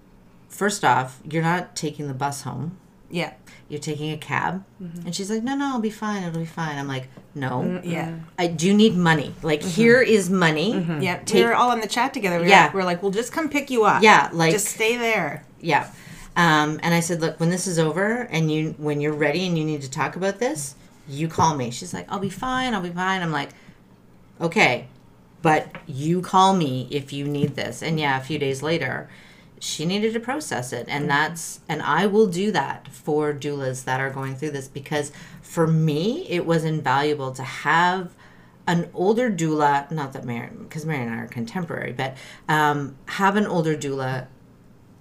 [0.48, 2.78] first off, you're not taking the bus home.
[3.10, 3.34] yeah.
[3.74, 5.08] You're taking a cab, mm-hmm.
[5.08, 6.22] and she's like, "No, no, I'll be fine.
[6.22, 8.20] It'll be fine." I'm like, "No, mm, Yeah.
[8.38, 9.34] I do need money.
[9.42, 9.70] Like, mm-hmm.
[9.70, 10.74] here is money.
[10.74, 11.02] Mm-hmm.
[11.02, 11.18] Yeah.
[11.26, 12.40] Take- we were all in the chat together.
[12.40, 12.68] We Yeah.
[12.68, 14.04] Were, we are like, we'll just come pick you up.
[14.04, 15.44] Yeah, like- just stay there.
[15.60, 15.90] Yeah.
[16.36, 19.58] Um, and I said, look, when this is over and you when you're ready and
[19.58, 20.76] you need to talk about this,
[21.08, 21.72] you call me.
[21.72, 23.22] She's like, I'll be fine, I'll be fine.
[23.22, 23.50] I'm like,
[24.40, 24.88] okay,
[25.42, 27.84] but you call me if you need this.
[27.84, 29.10] And yeah, a few days later,
[29.64, 30.86] she needed to process it.
[30.90, 35.12] And that's and I will do that for doulas that are going through this because
[35.42, 38.14] for me it was invaluable to have
[38.68, 42.16] an older doula, not that Mary, because Mary and I are contemporary, but
[42.48, 44.28] um, have an older doula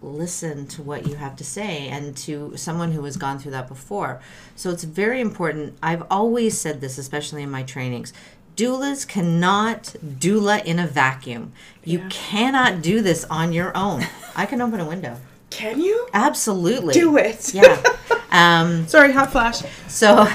[0.01, 3.69] listen to what you have to say and to someone who has gone through that
[3.69, 4.21] before.
[4.57, 5.77] So it's very important.
[5.83, 8.13] I've always said this, especially in my trainings.
[8.57, 11.53] Doulas cannot doula in a vacuum.
[11.84, 14.07] You cannot do this on your own.
[14.36, 15.16] I can open a window.
[15.50, 16.94] Can you Absolutely.
[16.94, 17.55] do it?
[17.55, 17.82] Yeah.
[18.30, 19.62] Um, Sorry, hot flash.
[19.88, 20.26] so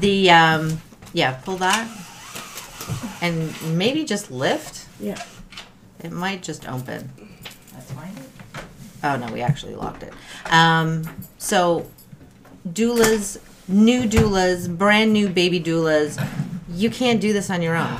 [0.00, 0.80] the um,
[1.12, 1.88] yeah, pull that
[3.20, 4.86] and maybe just lift.
[5.00, 5.22] Yeah.
[6.00, 7.10] It might just open.
[7.72, 7.92] That's.
[9.02, 10.12] Oh no, we actually locked it.
[10.50, 11.04] Um,
[11.38, 11.88] so
[12.68, 13.38] doulas,
[13.68, 16.18] new doulas, brand new baby doulas,
[16.76, 17.98] you can't do this on your own.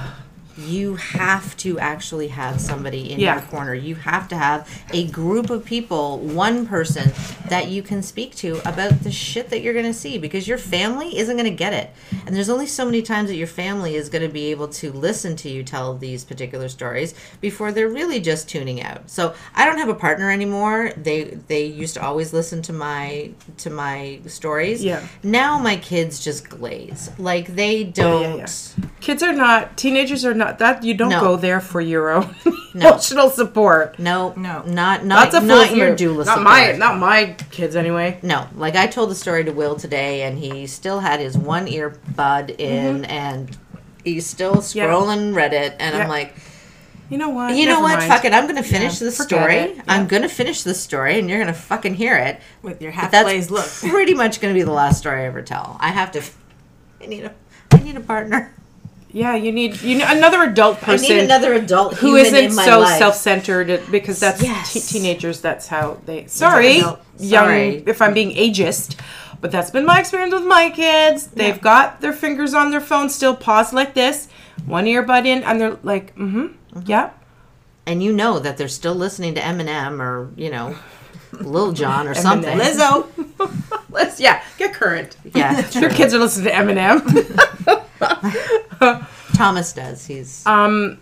[0.57, 3.35] You have to actually have somebody in Yeah.
[3.35, 3.75] your corner.
[3.75, 7.13] You have to have a group of people, one person
[7.49, 10.59] that you can speak to about the shit that you're going to see because your
[10.59, 11.91] family isn't going to get it.
[12.27, 14.93] And there's only so many times that your family is going to be able to
[14.93, 19.11] listen to you tell these particular stories before they're really just tuning out.
[19.11, 20.93] So, I don't have a partner anymore.
[20.97, 24.85] They they used to always listen to my to my stories.
[24.85, 25.07] Yeah.
[25.23, 27.11] Now my kids just glaze.
[27.19, 28.47] Like they don't yeah,
[28.79, 28.89] yeah.
[29.01, 31.21] Kids are not teenagers are not that you don't No.
[31.21, 32.35] go there for your own
[32.75, 32.89] No.
[32.89, 33.99] emotional support.
[33.99, 34.63] No, No.
[34.67, 35.99] not not That's a not fool's your move.
[35.99, 36.79] doula Not my support.
[36.79, 38.19] not my kids anyway.
[38.23, 41.67] No, like I told the story to Will today, and he still had his one
[41.67, 43.57] earbud in, and
[44.05, 44.79] he's still Mm-hmm.
[44.79, 44.87] Yeah.
[44.89, 46.03] scrolling Reddit, and Yeah.
[46.03, 46.35] I'm like,
[47.09, 47.55] You know what?
[47.57, 47.99] you know what?
[47.99, 48.11] mind.
[48.11, 49.57] Fuck it, I'm gonna finish Yeah, this story.
[49.57, 49.79] it.
[49.89, 52.41] I'm gonna finish this story, and you're gonna fucking hear it.
[52.63, 53.67] With your But half that's glazed look.
[53.67, 55.77] pretty much gonna be the last story I ever tell.
[55.81, 56.23] I have to.
[57.03, 57.33] I need a.
[57.73, 58.53] I need a partner.
[59.13, 62.81] Yeah, you need you need another adult I person need another adult who isn't so
[62.81, 62.99] life.
[62.99, 64.73] self-centered because that's Yes.
[64.73, 67.83] te- teenagers that's how they sorry young Sorry.
[67.87, 69.01] if i'm being ageist
[69.41, 73.09] but that's been my experience with my kids they've got their fingers on their phone
[73.09, 74.29] still paused like this
[74.67, 76.49] one earbud in and they're like mm-hmm,
[76.85, 77.11] yeah
[77.87, 80.77] and you know that they're still listening to Eminem or you know,
[81.41, 82.59] Lil Jon or something.
[82.59, 83.07] Lizzo.
[83.91, 85.17] Let's yeah, get current.
[85.35, 87.76] Yeah, Your kids are listening to Eminem.
[89.35, 90.07] Thomas does.
[90.07, 90.99] He's um,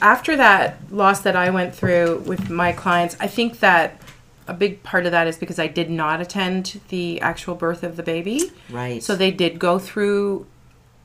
[0.00, 4.00] after that loss that I went through with my clients, I think that
[4.48, 7.96] a big part of that is because I did not attend the actual birth of
[7.96, 8.50] the baby.
[8.70, 9.02] right.
[9.02, 10.46] So they did go through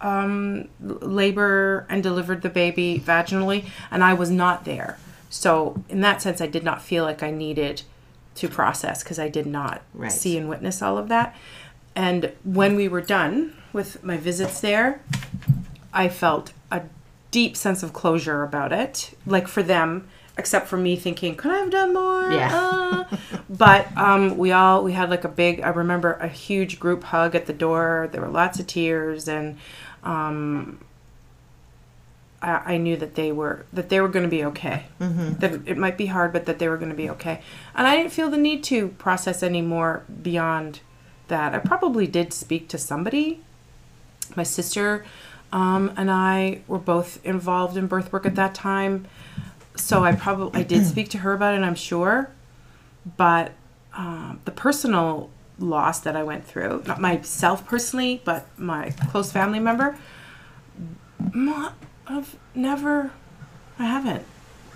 [0.01, 4.97] um, labor and delivered the baby vaginally, and I was not there.
[5.29, 7.81] So in that sense, I did not feel like I needed
[8.35, 10.11] to process because I did not Right.
[10.11, 11.35] see and witness all of that.
[11.95, 15.01] And when we were done with my visits there,
[15.93, 16.83] I felt a
[17.29, 19.11] deep sense of closure about it.
[19.25, 20.07] Like for them,
[20.37, 22.31] except for me thinking, could I have done more?
[22.31, 22.49] Yeah.
[23.11, 23.17] Uh,
[23.49, 25.59] but um, we all we had like a big.
[25.61, 28.09] I remember a huge group hug at the door.
[28.11, 29.57] There were lots of tears, and
[30.03, 30.79] um,
[32.41, 34.85] I, I knew that they were that they were going to be okay.
[35.01, 35.39] Mm-hmm.
[35.39, 37.41] That it might be hard, but that they were going to be okay.
[37.75, 40.79] And I didn't feel the need to process any more beyond
[41.27, 41.53] that.
[41.53, 43.41] I probably did speak to somebody.
[44.35, 45.05] My sister
[45.51, 49.07] um, and I were both involved in birth work at that time,
[49.75, 51.61] so I probably I did speak to her about it.
[51.61, 52.29] I'm sure,
[53.17, 53.53] but
[53.93, 59.59] um, the personal loss that I went through, not myself personally, but my close family
[59.59, 59.97] member,
[62.07, 63.11] I've never,
[63.79, 64.25] I haven't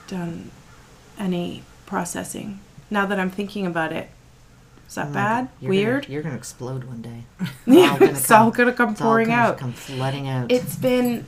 [0.07, 0.51] done
[1.17, 2.59] any processing.
[2.89, 4.09] Now that I'm thinking about it,
[4.89, 5.47] is that bad?
[5.61, 6.01] You're Weird?
[6.03, 7.23] Gonna, you're gonna explode one day.
[7.65, 9.57] Yeah, all gonna it's all come- gonna come It's all pouring gonna out.
[9.57, 10.51] Come flooding out.
[10.51, 11.25] It's been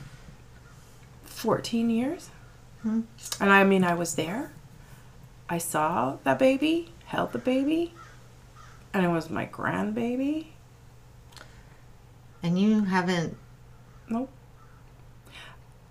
[1.24, 2.30] 14 years.
[2.82, 3.02] Hmm.
[3.40, 4.52] And I mean, I was there.
[5.48, 7.94] I saw that baby, held the baby,
[8.92, 10.46] and it was my grandbaby.
[12.42, 13.36] and you haven't.
[14.08, 14.30] Nope.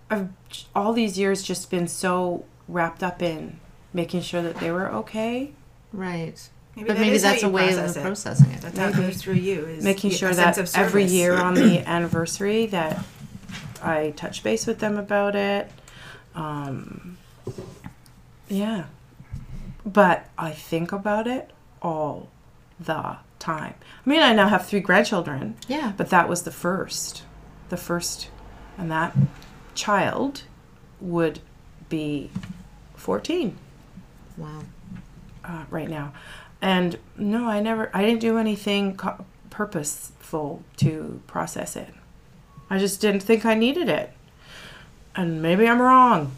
[0.09, 0.29] I've
[0.75, 3.59] all these years just been so wrapped up in
[3.93, 5.51] making sure that they were okay,
[5.93, 6.49] Right.
[6.75, 8.01] Maybe but that maybe that's a way of it.
[8.01, 8.61] processing it.
[8.61, 9.65] That's how it goes through you.
[9.65, 11.13] Is making sure a that sense of every service.
[11.13, 13.03] year on the anniversary that
[13.81, 15.69] I touch base with them about it.
[16.33, 17.17] Um,
[18.47, 18.85] yeah,
[19.85, 21.51] but I think about it
[21.81, 22.29] all
[22.79, 23.73] the time.
[24.05, 25.93] I mean, I now have three grandchildren, Yeah.
[25.97, 27.23] but that was the first,
[27.69, 28.29] the first,
[28.77, 29.13] and that
[29.75, 30.43] child
[31.01, 31.39] would
[31.89, 32.29] be
[32.95, 33.57] fourteen
[34.37, 34.61] Wow.
[35.43, 36.13] uh, right now.
[36.61, 41.93] And no, I never, I didn't do anything co- purposeful to process it.
[42.69, 44.11] I just didn't think I needed it.
[45.15, 46.31] And maybe I'm wrong.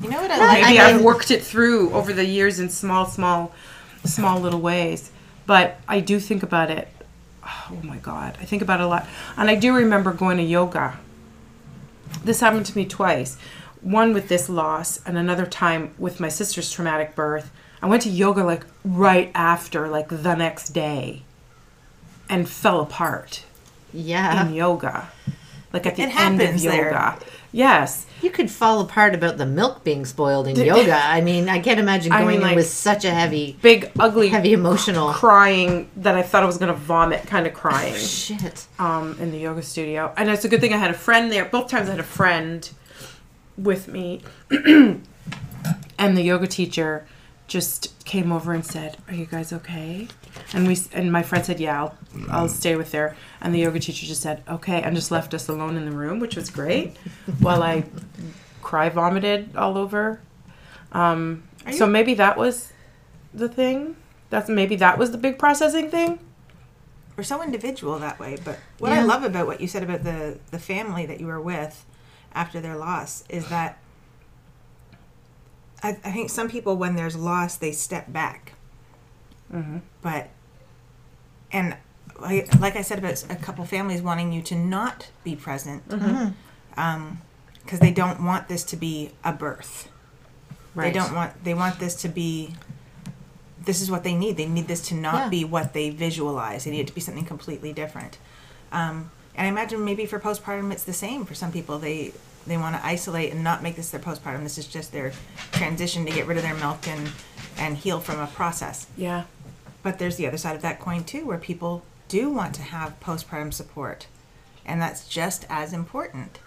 [0.00, 0.62] You know what I like?
[0.64, 3.52] Maybe I I've worked it through over the years in small, small,
[4.04, 5.10] small little ways.
[5.46, 6.88] But I do think about it.
[7.42, 8.38] Oh my God.
[8.40, 9.06] I think about it a lot.
[9.36, 10.98] And I do remember going to yoga.
[12.24, 13.36] This happened to me twice.
[13.80, 17.50] One with this loss, and another time with my sister's traumatic birth.
[17.82, 21.22] I went to yoga like right after, like the next day,
[22.28, 23.44] and fell apart
[23.92, 24.46] Yeah.
[24.46, 25.08] in yoga.
[25.72, 26.76] Like at the It end of yoga.
[26.76, 27.16] there.
[27.52, 28.06] Yes.
[28.22, 30.94] You could fall apart about the milk being spoiled in yoga.
[30.94, 34.28] I mean, I can't imagine I going mean, in with such a heavy, Big, ugly,
[34.28, 35.12] heavy emotional.
[35.12, 38.66] crying that I thought I was gonna vomit, kind of crying Shit.
[38.78, 40.12] um, in the yoga studio.
[40.16, 41.44] And it's a good thing I had a friend there.
[41.44, 42.68] Both times I had a friend
[43.56, 45.02] with me, and
[45.98, 47.06] the yoga teacher
[47.50, 50.06] just came over and said, "Are you guys okay?"
[50.54, 51.98] And we and my friend said, "Yeah, I'll,
[52.30, 55.48] I'll stay with her." And the yoga teacher just said, "Okay," and just left us
[55.48, 56.96] alone in the room, which was great,
[57.40, 57.84] while I
[58.62, 60.20] cry vomited all over.
[60.92, 62.72] Um, Are so maybe that was
[63.34, 63.96] the thing.
[64.30, 66.20] That's maybe that was the big processing thing.
[67.16, 68.38] we're so individual that way.
[68.44, 71.40] But what I love about what you said about the the family that you were
[71.40, 71.84] with
[72.32, 73.76] after their loss is that
[75.82, 78.52] I, I think some people when there's loss they step back,
[79.52, 79.78] Mm-hmm.
[80.02, 80.28] but
[81.52, 81.76] and
[82.20, 87.14] like, like I said about a couple families wanting you to not be present Mm-hmm.
[87.64, 89.88] because they don't want this to be a birth.
[90.74, 90.92] Right.
[90.92, 92.54] They don't want they want this to be
[93.64, 94.36] this is what they need.
[94.36, 95.28] They need this to not Yeah.
[95.28, 96.64] be what they visualize.
[96.64, 98.18] They need it to be something completely different.
[98.72, 101.78] Um, and I imagine maybe for postpartum it's the same for some people.
[101.78, 102.12] They
[102.46, 104.42] they want to isolate and not make this their postpartum.
[104.42, 105.12] This is just their
[105.52, 107.10] transition to get rid of their milk and
[107.58, 108.86] and heal from a process.
[108.96, 109.24] Yeah.
[109.82, 112.98] But there's the other side of that coin too, where people do want to have
[113.00, 114.06] postpartum support,
[114.66, 116.38] and that's just as important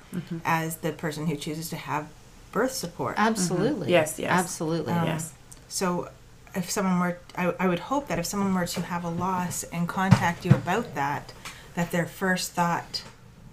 [0.45, 2.07] as the person who chooses to have
[2.51, 3.15] birth support.
[3.17, 3.89] Absolutely.
[3.91, 4.31] Yes, yes.
[4.31, 4.93] Absolutely.
[4.93, 5.33] Um, Yes.
[5.67, 6.09] So,
[6.53, 9.63] if someone were, I, I would hope that if someone were to have a loss
[9.63, 11.33] and contact you about that,
[11.73, 13.01] that their first thought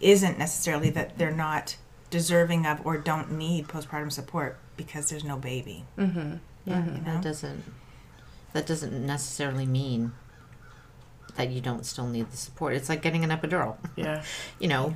[0.03, 1.77] isn't necessarily that they're not
[2.11, 5.85] deserving of or don't need postpartum support because there's no baby.
[5.99, 6.35] Mm-hmm.
[6.65, 6.75] Yeah.
[6.75, 6.97] Mm-hmm.
[6.97, 7.13] You know?
[7.15, 7.65] That doesn't.
[8.53, 10.13] That doesn't necessarily mean
[11.37, 12.75] that you don't still need the support.
[12.75, 13.77] It's like getting an epidural.
[13.97, 14.23] Yeah.
[14.59, 14.95] You know,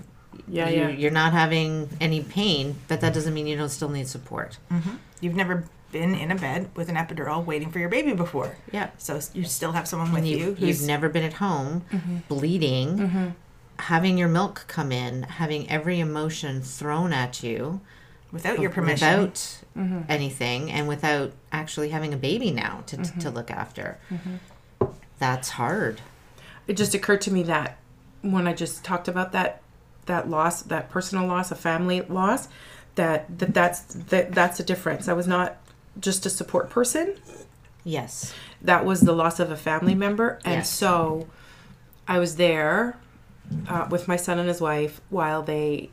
[0.48, 0.88] Yeah, you, yeah.
[0.88, 4.58] you're not having any pain, but that doesn't mean you don't still need support.
[4.70, 4.96] Mm-hmm.
[5.20, 8.56] You've never been in a bed with an epidural waiting for your baby before.
[8.72, 8.90] Yeah.
[8.98, 12.16] So you still have someone with you you've, who's you've never been at home mm-hmm.
[12.28, 13.34] bleeding,
[13.78, 17.80] having your milk come in, having every emotion thrown at you
[18.32, 19.20] without your permission.
[19.20, 19.34] without
[19.76, 20.00] mm-hmm.
[20.08, 23.28] anything and without actually having a baby now to, to mm-hmm.
[23.30, 23.98] look after.
[24.10, 24.86] Mm-hmm.
[25.18, 26.00] That's hard.
[26.66, 27.78] it just occurred to me that
[28.22, 29.60] when I just talked about that
[30.06, 32.48] that loss, that personal loss, a family loss,
[32.94, 35.08] that that that's that that's a difference.
[35.08, 35.56] I was not
[35.98, 37.16] just a support person.
[37.84, 38.34] Yes.
[38.62, 40.70] That was the loss of a family member, and Yes.
[40.70, 41.26] so
[42.08, 42.96] I was there
[43.68, 45.90] uh, with my son and his wife while they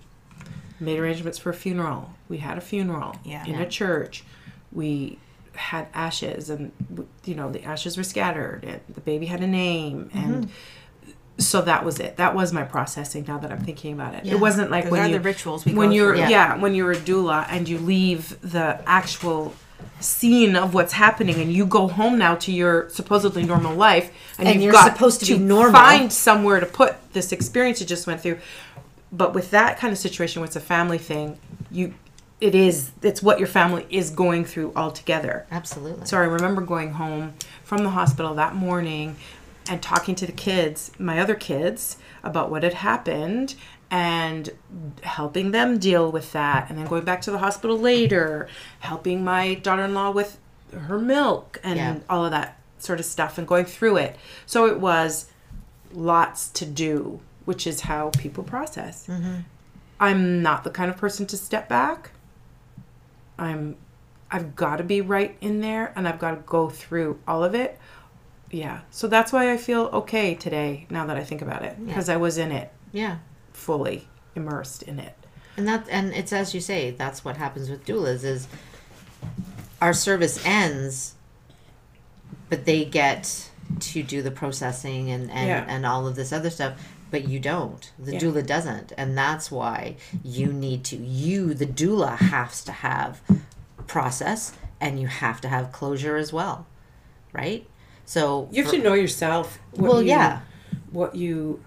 [0.80, 2.14] made arrangements for a funeral.
[2.30, 3.45] We had a funeral Yeah.
[3.45, 3.62] in Yeah.
[3.62, 4.24] a church.
[4.72, 5.20] We
[5.56, 6.72] had ashes, and
[7.26, 10.49] you know the ashes were scattered, and the baby had a name, and
[11.38, 12.16] so that was it.
[12.18, 13.26] That was my processing.
[13.28, 14.34] Now that I'm thinking about it, Yeah.
[14.36, 16.30] it wasn't like Those when are you the rituals we when go you're yeah.
[16.30, 16.58] Yeah.
[16.58, 19.54] when you're a doula and you leave the actual
[19.99, 24.47] scene of what's happening and you go home now to your supposedly normal life and,
[24.47, 25.73] And you've you're got supposed to be normal.
[25.73, 28.39] find somewhere to put this experience you just went through
[29.11, 31.38] but with that kind of situation where it's a family thing
[31.69, 31.93] you
[32.39, 36.05] it is it's what your family is going through altogether Absolutely.
[36.05, 39.15] so I remember going home from the hospital that morning
[39.69, 43.53] and talking to the kids, my other kids, about what had happened
[43.92, 44.50] and
[45.04, 46.70] helping them deal with that.
[46.70, 48.48] And then going back to the hospital later,
[48.80, 50.39] helping my daughter in law with
[50.74, 51.98] her milk and Yeah.
[52.10, 54.16] all of that sort of stuff and going through it.
[54.46, 55.28] So it was
[55.94, 59.06] lots to do, which is how people process.
[59.08, 59.42] Mm-hmm.
[60.00, 62.12] I'm not the kind of person to step back.
[63.38, 63.76] I'm
[64.34, 67.54] I've got to be right in there and I've got to go through all of
[67.54, 67.78] it.
[68.50, 68.80] Yeah.
[68.89, 72.16] So that's why I feel okay today now that I think about it because I
[72.16, 73.18] was in it yeah.
[73.62, 75.16] Fully immersed in it.
[75.57, 78.47] And that and it's as you say, that's what happens with doulas is
[79.82, 81.16] our service ends
[82.49, 83.49] but they get
[83.80, 85.66] to do the processing and and, Yeah.
[85.68, 86.74] and all of this other stuff
[87.09, 88.20] but you don't the Yeah.
[88.20, 93.22] doula doesn't and that's why you need to you the doula has to have
[93.88, 96.66] process and you have to have closure as well
[97.34, 97.68] right
[98.05, 99.59] so You have for- to know yourself.
[99.72, 100.39] What well you, yeah
[100.91, 101.64] What you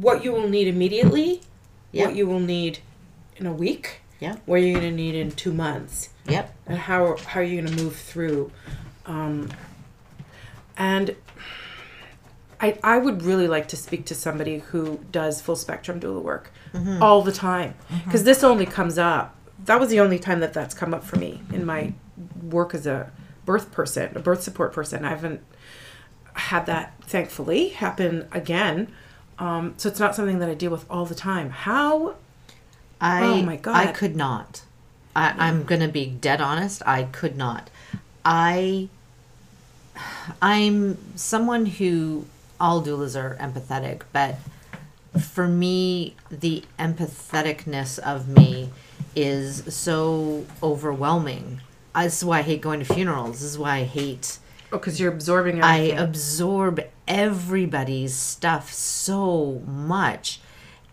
[0.00, 1.40] what you will need immediately,
[1.92, 2.06] Yeah.
[2.06, 2.78] what you will need
[3.36, 4.36] in a week, yeah.
[4.46, 6.10] what you're going to need in 2 months.
[6.28, 6.54] yep.
[6.66, 8.50] and how how are you going to move through.
[9.06, 9.50] Um,
[10.76, 11.14] and
[12.60, 16.50] I, I would really like to speak to somebody who does full spectrum doula work
[17.00, 17.74] all the time
[18.04, 19.34] because this only comes up
[19.64, 21.94] that was the only time that that's come up for me in my
[22.42, 23.10] work as a
[23.46, 25.04] birth person a birth support person.
[25.04, 25.40] I haven't
[26.34, 28.92] had that thankfully happen again
[29.38, 32.14] um, so it's not something that i deal with all the time how
[33.00, 33.76] I Oh my God.
[33.76, 34.62] I could not.
[35.14, 36.82] I, I'm gonna be dead honest.
[36.86, 37.70] I could not.
[38.24, 38.88] I
[40.42, 42.26] I'm someone who
[42.60, 44.36] all doulas are empathetic, but
[45.20, 48.70] for me, the empatheticness of me
[49.14, 51.60] is so overwhelming.
[51.94, 53.40] This is why I hate going to funerals.
[53.40, 54.38] This is why I hate
[54.72, 60.40] oh because you're absorbing I absorb everybody's stuff so much.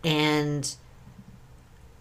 [0.02, 0.74] And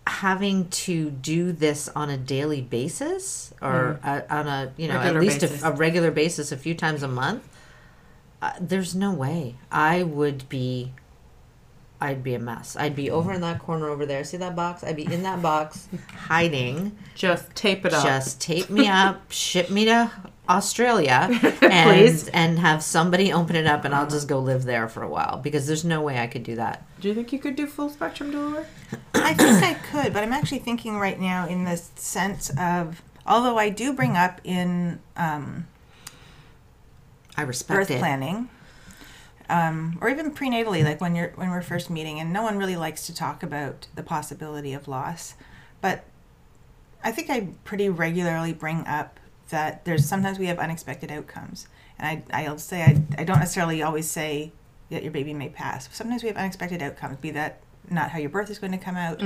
[0.06, 4.96] having to do this on a daily basis or uh, on a you know.
[4.96, 7.48] Regular at least a, a regular basis a few times a month
[8.44, 9.56] uh, there's no way.
[9.72, 10.92] I would be
[12.02, 12.76] i'd be a mess.
[12.76, 14.26] I'd be over in that corner over there.
[14.26, 14.84] See that box?
[14.84, 15.88] I'd be in that box
[16.28, 16.98] hiding.
[17.16, 18.04] Just tape it up.
[18.04, 20.12] Just tape me up, ship me to
[20.50, 21.30] Australia,
[21.62, 25.08] and and have somebody open it up, and I'll just go live there for a
[25.08, 26.86] while because there's no way I could do that.
[27.00, 28.66] Do you think you could do full spectrum doula?
[29.14, 33.58] I think I could, but I'm actually thinking right now in the sense of, although
[33.58, 35.68] I do bring up in um,
[37.38, 38.00] I respect birth it.
[38.00, 38.50] planning,
[39.50, 42.76] um, or even prenatally, like when you're when we're first meeting, and no one really
[42.76, 45.36] likes to talk about the possibility of loss,
[45.80, 46.04] but
[47.02, 49.20] I think I pretty regularly bring up
[49.54, 53.82] that there's sometimes we have unexpected outcomes, and I I'll say I I don't necessarily
[53.82, 54.52] always say
[54.90, 55.88] that your baby may pass.
[55.92, 58.96] Sometimes we have unexpected outcomes, be that not how your birth is going to come
[58.98, 59.22] out,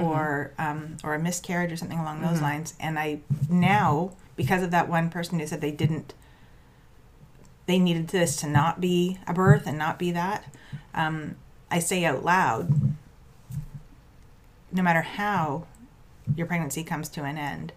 [0.00, 2.74] or um, or a miscarriage or something along those lines.
[2.78, 6.14] And I now because of that one person who said they didn't
[7.66, 10.44] they needed this to not be a birth and not be that.
[10.92, 11.36] Um,
[11.70, 12.68] I say out loud,
[14.72, 15.66] no matter how
[16.34, 17.72] your pregnancy comes to an end,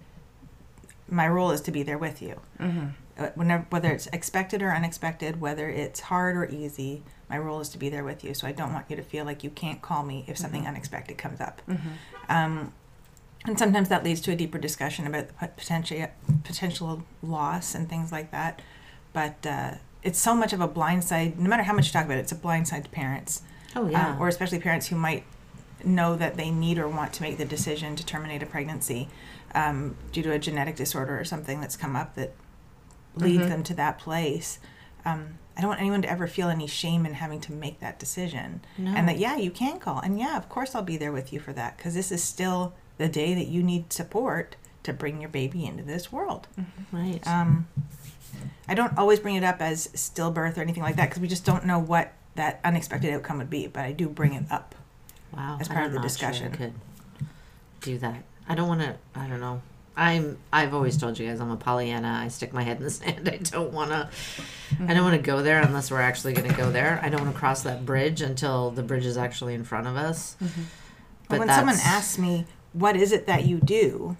[1.14, 2.40] my role is to be there with you.
[2.60, 7.04] uh, whenever whether it's expected or unexpected, whether it's hard or easy.
[7.30, 9.26] My role is to be there with you, so I don't want you to feel
[9.26, 11.62] like you can't call me if something unexpected comes up.
[12.30, 12.74] Um,
[13.46, 16.08] and sometimes that leads to a deeper discussion about the potential
[16.44, 18.62] potential loss and things like that.
[19.14, 19.72] But uh,
[20.04, 21.38] it's so much of a blindside.
[21.38, 23.42] No matter how much you talk about it, it's a blindside to parents,
[23.76, 24.18] Oh uh, yeah.
[24.20, 25.24] or especially parents who might
[25.84, 29.10] know that they need or want to make the decision to terminate a pregnancy
[29.56, 32.34] um, due to a genetic disorder or something that's come up that
[33.16, 33.50] leads Mhm.
[33.50, 34.60] them to that place.
[35.06, 38.00] Um, I don't want anyone to ever feel any shame in having to make that
[38.00, 38.62] decision.
[38.78, 38.92] No.
[38.96, 40.00] And that, yeah, you can call.
[40.00, 42.74] And yeah, of course, I'll be there with you for that because this is still
[42.98, 46.48] the day that you need support to bring your baby into this world.
[46.92, 47.26] right.
[47.28, 47.68] Um,
[48.68, 51.46] I don't always bring it up as stillbirth or anything like that because we just
[51.46, 53.68] don't know what that unexpected outcome would be.
[53.68, 54.74] But I do bring it up.
[55.32, 55.58] wow.
[55.62, 56.52] as part of the not sure I discussion.
[56.52, 56.74] could
[57.82, 58.24] do that.
[58.48, 58.96] I don't want to.
[59.16, 59.62] I don't know.
[59.96, 60.38] I'm.
[60.52, 62.22] I've always told you guys I'm a Pollyanna.
[62.24, 63.30] I stick my head in the sand.
[63.30, 63.96] I don't want to.
[63.96, 65.04] I don't mm-hmm.
[65.04, 67.00] want to go there unless we're actually going to go there.
[67.04, 69.96] I don't want to cross that bridge until the bridge is actually in front of
[69.96, 70.36] us.
[70.40, 70.50] But
[71.30, 74.18] But when someone asks me, "What is it that you do?"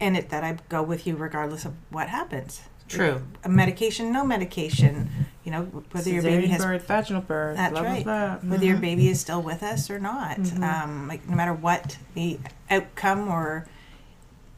[0.00, 2.62] and it that I go with you regardless of what happens.
[2.88, 3.22] True.
[3.44, 5.10] A medication, no medication.
[5.44, 5.62] You know,
[5.92, 8.04] whether your baby has birth, vaginal birth, That's blah, blah, right.
[8.04, 8.36] blah.
[8.50, 8.80] whether your Mhm.
[8.80, 10.38] baby is still with us or not.
[10.38, 10.62] Mhm.
[10.62, 12.38] Um, like no matter what the
[12.70, 13.66] outcome or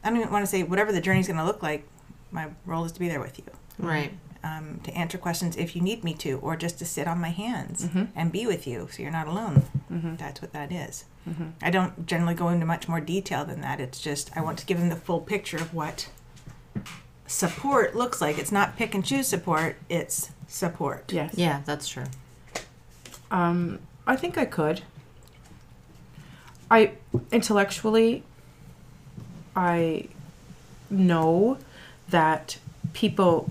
[0.03, 1.85] I don't even want to say whatever the journey is going to look like.
[2.31, 3.45] My role is to be there with you,
[3.79, 4.13] Right.
[4.43, 7.29] um, to answer questions if you need me to, or just to sit on my
[7.31, 8.09] hands Mhm.
[8.15, 9.63] and be with you, so you're not alone.
[9.91, 10.17] Mhm.
[10.17, 11.03] That's what that is.
[11.27, 11.53] Mhm.
[11.61, 13.79] I don't generally go into much more detail than that.
[13.81, 16.07] It's just I want to give them the full picture of what
[17.27, 18.37] support looks like.
[18.37, 19.75] It's not pick and choose support.
[19.89, 21.11] It's support.
[21.11, 21.33] Yes.
[21.37, 22.05] Yeah, that's true.
[23.29, 24.81] Um, I think I could.
[26.71, 26.91] I
[27.31, 28.23] intellectually,
[29.55, 30.07] I
[30.89, 31.57] know
[32.09, 32.57] that
[32.93, 33.49] people,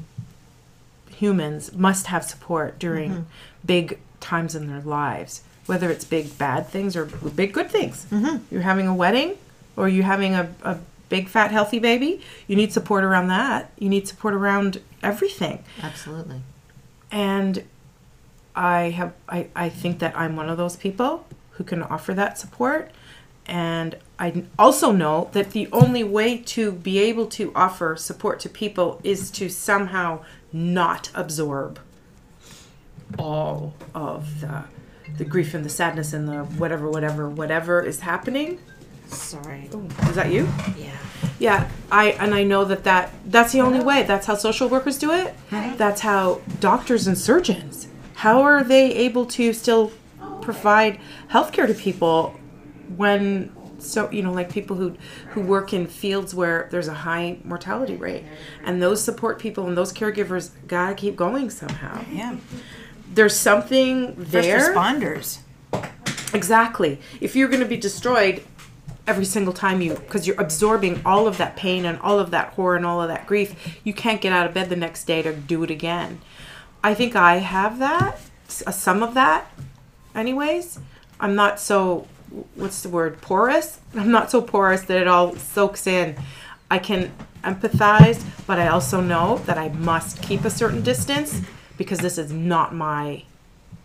[1.10, 3.24] humans, must have support during Mhm.
[3.64, 8.06] big times in their lives, whether it's big bad things or big good things.
[8.10, 8.36] Mm-hmm.
[8.50, 9.36] You're having a wedding,
[9.76, 10.78] or you're having a, a
[11.08, 12.20] big fat healthy baby.
[12.46, 13.70] You need support around that.
[13.78, 16.42] You need support around everything Absolutely.
[17.10, 17.64] and
[18.54, 22.38] I have I, I think that I'm one of those people who can offer that
[22.38, 22.90] support
[23.46, 28.48] and I also know that the only way to be able to offer support to
[28.48, 31.78] people is to somehow not absorb
[33.18, 34.64] all of the
[35.18, 38.58] the grief and the sadness and the whatever whatever whatever is happening.
[39.06, 39.68] Sorry.
[39.72, 40.48] Oh, is that you?
[40.76, 40.96] Yeah.
[41.38, 44.02] Yeah, I and I know that that that's the only way.
[44.02, 45.34] That's how social workers do it.
[45.50, 47.88] That's how doctors and surgeons.
[48.14, 50.98] How are they able to still oh, provide
[51.30, 52.34] healthcare to people
[52.96, 54.96] when so you know like people who
[55.30, 58.24] who work in fields where there's a high mortality rate
[58.64, 62.02] and those support people and those caregivers got to keep going somehow.
[62.10, 62.36] Yeah.
[63.12, 64.74] There's something First there.
[64.74, 65.38] responders.
[66.34, 66.98] Exactly.
[67.20, 68.42] If you're going to be destroyed
[69.06, 72.48] every single time you, because you're absorbing all of that pain and all of that
[72.54, 75.22] horror and all of that grief, you can't get out of bed the next day
[75.22, 76.20] to do it again.
[76.82, 78.18] I think I have that,
[78.66, 79.46] uh, some of that,
[80.14, 80.78] anyways.
[81.20, 82.06] I'm not so,
[82.54, 83.80] what's the word, porous?
[83.94, 86.16] I'm not so porous that it all soaks in.
[86.70, 87.12] I can
[87.44, 91.40] empathize, but I also know that I must keep a certain distance
[91.78, 93.22] because this is not my,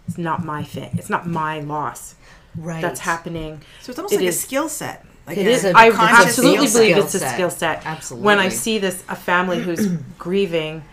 [0.07, 0.89] it's not my thing.
[0.97, 2.15] It's not my loss
[2.55, 2.81] Right.
[2.81, 3.61] that's happening.
[3.81, 5.05] So it's almost It like is- a skill set.
[5.27, 7.85] Like It a is a I conscious absolutely skill believe it's a skill set.
[7.85, 8.25] Absolutely.
[8.25, 10.83] When I see this a family who's grieving,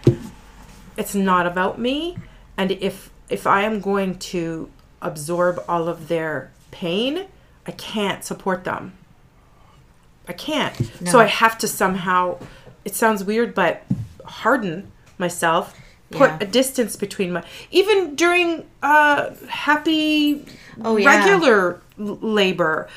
[0.96, 2.16] it's not about me.
[2.56, 4.68] And if if I am going to
[5.02, 7.26] absorb all of their pain,
[7.66, 8.92] I can't support them.
[10.26, 10.74] I can't.
[11.06, 12.38] So I have to somehow
[12.84, 13.82] it sounds weird, but
[14.24, 15.74] harden myself,
[16.10, 16.38] put Yeah.
[16.42, 20.44] a distance between my even during uh happy
[20.84, 21.08] Oh, yeah.
[21.16, 22.88] regular l- labor.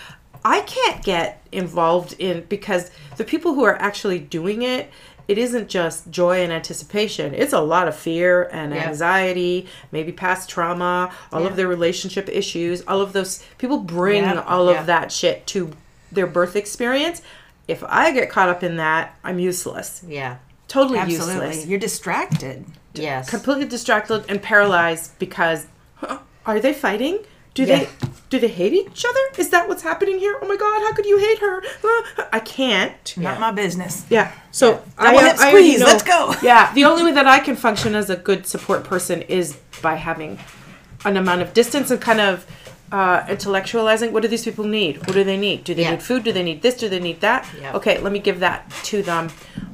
[0.44, 4.90] I can't get involved in because the people who are actually doing it,
[5.28, 7.34] it isn't just joy and anticipation.
[7.34, 8.88] It's a lot of fear and Yeah.
[8.88, 11.48] anxiety, maybe past trauma, all Yeah.
[11.48, 15.72] of their relationship issues, all of those people bring Yeah, all of that shit to
[16.12, 17.22] their birth experience.
[17.68, 20.02] If I get caught up in that, I'm useless.
[20.08, 20.38] Yeah.
[20.68, 21.48] Totally Absolutely.
[21.48, 21.66] useless.
[21.68, 22.66] You're distracted.
[22.94, 23.30] Yes.
[23.30, 27.20] Completely distracted and paralyzed because huh, are they fighting?
[27.54, 27.80] Do Yeah.
[27.80, 27.90] they
[28.30, 29.20] do they hate each other?
[29.38, 30.38] Is that what's happening here?
[30.42, 31.62] Oh my god, how could you hate her?
[31.84, 33.14] Uh, I can't.
[33.18, 33.24] Yeah.
[33.24, 34.06] Not my business.
[34.10, 34.32] Yeah.
[34.52, 36.34] So Double hip I already squeeze, know- let's go.
[36.42, 36.74] Yeah.
[36.74, 40.40] The only way that I can function as a good support person is by having
[41.04, 42.46] an amount of distance and kind of
[42.94, 44.12] uh, intellectualizing.
[44.12, 44.98] What do these people need?
[45.06, 45.64] What do they need?
[45.66, 45.92] Do they Yeah.
[45.92, 46.24] need food?
[46.24, 46.76] Do they need this?
[46.76, 47.46] Do they need that?
[47.60, 47.74] Yeah.
[47.76, 49.30] Okay, let me give that to them.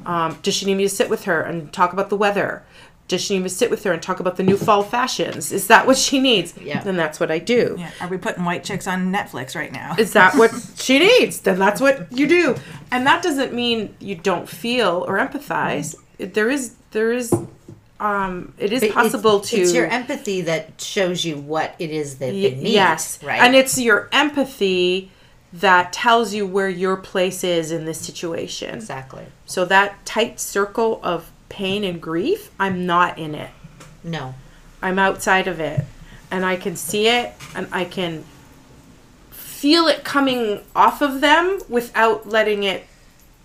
[0.06, 2.64] Um, does she need me to sit with her and talk about the weather?
[3.08, 5.50] Does she need to sit with her and talk about the new fall fashions?
[5.50, 6.54] Is that what she needs?
[6.60, 6.82] Yeah.
[6.82, 7.74] Then that's what I do.
[7.78, 7.90] Yeah.
[8.02, 9.96] Are we putting white chicks on Netflix right now?
[9.98, 11.40] Is that what she needs?
[11.40, 12.54] Then that's what you do.
[12.90, 15.96] And that doesn't mean you don't feel or empathize.
[16.18, 17.32] It- There is there is
[18.00, 21.90] um it is But possible it's, to It's your empathy that shows you what it
[21.90, 22.72] is that Y- they need.
[22.72, 23.18] yes.
[23.22, 23.40] Right.
[23.40, 25.10] And it's your empathy
[25.52, 28.74] that tells you where your place is in this situation.
[28.74, 29.24] exactly.
[29.46, 33.50] So that tight circle of pain and grief, I'm not in it.
[34.04, 34.34] No.
[34.82, 35.84] I'm outside of it.
[36.30, 38.24] And I can see it and I can
[39.30, 42.86] feel it coming off of them without letting it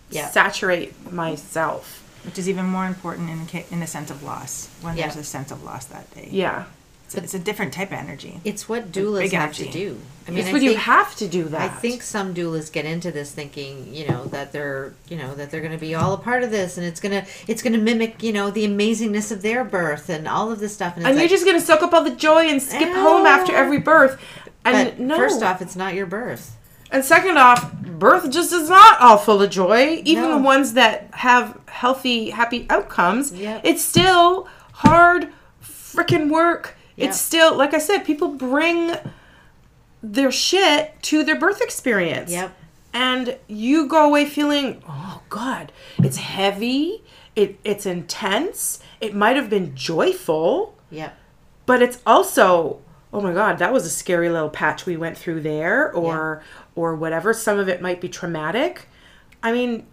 [0.10, 0.30] Yeah.
[0.30, 2.00] saturate myself.
[2.26, 5.04] Which is even more important in, ca- in a sense of loss, when Yeah.
[5.08, 6.30] there's a sense of loss that day.
[6.32, 6.66] Yeah.
[7.14, 8.40] It's, a, it's a different type of energy.
[8.44, 10.00] It's what doulas have to do.
[10.28, 11.62] I mean, It's I when you have to do that.
[11.62, 15.52] I think some doulas get into this thinking, you know, that they're, you know, that
[15.52, 18.24] they're going to be all a part of this, and it's gonna, it's gonna mimic,
[18.24, 20.96] you know, the amazingness of their birth and all of this stuff.
[20.96, 23.26] And, it's and like, you're just gonna soak up all the joy and skip home
[23.26, 24.20] after every birth.
[24.66, 25.18] And no.
[25.18, 26.56] first off, it's not your birth.
[26.90, 30.02] And second off, birth just is not all full of joy.
[30.06, 30.38] Even No.
[30.38, 33.62] the ones that have healthy, happy outcomes, Yep.
[33.66, 35.30] it's still hard
[35.62, 36.76] freaking work.
[36.96, 37.10] Yep.
[37.10, 38.96] It's still, like I said, people bring
[40.02, 42.32] their shit to their birth experience.
[42.32, 42.56] Yep.
[42.94, 47.02] And you go away feeling, oh God, it's heavy,
[47.36, 51.18] it, it's intense, it might have been joyful Yep.
[51.66, 52.80] but it's also
[53.12, 56.44] oh my god that was a scary little patch we went through there or
[56.76, 58.88] or whatever some of it might be traumatic
[59.42, 59.86] i mean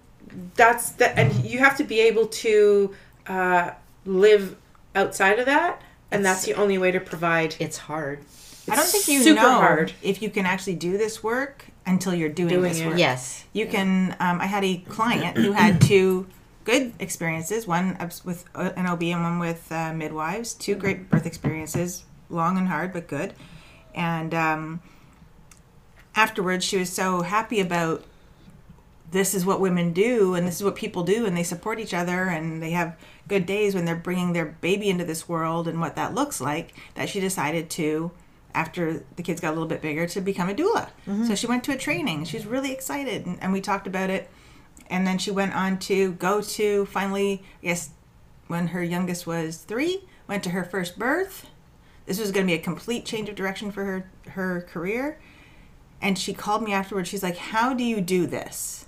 [0.56, 2.94] that's that and you have to be able to
[3.28, 3.70] uh,
[4.04, 4.56] live
[4.94, 5.80] outside of that
[6.10, 8.20] and that's the only way to provide It's hard.
[8.68, 9.92] I don't think you super know hard.
[10.02, 12.86] if you can actually do this work until you're doing, Doing this it.
[12.86, 12.98] work.
[12.98, 13.44] Yes.
[13.52, 14.16] You can.
[14.20, 16.26] Um, I had a client who had two
[16.64, 20.54] good experiences one with uh, an OB and one with uh, midwives.
[20.54, 23.32] Two great birth experiences, long and hard, but good.
[23.94, 24.80] And um,
[26.14, 28.04] afterwards, she was so happy about
[29.10, 31.92] this is what women do and this is what people do and they support each
[31.92, 32.96] other and they have
[33.30, 36.74] good days when they're bringing their baby into this world and what that looks like
[36.94, 38.10] that she decided to
[38.52, 40.88] after the kids got a little bit bigger to become a doula.
[41.06, 41.26] Mm-hmm.
[41.26, 42.24] So she went to a training.
[42.24, 44.28] She was really excited and, and we talked about it.
[44.88, 47.90] And then she went on to go to finally i guess
[48.48, 51.46] when her youngest was three went to her first birth.
[52.06, 55.20] This was going to be a complete change of direction for her her career.
[56.02, 57.08] And she called me afterwards.
[57.08, 58.86] She's like how do you do this?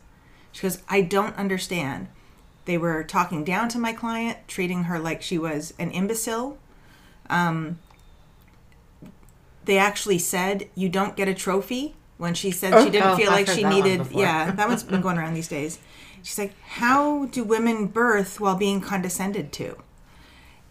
[0.50, 2.08] She goes i don't understand
[2.64, 6.58] they were talking down to my client treating her like she was an imbecile.
[7.30, 7.78] Um,
[9.64, 13.30] they actually said you don't get a trophy when she said she didn't Oh, feel
[13.30, 15.78] I've like she needed yeah that one's been going around these days.
[16.22, 19.76] She's like how do women birth while being condescended to?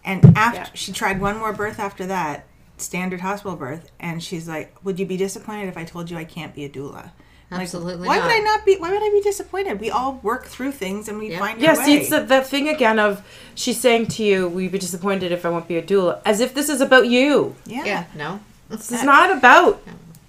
[0.03, 0.69] And after Yeah.
[0.73, 5.05] she tried one more birth after that standard hospital birth and she's like would you
[5.05, 7.11] be disappointed if i told you i can't be a doula
[7.51, 8.23] I'm like, Absolutely why not.
[8.27, 11.17] would i not be why would i be disappointed we all work through things and
[11.19, 11.39] we Yeah.
[11.39, 13.21] find yeah see it's the, that thing again of
[13.55, 16.39] she's saying to you will you be disappointed if i won't be a doula as
[16.39, 18.03] if this is about you yeah, Yeah.
[18.15, 18.39] No.
[18.69, 19.81] This is not about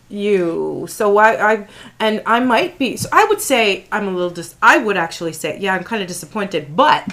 [0.08, 0.86] you.
[0.88, 1.68] So I, I,
[2.00, 2.96] and I might be.
[2.96, 4.54] So I would say I'm a little dis.
[4.60, 6.76] I would actually say, yeah, I'm kind of disappointed.
[6.76, 7.06] But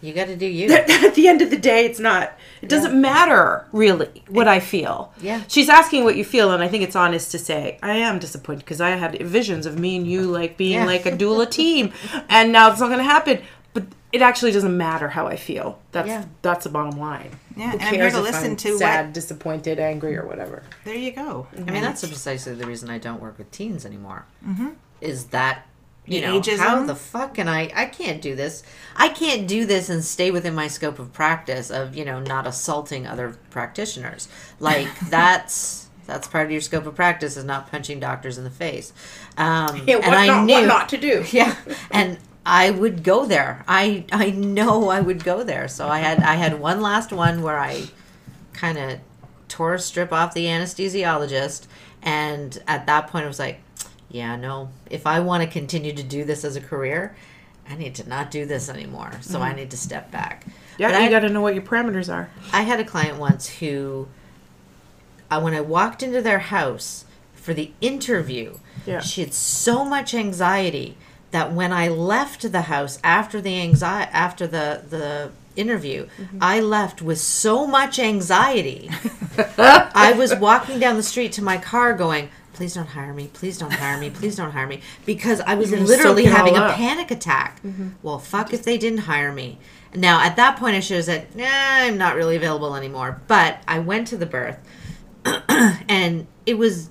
[0.00, 0.72] You got to do you.
[0.72, 2.32] at the end of the day, it's not.
[2.62, 5.12] It doesn't matter really what I feel.
[5.20, 5.42] Yeah.
[5.48, 8.60] She's asking what you feel, and I think it's honest to say I am disappointed
[8.60, 10.84] because I had visions of me and you like being Yeah.
[10.86, 11.92] like a doula team,
[12.28, 13.40] and now it's not going to happen.
[13.74, 15.78] But it actually doesn't matter how I feel.
[15.92, 16.24] That's Yeah.
[16.42, 17.30] that's the bottom line.
[17.56, 20.26] Yeah, Who and I'm here to if listen I'm to sad, what disappointed, angry, or
[20.26, 20.62] whatever.
[20.84, 24.24] there you go I mean, that's precisely the reason I don't work with teens anymore.
[24.46, 24.68] Mm-hmm.
[25.00, 25.66] Is that
[26.08, 26.58] you know ageism?
[26.58, 27.70] how the fuck can I?
[27.74, 28.62] I can't do this.
[28.96, 32.46] I can't do this and stay within my scope of practice of you know not
[32.46, 34.28] assaulting other practitioners.
[34.60, 38.50] Like that's that's part of your scope of practice is not punching doctors in the
[38.50, 38.92] face.
[39.36, 41.24] Um, Yeah, what, and I not, knew what not to do.
[41.32, 41.54] yeah
[41.90, 46.18] and i would go there i i know i would go there so i had
[46.20, 47.84] i had one last one where i
[48.54, 48.98] kind of
[49.48, 51.66] tore a strip off the anesthesiologist
[52.02, 53.60] and at that point i was like
[54.10, 57.14] yeah no if i want to continue to do this as a career
[57.68, 60.46] i need to not do this anymore so i need to step back
[60.78, 62.28] Yeah, But you I- got to know what your parameters are.
[62.52, 64.06] I had a client once who,
[65.30, 67.04] uh, when I walked into their house
[67.34, 69.00] for the interview, Yeah.
[69.00, 70.96] she had so much anxiety
[71.32, 76.06] that when I left the house after the anxiety after the the interview,
[76.40, 78.88] I left with so much anxiety.
[79.58, 83.56] I was walking down the street to my car going, please don't hire me, please
[83.56, 87.62] don't hire me, please don't hire me, because I was literally having a panic attack.
[88.02, 89.58] Well, fuck if they didn't hire me.
[89.94, 93.22] Now, at that point, I should have said, nah, I'm not really available anymore.
[93.28, 94.58] But I went to the birth,
[95.24, 96.90] and it was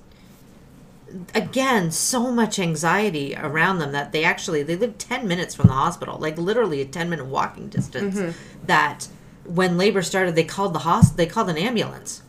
[1.34, 5.72] again so much anxiety around them that they actually they lived 10 minutes from the
[5.72, 8.34] hospital like literally a 10 minute walking distance
[8.66, 9.08] that
[9.46, 12.22] when labor started they called the host they called an ambulance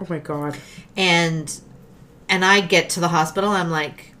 [0.00, 0.56] Oh my god.
[0.96, 1.60] and
[2.28, 4.14] and i get to the hospital i'm like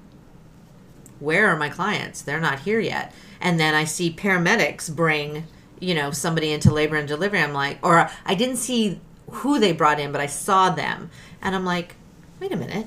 [1.24, 2.22] where are my clients?
[2.22, 3.12] They're not here yet.
[3.40, 5.44] And then i see paramedics bring
[5.80, 7.40] you know somebody into labor and delivery.
[7.40, 9.00] I'm like or i didn't see
[9.30, 11.10] who they brought in but i saw them.
[11.42, 11.96] And i'm like
[12.40, 12.86] wait a minute.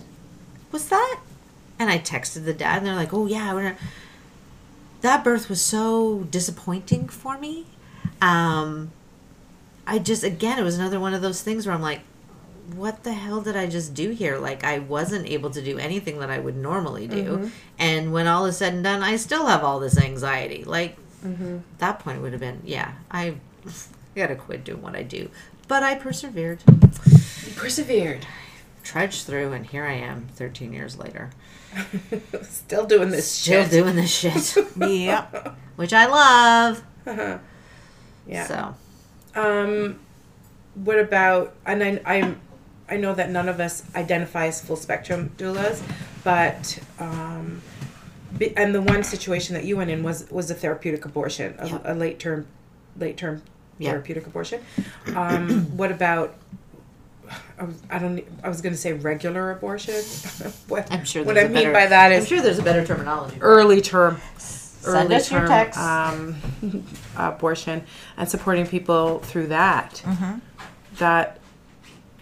[0.70, 1.20] What's that?
[1.80, 3.78] And i texted the dad and they're like oh yeah we're
[5.02, 7.66] that birth was so disappointing for me.
[8.22, 8.92] Um
[9.86, 12.02] i just again it was another one of those things where i'm like
[12.76, 14.38] what the hell did I just do here?
[14.38, 17.24] Like I wasn't able to do anything that I would normally do.
[17.38, 17.48] Mm-hmm.
[17.80, 20.64] And when all is said and done, I still have all this anxiety.
[20.64, 21.60] Like mm-hmm.
[21.78, 23.72] that point would have been, yeah, I, I
[24.16, 25.30] gotta quit doing what I do.
[25.68, 28.26] But I persevered, You persevered.
[28.84, 31.30] trudged through, and here I am 13 years later.
[32.44, 33.72] Still doing this Still shit.
[33.72, 35.58] doing this shit, Yep.
[35.76, 36.84] which I love.
[37.06, 37.38] Uh-huh.
[38.26, 38.46] Yeah.
[38.48, 38.76] So,
[39.36, 40.00] Um,
[40.76, 41.54] what about?
[41.66, 42.40] And I, I'm,
[42.90, 45.82] I know that none of us identify as full spectrum doulas,
[46.24, 47.62] but um,
[48.38, 51.68] be, and the one situation that you went in was was a therapeutic abortion, a,
[51.68, 51.82] Yep.
[51.86, 52.48] a late term,
[52.98, 53.42] late term
[53.78, 53.92] Yeah.
[53.92, 54.62] therapeutic abortion.
[55.16, 56.36] Um, what about?
[57.60, 58.24] I was, I don't.
[58.42, 59.96] I was going to say regular abortion.
[60.70, 62.60] what I'm sure what there's I a mean better- by that I'm is sure there's
[62.60, 63.38] a better terminology.
[63.42, 65.78] early term Send early us your term text.
[65.78, 66.36] um,
[67.18, 67.84] abortion
[68.16, 70.02] and supporting people through that.
[71.00, 71.40] That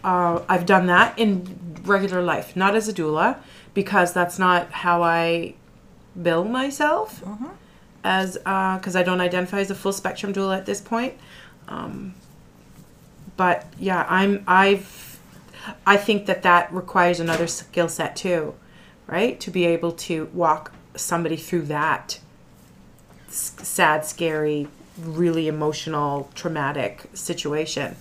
[0.06, 3.38] uh, I've done that in regular life, not as a doula,
[3.74, 5.56] because that's not how I
[6.22, 7.22] bill myself.
[8.03, 11.16] As because I don't identify as a full spectrum doula at this point.
[11.68, 12.14] Um,
[13.36, 15.20] but yeah, I'm I've
[15.88, 18.53] I think that that requires another skill set too,
[19.08, 19.39] right?
[19.39, 22.20] To be able to walk somebody through that
[23.28, 24.68] s- sad, scary,
[25.01, 27.95] really emotional, traumatic situation.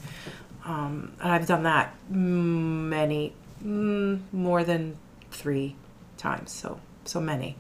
[0.64, 3.34] Um, and I've done that many,
[3.64, 4.96] mm, more than
[5.30, 5.76] three
[6.16, 6.52] times.
[6.52, 7.56] So, so many.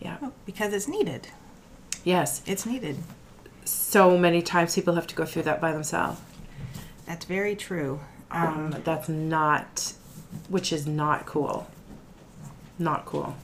[0.00, 0.16] Yeah.
[0.44, 1.28] Because it's needed.
[2.04, 2.42] Yes.
[2.46, 2.96] It's needed.
[3.64, 6.20] So many times people have to go through that by themselves.
[7.06, 8.00] That's very true.
[8.30, 9.92] Um, that's not,
[10.48, 11.68] which is not cool.
[12.78, 13.34] Not cool.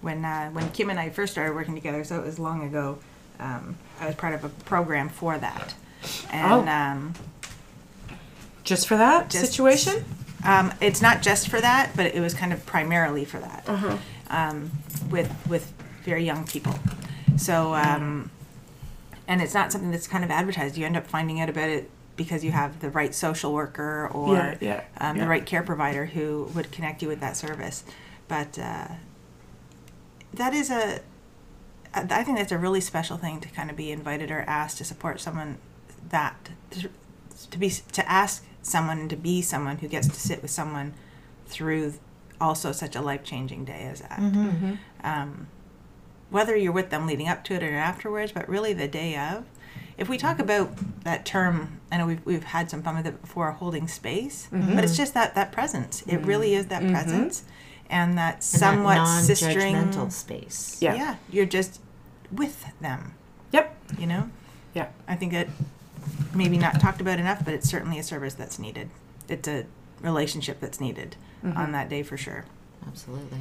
[0.00, 2.98] when uh, when Kim and I first started working together, so it was long ago.
[3.38, 5.74] Um, I was part of a program for that,
[6.30, 6.62] and Oh.
[8.64, 10.04] Just for that Just- situation?
[10.44, 13.96] um, it's not just for that, but it was kind of primarily for that Uh-huh.
[14.30, 14.70] um,
[15.10, 15.72] with with
[16.04, 16.74] very young people.
[17.36, 18.30] So, um,
[19.28, 20.76] and it's not something that's kind of advertised.
[20.76, 24.34] You end up finding out about it because you have the right social worker or
[24.34, 25.22] Yeah, yeah, um, yeah.
[25.24, 27.84] the right care provider who would connect you with that service.
[28.28, 28.88] But uh,
[30.34, 31.00] that is a,
[31.94, 34.78] I I think that's a really special thing to kind of be invited or asked
[34.78, 35.58] to support someone
[36.10, 36.34] that
[36.70, 36.88] to,
[37.50, 40.94] to be to ask someone to be someone who gets to sit with someone
[41.46, 41.94] through
[42.40, 44.18] also such a life changing day as that.
[44.18, 44.48] Mm-hmm.
[44.48, 44.74] Mm-hmm.
[45.04, 45.46] Um,
[46.30, 49.44] whether you're with them leading up to it or afterwards, but really the day of.
[49.98, 50.42] If we talk mm-hmm.
[50.42, 54.48] about that term, I know we've, we've had some fun with it before, holding space,
[54.50, 56.02] but it's just that that presence.
[56.06, 57.44] It really is that presence,
[57.90, 59.72] and that And that somewhat sistering.
[59.74, 60.78] non-judgmental space.
[60.80, 60.94] Yeah.
[60.94, 61.80] Yeah, you're just
[62.32, 63.14] with them.
[63.52, 63.76] Yep.
[63.98, 64.30] You know,
[64.72, 64.88] Yeah.
[65.06, 65.50] I think it
[66.34, 68.90] maybe not talked about enough, but it's certainly a service that's needed.
[69.28, 69.66] It's a
[70.00, 71.72] relationship that's needed on mm-hmm.
[71.72, 72.44] that day for sure.
[72.86, 73.38] Absolutely.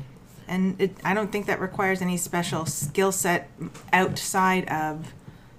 [0.47, 3.49] And it, I don't think that requires any special skill set
[3.93, 5.13] outside of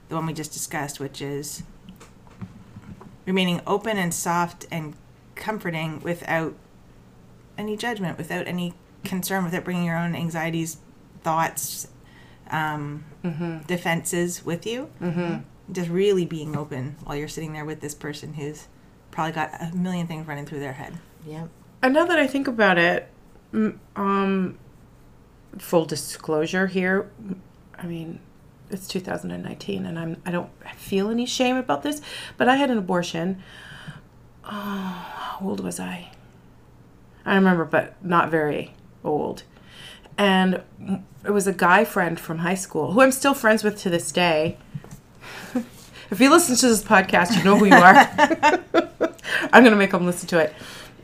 [0.08, 1.62] the one we just discussed, which is
[3.24, 4.94] remaining open and soft and
[5.34, 6.54] comforting without
[7.56, 8.74] any judgment, without any
[9.04, 10.78] concern, without bringing your own anxieties,
[11.22, 11.88] thoughts,
[12.50, 13.58] um, mm-hmm.
[13.66, 14.90] defenses with you.
[15.00, 15.38] Mm-hmm.
[15.70, 18.68] Just really being open while you're sitting there with this person who's
[19.10, 20.98] probably got a million things running through their head.
[21.26, 21.48] Yep.
[21.82, 23.08] And now that I think about it,
[23.52, 24.58] mm, um,
[25.58, 27.10] full disclosure here,
[27.78, 28.20] I mean,
[28.70, 32.00] it's 2019, and I'm I don't feel any shame about this,
[32.36, 33.42] but I had an abortion.
[34.44, 36.10] Oh, how old was I?
[37.24, 38.74] I remember, but not very
[39.04, 39.44] old.
[40.18, 40.62] And
[41.24, 44.10] it was a guy friend from high school who I'm still friends with to this
[44.10, 44.58] day.
[46.12, 47.94] If he listens to this podcast, you know who you are.
[49.50, 50.52] I'm gonna make him listen to it.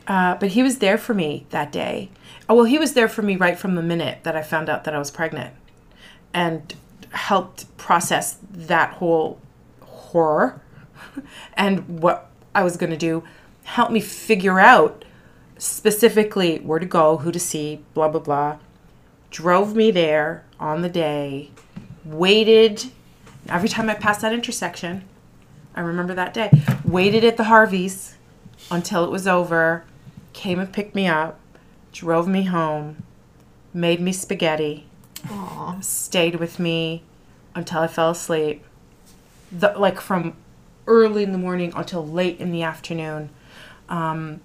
[0.05, 2.11] Uh, but he was there for me that day.
[2.47, 4.83] Oh well, he was there for me right from the minute that I found out
[4.83, 5.55] that I was pregnant,
[6.31, 6.75] and
[7.09, 9.41] helped process that whole
[9.81, 10.61] horror
[11.55, 13.23] and what I was gonna do.
[13.63, 15.05] Helped me figure out
[15.57, 18.59] specifically where to go, who to see, blah blah blah.
[19.31, 21.49] Drove me there on the day.
[22.05, 22.91] Waited
[23.47, 25.03] every time I passed that intersection.
[25.75, 26.51] I remember that day.
[26.83, 28.15] Waited at the Harveys
[28.69, 29.85] until it was over.
[30.33, 31.39] Came and picked me up.
[31.91, 33.03] Drove me home.
[33.73, 34.87] Made me spaghetti.
[35.29, 35.79] Aw.
[35.81, 37.03] Stayed with me
[37.55, 38.63] until I fell asleep.
[39.51, 40.35] The, like from
[40.87, 43.29] early in the morning until late in the afternoon.
[43.87, 44.41] Um,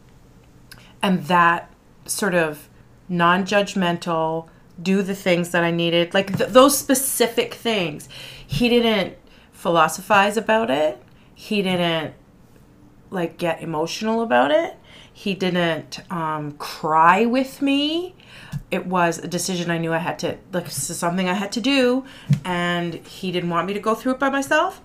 [1.02, 1.70] and that
[2.06, 2.68] sort of
[3.08, 4.48] non-judgmental
[4.82, 8.08] do the things that i needed like th- those specific things
[8.54, 9.16] he didn't
[9.52, 11.02] philosophize about it.
[11.34, 12.14] He didn't
[13.10, 14.76] like get emotional about it.
[15.12, 18.14] He didn't um, cry with me.
[18.70, 21.52] It was a decision i knew i had to like this is something i had
[21.52, 22.04] to do
[22.44, 24.80] and he didn't want me to go through it by myself.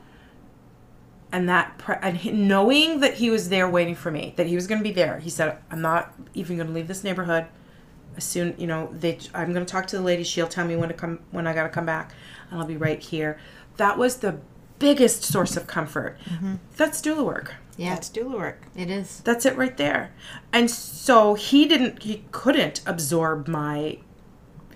[1.32, 4.66] And that pre- and knowing that he was there waiting for me that he was
[4.68, 7.46] going to be there he said i'm not even going to leave this neighborhood.
[8.18, 10.24] As soon you know they i'm going to talk to the lady.
[10.24, 12.14] She'll tell me when to come when i got to come back
[12.50, 13.40] and i'll be right here
[13.80, 14.38] that was the
[14.78, 16.18] biggest source of comfort.
[16.26, 16.56] Mm-hmm.
[16.78, 18.62] That's doula work Yeah, That's doula work.
[18.76, 19.20] it is.
[19.22, 20.12] that's it right there.
[20.54, 23.98] And so he didn't he couldn't absorb my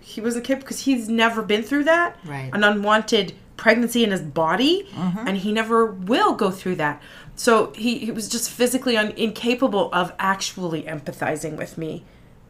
[0.01, 2.17] he was a kid because he's never been through that.
[2.25, 2.49] Right.
[2.53, 5.27] an unwanted pregnancy in his body mm-hmm.
[5.27, 7.01] and he never will go through that.
[7.35, 12.03] So he, he was just physically un, incapable of actually empathizing with me.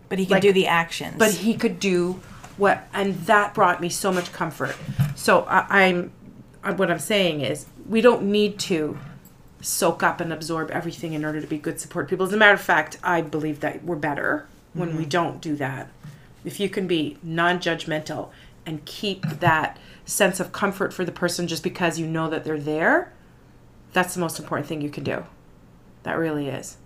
[0.09, 1.15] But he can Like- do the actions.
[1.19, 2.19] but he could do
[2.57, 4.75] what and that brought me so much comfort.
[5.15, 6.22] So I, i'm I,
[6.71, 8.97] what i'm saying is we don't need to
[9.61, 12.53] soak up and absorb everything in order to be good support people as a matter
[12.53, 15.09] of fact i believe that we're better when we mm-hmm.
[15.09, 15.89] don't do that
[16.43, 18.29] if you can be non-judgmental
[18.65, 22.59] and keep that sense of comfort for the person just because you know that they're
[22.59, 23.13] there
[23.93, 25.25] that's the most important thing you can do
[26.03, 26.77] that really is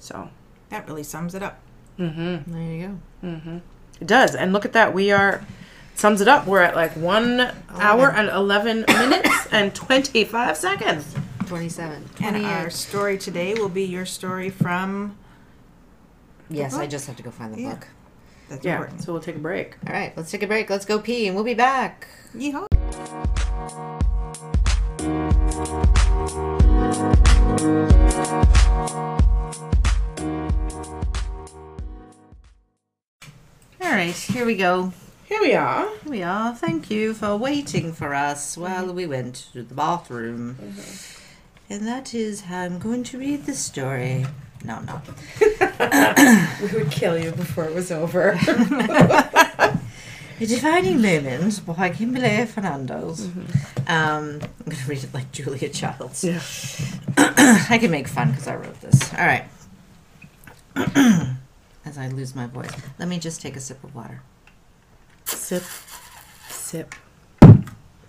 [0.00, 0.28] so
[0.70, 1.58] that really sums it up.
[1.98, 2.52] Mm-hmm.
[2.52, 3.26] There you go.
[3.28, 3.58] Mm-hmm.
[4.00, 4.34] It does.
[4.34, 4.92] And look at that.
[4.92, 5.44] We are
[5.96, 6.46] sums it up.
[6.46, 11.14] We're at like one oh, hour and eleven minutes and twenty five seconds.
[11.46, 12.10] 27.
[12.24, 15.16] And our story today will be your story from.
[16.50, 17.70] yes, I just have to go find the Yeah.
[17.74, 17.86] book.
[18.48, 18.72] That's Yeah.
[18.74, 19.02] important.
[19.04, 19.76] So we'll take a break.
[19.86, 20.68] All right, let's take a break.
[20.70, 22.08] Let's go pee, and we'll be back.
[22.34, 22.66] Yeehaw.
[33.80, 34.92] All right, here we go.
[35.26, 35.88] Here we are.
[36.04, 36.54] Here we are.
[36.54, 40.56] Thank you for waiting for us while we went to the bathroom.
[41.68, 44.24] And that is how I'm going to read the story.
[44.64, 45.02] No, no.
[46.62, 48.38] We would kill you before it was over.
[50.38, 53.26] A Defining Moment by Kimberly Fernandez.
[53.26, 53.36] Um,
[53.88, 56.22] I'm going to read it like Julia Childs.
[56.22, 56.40] yeah.
[57.68, 59.12] I can make fun because I wrote this.
[59.14, 59.44] All right.
[61.84, 64.22] As I lose my voice, let me just take a sip of water.
[65.26, 65.62] Sip.
[66.48, 66.94] Sip.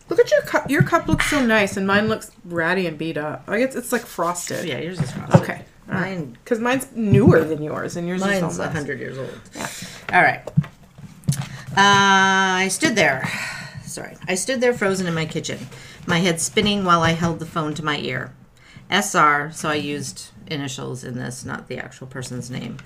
[0.10, 0.70] Look at your cup.
[0.70, 3.44] Your cup looks so nice, and mine looks ratty and beat up.
[3.48, 4.66] Like it's it's like frosted.
[4.66, 5.42] Yeah, yours is frosted.
[5.42, 5.66] Okay.
[5.90, 6.18] All right.
[6.18, 8.78] Mine, Because mine's newer than yours, and yours mine's is a almost.
[8.78, 9.40] hundred years old.
[9.56, 9.68] Yeah.
[10.14, 10.42] All right.
[11.76, 13.30] Uh, I stood there.
[13.86, 15.60] Sorry, I stood there frozen in my kitchen,
[16.08, 18.34] my head spinning while I held the phone to my ear.
[18.90, 22.78] SR, so I used initials in this, not the actual person's name.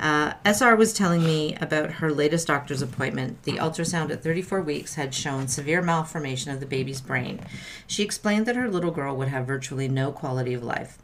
[0.00, 3.42] Uh, SR was telling me about her latest doctor's appointment.
[3.44, 7.40] The ultrasound at 34 weeks had shown severe malformation of the baby's brain.
[7.86, 10.98] She explained that her little girl would have virtually no quality of life.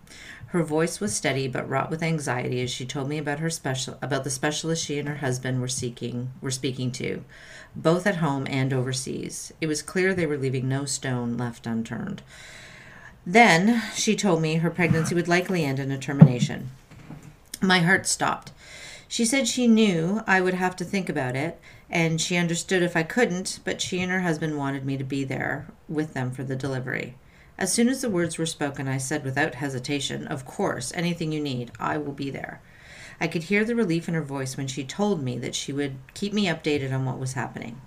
[0.49, 3.97] Her voice was steady but wrought with anxiety as she told me about her special
[4.03, 7.25] about the specialist she and her husband were seeking were speaking to,
[7.77, 9.53] both at home and overseas.
[9.61, 12.23] It was clear they were leaving no stone left unturned.
[13.25, 16.71] Then she told me her pregnancy would likely end in a termination.
[17.63, 18.51] My heart stopped.
[19.13, 21.61] She said she knew I would have to think about it,
[21.91, 25.25] and she understood if I couldn't, but she and her husband wanted me to be
[25.25, 27.17] there with them for the delivery.
[27.59, 31.41] As soon as the words were spoken, I said without hesitation, Of course, anything you
[31.41, 32.61] need, I will be there.
[33.21, 35.97] I could hear the relief in her voice when she told me that she would
[36.15, 37.81] keep me updated on what was happening.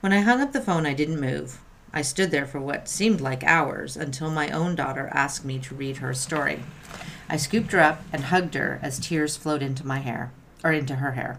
[0.00, 1.62] When I hung up the phone, I didn't move.
[1.94, 5.74] I stood there for what seemed like hours until my own daughter asked me to
[5.74, 6.62] read her story.
[7.26, 10.30] I scooped her up and hugged her as tears flowed into my hair,
[10.64, 11.38] or into her hair.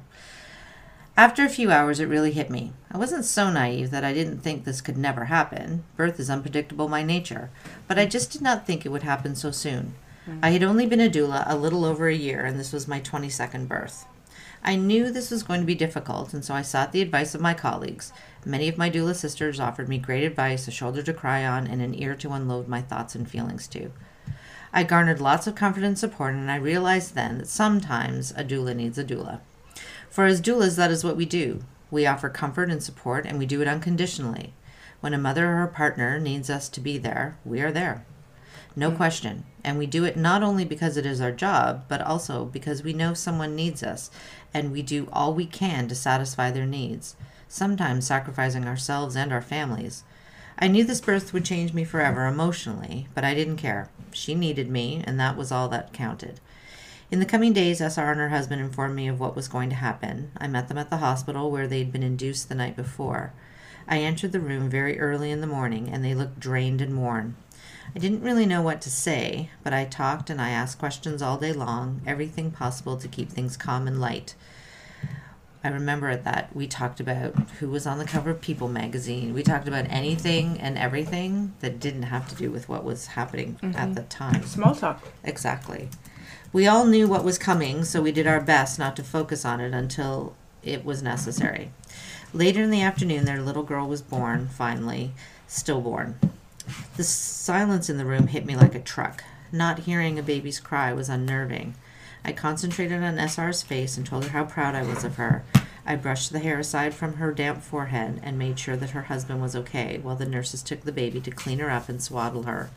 [1.19, 2.71] After a few hours, it really hit me.
[2.89, 5.83] I wasn't so naive that I didn't think this could never happen.
[5.97, 7.49] Birth is unpredictable by nature,
[7.89, 9.95] but I just did not think it would happen so soon.
[10.25, 10.39] Mm.
[10.41, 13.01] I had only been a doula a little over a year, and this was my
[13.01, 14.05] 22nd birth.
[14.63, 17.41] I knew this was going to be difficult, and so I sought the advice of
[17.41, 18.13] my colleagues.
[18.45, 21.81] Many of my doula sisters offered me great advice, a shoulder to cry on, and
[21.81, 23.91] an ear to unload my thoughts and feelings to.
[24.71, 28.75] I garnered lots of comfort and support, and I realized then that sometimes a doula
[28.75, 29.39] needs a doula.
[30.09, 31.61] For as doulas, that is what we do.
[31.91, 34.53] We offer comfort and support, and we do it unconditionally.
[35.01, 38.05] When a mother or her partner needs us to be there, we are there.
[38.75, 38.97] No mm.
[38.97, 39.45] question.
[39.63, 42.93] And we do it not only because it is our job, but also because we
[42.93, 44.09] know someone needs us,
[44.53, 47.15] and we do all we can to satisfy their needs,
[47.47, 50.03] sometimes sacrificing ourselves and our families.
[50.61, 53.89] I knew this birth would change me forever emotionally, but I didn't care.
[54.11, 56.41] She needed me, and that was all that counted.
[57.09, 59.75] In the coming days, SR and her husband informed me of what was going to
[59.75, 60.31] happen.
[60.37, 63.31] I met them at the hospital where they'd been induced the night before.
[63.87, 67.37] I entered the room very early in the morning, and they looked drained and worn.
[67.95, 71.37] I didn't really know what to say, but I talked and I asked questions all
[71.37, 74.35] day long, everything possible to keep things calm and light.
[75.63, 79.33] I remember that we talked about who was on the cover of People magazine.
[79.33, 83.57] We talked about anything and everything that didn't have to do with what was happening
[83.61, 83.93] at mm-hmm.
[83.93, 84.43] the time.
[84.43, 85.03] Small talk.
[85.23, 85.89] Exactly.
[86.53, 89.59] We all knew what was coming, so we did our best not to focus on
[89.59, 90.33] it until
[90.63, 91.71] it was necessary.
[92.33, 95.11] Later in the afternoon, their little girl was born, finally,
[95.47, 96.19] stillborn.
[96.95, 99.23] The silence in the room hit me like a truck.
[99.51, 101.75] Not hearing a baby's cry was unnerving.
[102.23, 105.43] I concentrated on SR's face and told her how proud I was of her.
[105.85, 109.41] I brushed the hair aside from her damp forehead and made sure that her husband
[109.41, 112.69] was okay while the nurses took the baby to clean her up and swaddle her.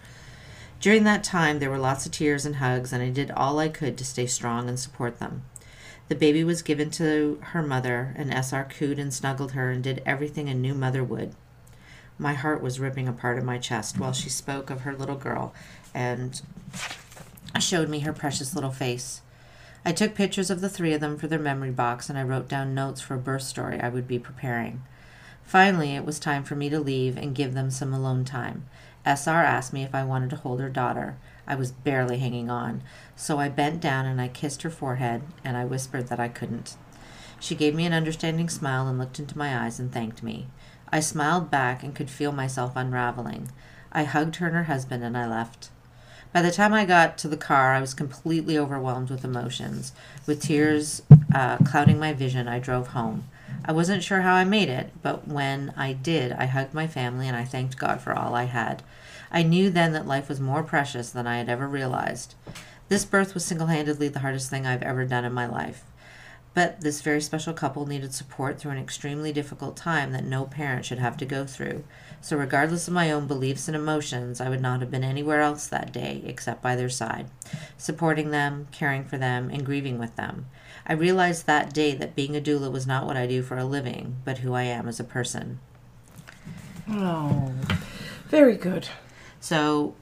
[0.81, 3.69] During that time, there were lots of tears and hugs, and I did all I
[3.69, 5.43] could to stay strong and support them.
[6.09, 10.03] The baby was given to her mother, and SR cooed and snuggled her and did
[10.05, 11.35] everything a new mother would.
[12.19, 15.55] My heart was ripping apart in my chest while she spoke of her little girl
[15.95, 16.41] and
[17.61, 19.23] showed me her precious little face.
[19.85, 22.49] I took pictures of the three of them for their memory box and I wrote
[22.49, 24.83] down notes for a birth story I would be preparing.
[25.43, 28.65] Finally, it was time for me to leave and give them some alone time.
[29.05, 31.17] SR asked me if I wanted to hold her daughter.
[31.47, 32.83] I was barely hanging on,
[33.17, 36.77] so I bent down and I kissed her forehead and I whispered that I couldn't.
[37.41, 40.47] She gave me an understanding smile and looked into my eyes and thanked me.
[40.91, 43.51] I smiled back and could feel myself unraveling.
[43.91, 45.71] I hugged her and her husband and I left.
[46.33, 49.93] By the time I got to the car, I was completely overwhelmed with emotions.
[50.27, 51.03] With tears
[51.35, 53.29] uh, clouding my vision, I drove home.
[53.67, 57.29] I wasn't sure how I made it, but when I did, I hugged my family
[57.29, 58.83] and I thanked God for all I had.
[59.31, 62.35] I knew then that life was more precious than I had ever realized.
[62.89, 65.85] This birth was single handedly the hardest thing I've ever done in my life.
[66.55, 70.85] But this very special couple needed support through an extremely difficult time that no parent
[70.85, 71.85] should have to go through.
[72.23, 75.67] So, regardless of my own beliefs and emotions, I would not have been anywhere else
[75.67, 77.27] that day except by their side,
[77.77, 80.47] supporting them, caring for them, and grieving with them.
[80.87, 83.65] I realized that day that being a doula was not what I do for a
[83.65, 85.59] living, but who I am as a person.
[86.89, 87.53] Oh,
[88.29, 88.89] very good.
[89.41, 89.97] So,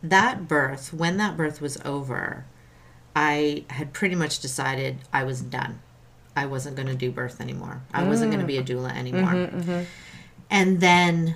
[0.00, 2.44] that birth, when that birth was over,
[3.16, 5.80] I had pretty much decided I was done.
[6.36, 7.82] I wasn't going to do birth anymore.
[7.92, 8.66] I wasn't going to be a mm.
[8.66, 9.32] doula anymore.
[9.32, 9.84] Mm-hmm, mm-hmm.
[10.54, 11.34] And then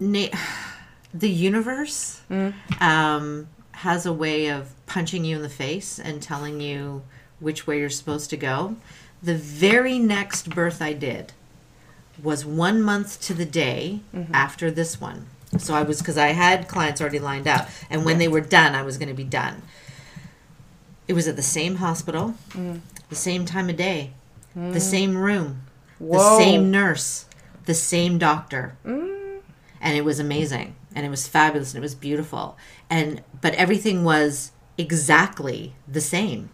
[0.00, 0.36] na-
[1.14, 2.52] the universe mm.
[2.82, 7.04] um, has a way of punching you in the face and telling you
[7.38, 8.74] which way you're supposed to go.
[9.22, 11.32] The very next birth I did
[12.20, 14.34] was one month to the day mm-hmm.
[14.34, 15.26] after this one.
[15.58, 18.74] So I was because I had clients already lined up, and when they were done,
[18.74, 19.62] I was going to be done.
[21.06, 22.80] It was at the same hospital, mm.
[23.08, 24.10] the same time of day,
[24.56, 24.80] the mm.
[24.80, 25.62] same room,
[26.00, 27.26] the same nurse,
[27.64, 32.56] the same doctor, and it was amazing, and it was fabulous, and it was beautiful,
[32.90, 36.50] and but everything was exactly the same.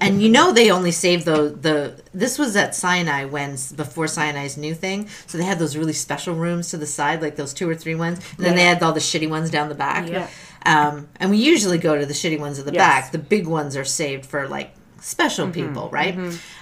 [0.00, 4.56] And you know they only saved the the this was at Sinai when before Sinai's
[4.56, 7.68] new thing, so they had those really special rooms to the side, like those two
[7.68, 10.08] or three ones, and then they had all the shitty ones down the back.
[10.08, 10.28] Yeah.
[10.64, 12.78] Um, and we usually go to the shitty ones at the Yes.
[12.78, 13.10] back.
[13.10, 16.16] The big ones are saved for like special people, right?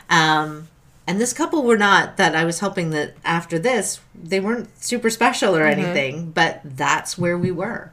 [0.08, 0.68] Um,
[1.10, 5.10] and this couple were not that I was hoping that after this they weren't super
[5.10, 5.80] special or mm-hmm.
[5.80, 7.92] anything, but that's where we were,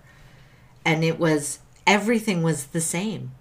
[0.86, 3.32] and it was everything was the same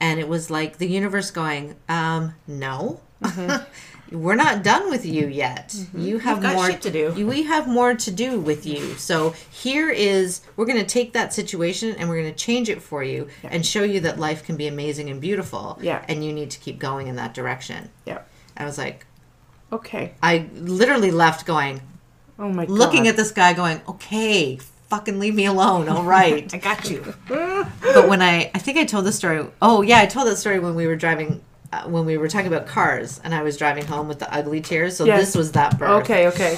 [0.00, 3.00] and it was like the universe going, um, no.
[3.22, 3.64] Mm-hmm.
[4.22, 5.68] We're not done with you yet.
[5.70, 6.00] Mm-hmm.
[6.00, 7.14] You have more shit to do.
[7.16, 8.94] you- We have more to do with you.
[8.96, 12.82] So here is we're going to take that situation and we're going to change it
[12.82, 15.78] for you and show you that life can be amazing and beautiful.
[15.80, 16.04] Yeah.
[16.06, 17.88] And you need to keep going in that direction.
[18.04, 18.20] Yeah.
[18.56, 19.06] I was like,
[19.72, 20.12] Okay.
[20.22, 21.80] I literally left going,
[22.38, 22.72] Oh my god.
[22.72, 24.56] looking at this guy going, okay,
[24.88, 25.88] fucking leave me alone.
[25.88, 26.52] All right.
[26.54, 27.14] I got you.
[27.28, 29.44] but when I, I think I told this story.
[29.60, 31.40] Oh yeah, I told that story when we were driving,
[31.72, 34.60] uh, when we were talking about cars, and I was driving home with the ugly
[34.60, 34.96] tears.
[34.96, 35.20] So Yes.
[35.20, 35.90] this was that bird.
[36.02, 36.56] Okay, okay.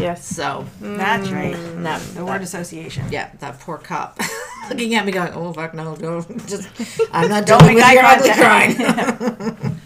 [0.00, 0.26] Yes.
[0.26, 1.54] So That's right.
[1.82, 3.06] that, The word association.
[3.10, 4.18] yeah, that poor cop
[4.70, 6.68] looking at me going, oh fuck no, don't just,
[7.12, 9.56] I'm not Don't dealing make with your ugly contact.
[9.58, 9.80] crying.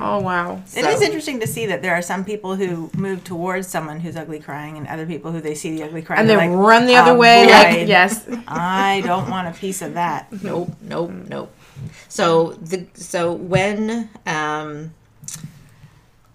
[0.00, 0.62] Oh wow.
[0.74, 4.00] It So- is interesting to see that there are some people who move towards someone
[4.00, 6.50] who's ugly crying, and other people who they see the ugly crying And they like,
[6.50, 8.26] run the other way like yes.
[8.46, 10.32] I don't want a piece of that.
[10.42, 11.54] nope, nope, nope.
[12.08, 14.92] So the so when um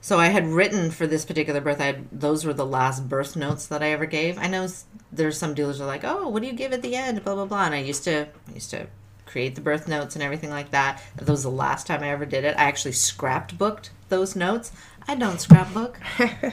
[0.02, 1.80] so I had written for this particular birth.
[1.80, 4.38] I had those were the last birth notes that I ever gave.
[4.38, 4.68] I know
[5.14, 7.24] there's some dealers are like, oh, what do you give at the end?
[7.24, 7.66] Blah blah blah.
[7.68, 8.88] And I used to I used to
[9.34, 11.02] create the birth notes and everything like that.
[11.18, 12.56] That was the last time I ever did it.
[12.56, 14.72] I actually scrapped booked those notes.
[15.08, 16.00] I don't scrapbook.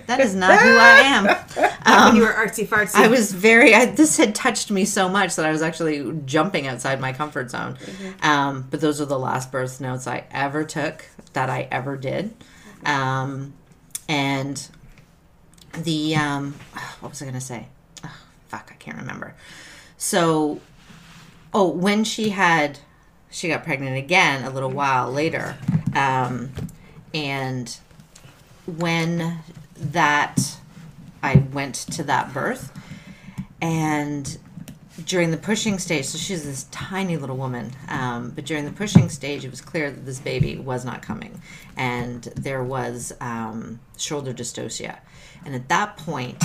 [0.06, 1.24] That is not who I am.
[2.06, 2.94] when you were artsy fartsy.
[2.94, 3.74] I was very.
[3.74, 7.50] I, this had touched me so much that I was actually jumping outside my comfort
[7.50, 7.76] zone.
[8.22, 11.04] Um, but those are the last birth notes I ever took
[11.34, 12.34] that I ever did,
[12.86, 13.52] um,
[14.08, 14.66] and
[15.78, 16.54] the um,
[17.00, 17.68] what was I gonna say?
[18.04, 18.16] Oh,
[18.48, 19.34] fuck, I can't remember.
[19.96, 20.60] So,
[21.52, 22.78] oh, when she had,
[23.30, 25.56] she got pregnant again a little while later,
[25.94, 26.50] um,
[27.12, 27.78] and
[28.66, 29.38] when
[29.76, 30.56] that
[31.22, 32.72] I went to that birth
[33.60, 34.38] and
[35.04, 39.08] during the pushing stage so she's this tiny little woman um, but during the pushing
[39.08, 41.40] stage it was clear that this baby was not coming
[41.76, 44.98] and there was um, shoulder dystocia.
[45.44, 46.42] And at that point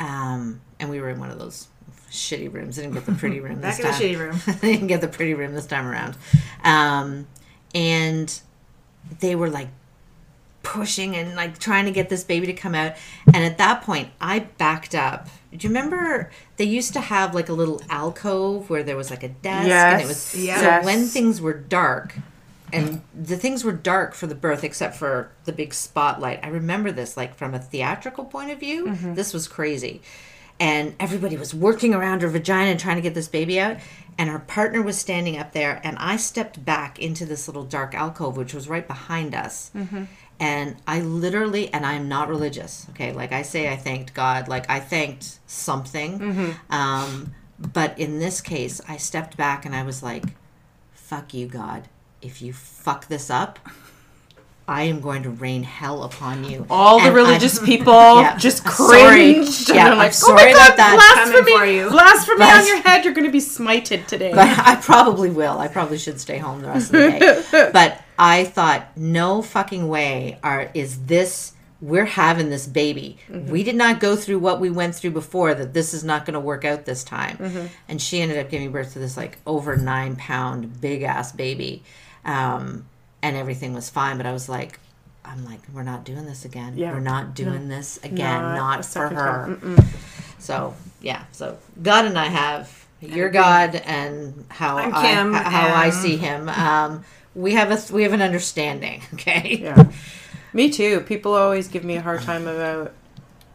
[0.00, 1.68] um, and we were in one of those
[2.12, 4.00] shitty rooms I didn't get the pretty room Back this in the time.
[4.00, 4.40] shitty room.
[4.62, 6.14] I didn't get the pretty room this time around.
[6.62, 7.26] Um,
[7.74, 8.38] and
[9.20, 9.68] they were like
[10.62, 12.94] pushing and like trying to get this baby to come out.
[13.26, 15.28] And at that point, I backed up.
[15.50, 19.22] Do you remember they used to have like a little alcove where there was like
[19.22, 20.60] a desk and it was Yes.
[20.60, 22.14] so when things were dark
[22.72, 26.40] and the things were dark for the birth except for the big spotlight.
[26.42, 28.94] I remember this like from a theatrical point of view.
[29.14, 30.00] This was crazy.
[30.60, 33.78] And everybody was working around her vagina and trying to get this baby out.
[34.18, 37.94] And her partner was standing up there, and I stepped back into this little dark
[37.94, 39.70] alcove, which was right behind us.
[40.38, 43.12] And I literally, and I'm not religious, okay?
[43.12, 46.18] Like I say, I thanked God, like I thanked something.
[46.68, 50.24] Um, but in this case, I stepped back and I was like,
[50.92, 51.88] fuck you, God.
[52.20, 53.58] If you fuck this up,
[54.68, 56.66] I am going to rain hell upon you.
[56.70, 58.36] All the And I- religious people Yeah.
[58.36, 59.68] just cringed.
[59.68, 61.14] Yeah, and they're I'm sorry oh my God, about that.
[61.16, 63.04] Blasphemy, for you." blasphemy But- on your head.
[63.04, 64.30] You're going to be smited today.
[64.32, 65.58] but I probably will.
[65.58, 67.18] I probably should stay home the rest of the
[67.50, 67.70] day.
[67.72, 73.18] but I thought, no fucking way are is this we're having this baby.
[73.28, 76.34] We did not go through what we went through before that this is not going
[76.34, 77.70] to work out this time.
[77.88, 81.82] And she ended up giving birth to this like over 9 pound big ass baby.
[82.24, 82.86] Um
[83.22, 84.78] and everything was fine, but I was like
[85.24, 86.76] I'm like we're not doing this again.
[86.76, 86.92] Yeah.
[86.92, 89.58] We're not doing this again, Not not, for her.
[90.38, 95.74] So yeah, so God and I have your God and how I'm I Kim, how
[95.74, 96.48] I see him.
[96.48, 97.04] Um,
[97.34, 99.02] we have a we have an understanding.
[99.14, 99.58] Okay.
[99.62, 99.90] Yeah.
[100.52, 101.00] Me too.
[101.00, 102.92] People always give me a hard time about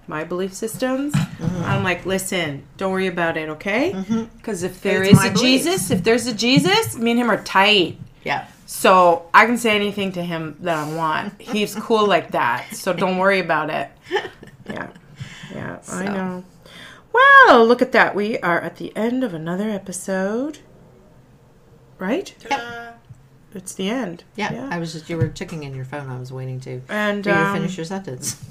[0.07, 1.13] my belief systems.
[1.13, 1.63] Mm-hmm.
[1.63, 3.93] I'm like, listen, don't worry about it, okay?
[4.37, 5.41] Because if there is a beliefs.
[5.41, 7.99] Jesus, if there's a Jesus, me and him are tight.
[8.23, 8.47] Yeah.
[8.69, 11.41] So I can say anything to him that I want.
[11.41, 12.75] He's cool like that.
[12.75, 13.89] So don't worry about it.
[14.69, 14.89] Yeah.
[15.55, 16.43] Yeah, I know.
[17.13, 18.13] Well, look at that.
[18.13, 20.59] We are at the end of another episode.
[21.97, 22.35] Right?
[23.53, 24.25] It's the end.
[24.35, 24.67] Yeah.
[24.69, 26.09] I was just you were checking in your phone.
[26.09, 28.43] I was waiting to And for you um, finish your sentence.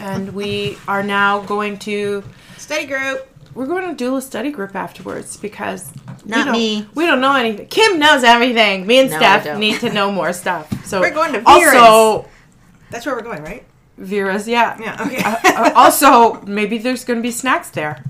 [0.00, 2.24] and we are now going to
[2.58, 3.28] Study group.
[3.54, 5.92] We're going to do a study group afterwards because
[6.24, 6.86] we Not don't- me.
[6.94, 7.66] We don't know anything.
[7.68, 8.86] Kim knows everything.
[8.86, 10.70] Me and No, Steph need to know more stuff.
[10.86, 12.28] So We're going to also
[12.90, 13.64] That's where we're going, right?
[13.96, 14.46] Vera's.
[14.46, 14.76] Yeah.
[14.80, 15.02] Yeah.
[15.06, 15.22] Okay.
[15.24, 18.04] Uh, also, maybe there's going to be snacks there.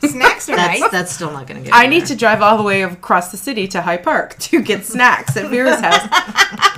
[0.00, 0.90] Snacks are That's nice.
[0.90, 1.74] that's still not going to get.
[1.74, 2.06] I need there.
[2.08, 5.50] to drive all the way across the city to High Park to get snacks at
[5.50, 6.08] Vera's house.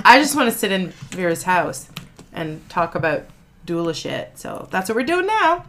[0.05, 1.89] I just want to sit in Vera's house
[2.33, 3.23] and talk about
[3.67, 4.33] doula shit.
[4.37, 5.65] So that's what we're doing now.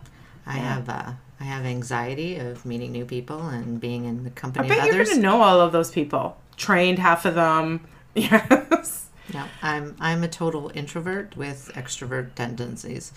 [0.47, 4.66] I have uh, I have anxiety of meeting new people and being in the company
[4.66, 5.10] I bet of you're others.
[5.10, 6.38] going to know all of those people.
[6.57, 7.82] Trained half of them,
[8.16, 9.07] Yes.
[9.34, 13.11] No, I'm I'm a total introvert with extrovert tendencies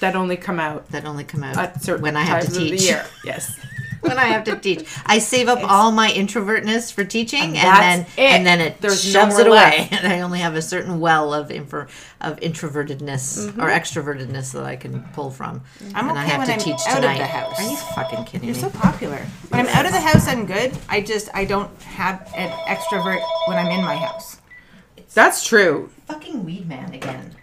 [0.00, 2.56] That only come out that only come out at certain when I have to times
[2.58, 2.82] of teach.
[2.82, 3.06] year.
[3.24, 3.58] Yes.
[4.02, 7.80] when I have to teach, I save up all my introvertness for teaching, and, that's
[7.80, 8.30] then it.
[8.30, 9.92] and then it There's shoves more it away, left.
[10.04, 11.86] and I only have a certain well of info,
[12.20, 13.60] of introvertedness Mm-hmm.
[13.60, 15.62] or extrovertedness that I can pull from.
[15.94, 17.58] I'm and I okay have when to I'm teach out of the house.
[17.58, 18.46] Are you fucking kidding me?
[18.48, 19.18] You're so popular.
[19.48, 20.76] When I'm out of the house, I'm good.
[20.88, 24.40] I just I don't have an extrovert when I'm in my house.
[25.14, 25.90] That's true.
[26.06, 27.34] fucking weed man again.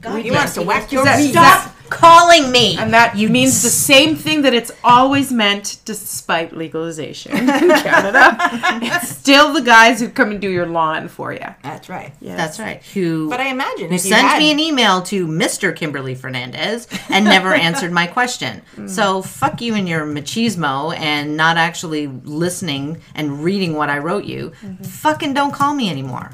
[0.00, 1.32] God, He wants to whack your that- weed.
[1.32, 2.76] Stop calling me.
[2.76, 8.36] And that you means the same thing that it's always meant despite legalization in Canada.
[8.84, 11.46] it's still the guys who come and do your lawn for you.
[11.62, 12.12] That's right.
[12.20, 12.36] Yes.
[12.36, 12.82] That's right.
[12.94, 15.74] Who But I imagine who if you sent had, me an email to Mr.
[15.74, 18.60] Kimberly Fernandez and never answered my question.
[18.76, 18.90] Mm.
[18.90, 24.24] So fuck you and your machismo and not actually listening and reading what I wrote
[24.24, 24.52] you.
[24.62, 24.84] Mm-hmm.
[24.84, 26.32] Fucking don't call me anymore.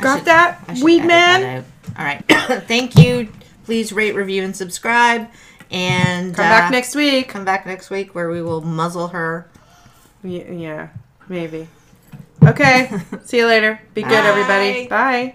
[0.00, 1.64] Got should- that, weed man?
[1.98, 2.24] All right.
[2.68, 3.28] Thank you.
[3.64, 5.28] Please rate, review, and subscribe.
[5.70, 7.28] And Come uh, back next week.
[7.28, 9.50] Come back next week where we will muzzle her.
[10.22, 10.88] Y- Yeah,
[11.28, 11.68] maybe.
[12.42, 12.90] Okay.
[13.24, 13.80] See you later.
[13.94, 14.86] Be good, everybody.
[14.88, 15.34] Bye.